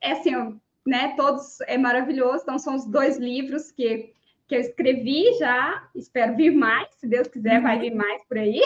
[0.00, 1.14] é assim, né?
[1.16, 2.42] Todos é maravilhoso.
[2.42, 4.12] Então, são os dois livros que,
[4.48, 5.88] que eu escrevi já.
[5.94, 7.62] Espero vir mais, se Deus quiser, uhum.
[7.62, 8.60] vai vir mais por aí.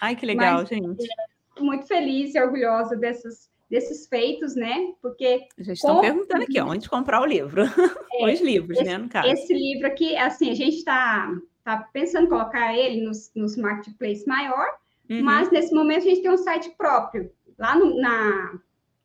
[0.00, 1.04] Ai, que legal, Mas, gente.
[1.04, 4.92] É, muito feliz e orgulhosa desses, desses feitos, né?
[5.00, 5.46] Porque.
[5.58, 7.62] Já estão perguntando aqui, onde comprar o livro?
[8.20, 8.98] É, Os livros, esse, né?
[8.98, 9.28] No caso.
[9.28, 11.32] Esse livro aqui, assim, a gente está
[11.62, 14.66] tá pensando em colocar ele nos, nos marketplace maior,
[15.08, 15.22] uhum.
[15.22, 17.30] mas nesse momento a gente tem um site próprio.
[17.56, 18.58] Lá no, na,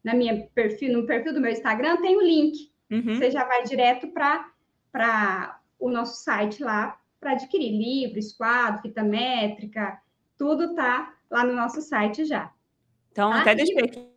[0.03, 2.71] na minha perfil, no perfil do meu Instagram, tem o link.
[2.89, 3.15] Uhum.
[3.15, 9.99] Você já vai direto para o nosso site lá para adquirir livros, quadro, fita métrica,
[10.37, 12.51] tudo tá lá no nosso site já.
[13.11, 13.41] Então, tá?
[13.41, 14.07] até deixei aqui,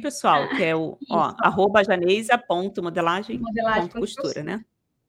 [0.00, 1.82] pessoal, que é o ó, arroba
[3.80, 4.64] ponto costura, né?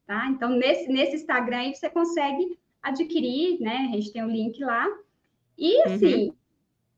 [0.05, 0.27] Tá?
[0.29, 3.89] Então, nesse, nesse Instagram aí você consegue adquirir, né?
[3.91, 4.87] A gente tem o link lá.
[5.57, 6.33] E, assim, uhum.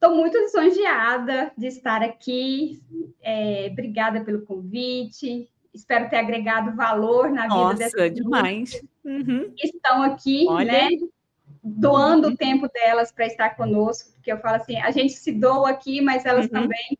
[0.02, 2.82] Estou muito lisonjeada de estar aqui.
[3.22, 5.50] É, obrigada pelo convite.
[5.74, 8.82] Espero ter agregado valor na vida Nossa, dessas demais.
[9.04, 9.52] Uhum.
[9.58, 10.72] que estão aqui, Olha.
[10.72, 10.88] né?
[11.62, 12.34] Doando uhum.
[12.34, 16.00] o tempo delas para estar conosco, porque eu falo assim, a gente se doa aqui,
[16.00, 16.52] mas elas uhum.
[16.52, 16.98] também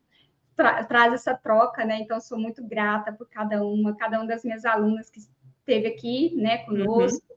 [0.60, 2.00] tra trazem essa troca, né?
[2.02, 6.36] Então, sou muito grata por cada uma, cada uma das minhas alunas que esteve aqui,
[6.36, 7.24] né, conosco.
[7.30, 7.36] Uhum.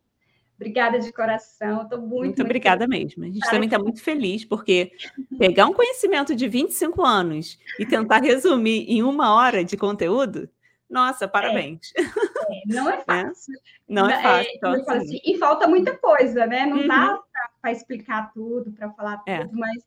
[0.57, 3.25] Obrigada de coração, estou muito, muito, obrigada muito mesmo.
[3.25, 4.93] A gente também está muito feliz, porque
[5.39, 10.49] pegar um conhecimento de 25 anos e tentar resumir em uma hora de conteúdo,
[10.89, 11.93] nossa, parabéns.
[11.97, 12.07] É, é,
[12.67, 13.55] não é fácil.
[13.89, 14.51] Não é fácil.
[14.51, 14.91] É, então, assim.
[14.91, 16.67] Assim, e falta muita coisa, né?
[16.67, 16.89] Não uhum.
[16.89, 17.19] dá
[17.61, 19.45] para explicar tudo, para falar é.
[19.45, 19.83] tudo, mas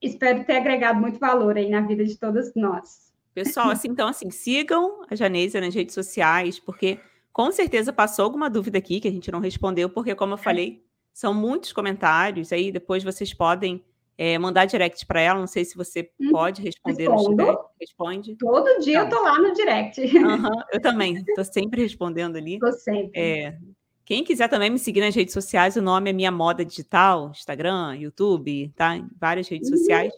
[0.00, 3.12] espero ter agregado muito valor aí na vida de todas nós.
[3.34, 6.98] Pessoal, assim, então, assim, sigam a Janeisa nas redes sociais, porque
[7.32, 10.42] com certeza passou alguma dúvida aqui que a gente não respondeu, porque, como eu é.
[10.42, 10.82] falei,
[11.12, 13.84] são muitos comentários, aí depois vocês podem
[14.18, 15.38] é, mandar direct para ela.
[15.38, 17.62] Não sei se você hum, pode responder direct.
[17.80, 18.36] Responde.
[18.36, 20.00] Todo dia eu tô lá no direct.
[20.00, 22.54] Uhum, eu também, estou sempre respondendo ali.
[22.54, 23.20] Estou sempre.
[23.20, 23.58] É,
[24.06, 27.96] quem quiser também me seguir nas redes sociais, o nome é Minha Moda Digital, Instagram,
[27.96, 28.96] YouTube, tá?
[28.96, 29.76] Em várias redes uhum.
[29.76, 30.12] sociais.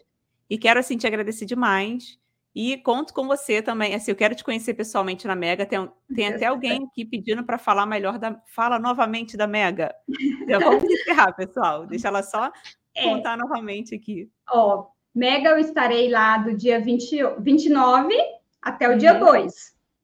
[0.49, 2.19] E quero, assim, te agradecer demais.
[2.55, 3.95] E conto com você também.
[3.95, 5.65] Assim, eu quero te conhecer pessoalmente na Mega.
[5.65, 8.39] Tem, tem até alguém aqui pedindo para falar melhor da.
[8.55, 9.95] Fala novamente da Mega.
[10.43, 11.87] Então, vamos encerrar, pessoal.
[11.87, 12.51] Deixa ela só
[12.95, 13.05] é.
[13.05, 14.31] contar novamente aqui.
[14.51, 18.15] Ó, Mega eu estarei lá do dia 20, 29
[18.61, 18.99] até o uhum.
[18.99, 19.55] dia 2.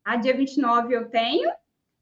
[0.05, 1.51] A dia 29 eu tenho,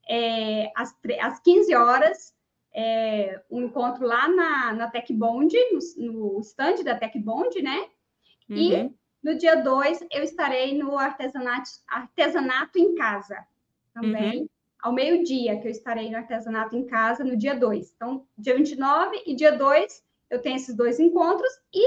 [0.09, 2.35] é, às, às 15 horas,
[2.75, 7.87] é, um encontro lá na, na Tech Bond, no, no stand da Tech Bond, né?
[8.49, 8.57] Uhum.
[8.57, 13.37] E no dia 2 eu estarei no artesanato, artesanato em casa
[13.93, 14.41] também.
[14.41, 14.49] Uhum.
[14.83, 17.93] Ao meio-dia, que eu estarei no artesanato em casa no dia 2.
[17.95, 21.87] Então, dia 29 e dia 2 eu tenho esses dois encontros e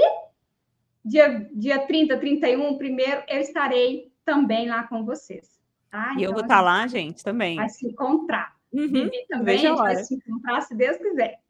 [1.04, 5.55] dia, dia 30, 31, primeiro, eu estarei também lá com vocês.
[5.90, 6.10] Tá?
[6.10, 7.56] E então, eu vou estar tá lá, gente, também.
[7.56, 8.54] Vai se encontrar.
[8.72, 8.88] Uhum.
[8.88, 11.40] Vivi também, a gente vai se encontrar, se Deus quiser.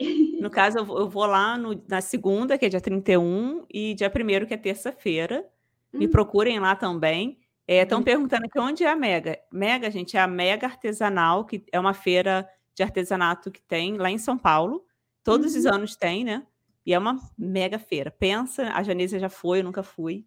[0.40, 4.46] No caso, eu vou, lá no, na segunda, que é dia 31, e dia 1
[4.46, 5.44] que é terça-feira.
[5.92, 6.00] Uhum.
[6.00, 7.38] Me procurem lá também.
[7.66, 8.04] Estão é, uhum.
[8.04, 9.38] perguntando aqui onde é a Mega.
[9.50, 14.10] Mega, gente, é a Mega Artesanal, que é uma feira de artesanato que tem lá
[14.10, 14.84] em São Paulo.
[15.24, 15.74] Todos os uhum.
[15.74, 16.46] anos tem, né?
[16.84, 18.12] E é uma mega feira.
[18.12, 20.24] Pensa, a Janisa já foi, eu nunca fui.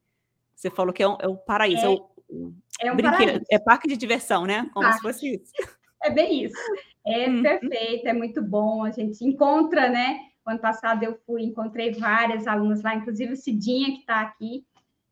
[0.53, 1.83] Você falou que é, um, é o paraíso.
[1.83, 2.08] É, é, o,
[2.81, 3.41] é um paraíso.
[3.51, 4.69] É parque de diversão, né?
[4.73, 4.95] Como parque.
[4.95, 5.53] se fosse isso.
[6.01, 6.55] É bem isso.
[7.05, 7.43] É uhum.
[7.43, 8.85] perfeito, é muito bom.
[8.85, 10.17] A gente encontra, né?
[10.47, 14.65] O ano passado eu fui, encontrei várias alunas lá, inclusive o Cidinha, que está aqui.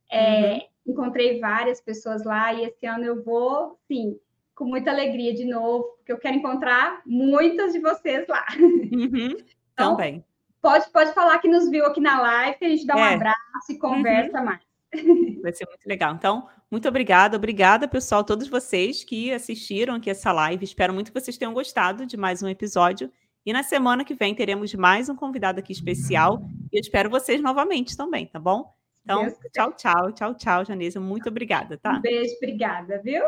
[0.09, 0.61] É, uhum.
[0.87, 4.17] Encontrei várias pessoas lá e esse ano eu vou, sim,
[4.55, 8.45] com muita alegria de novo, porque eu quero encontrar muitas de vocês lá.
[8.91, 9.35] Uhum.
[9.73, 10.25] Então, Também.
[10.59, 13.13] Pode, pode falar que nos viu aqui na live, que a gente dá um é.
[13.13, 13.37] abraço
[13.69, 14.45] e conversa uhum.
[14.45, 14.61] mais.
[15.43, 16.15] Vai ser muito legal.
[16.15, 17.37] Então, muito obrigada.
[17.37, 20.65] Obrigada, pessoal, todos vocês que assistiram aqui essa live.
[20.65, 23.11] Espero muito que vocês tenham gostado de mais um episódio.
[23.45, 26.41] E na semana que vem teremos mais um convidado aqui especial.
[26.71, 28.75] E eu espero vocês novamente também, tá bom?
[29.01, 30.99] Então, tchau, tchau, tchau, tchau, Janesa.
[30.99, 31.93] Muito obrigada, tá?
[31.93, 33.23] Um beijo, obrigada, viu?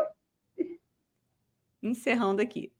[1.82, 2.70] Encerrando aqui.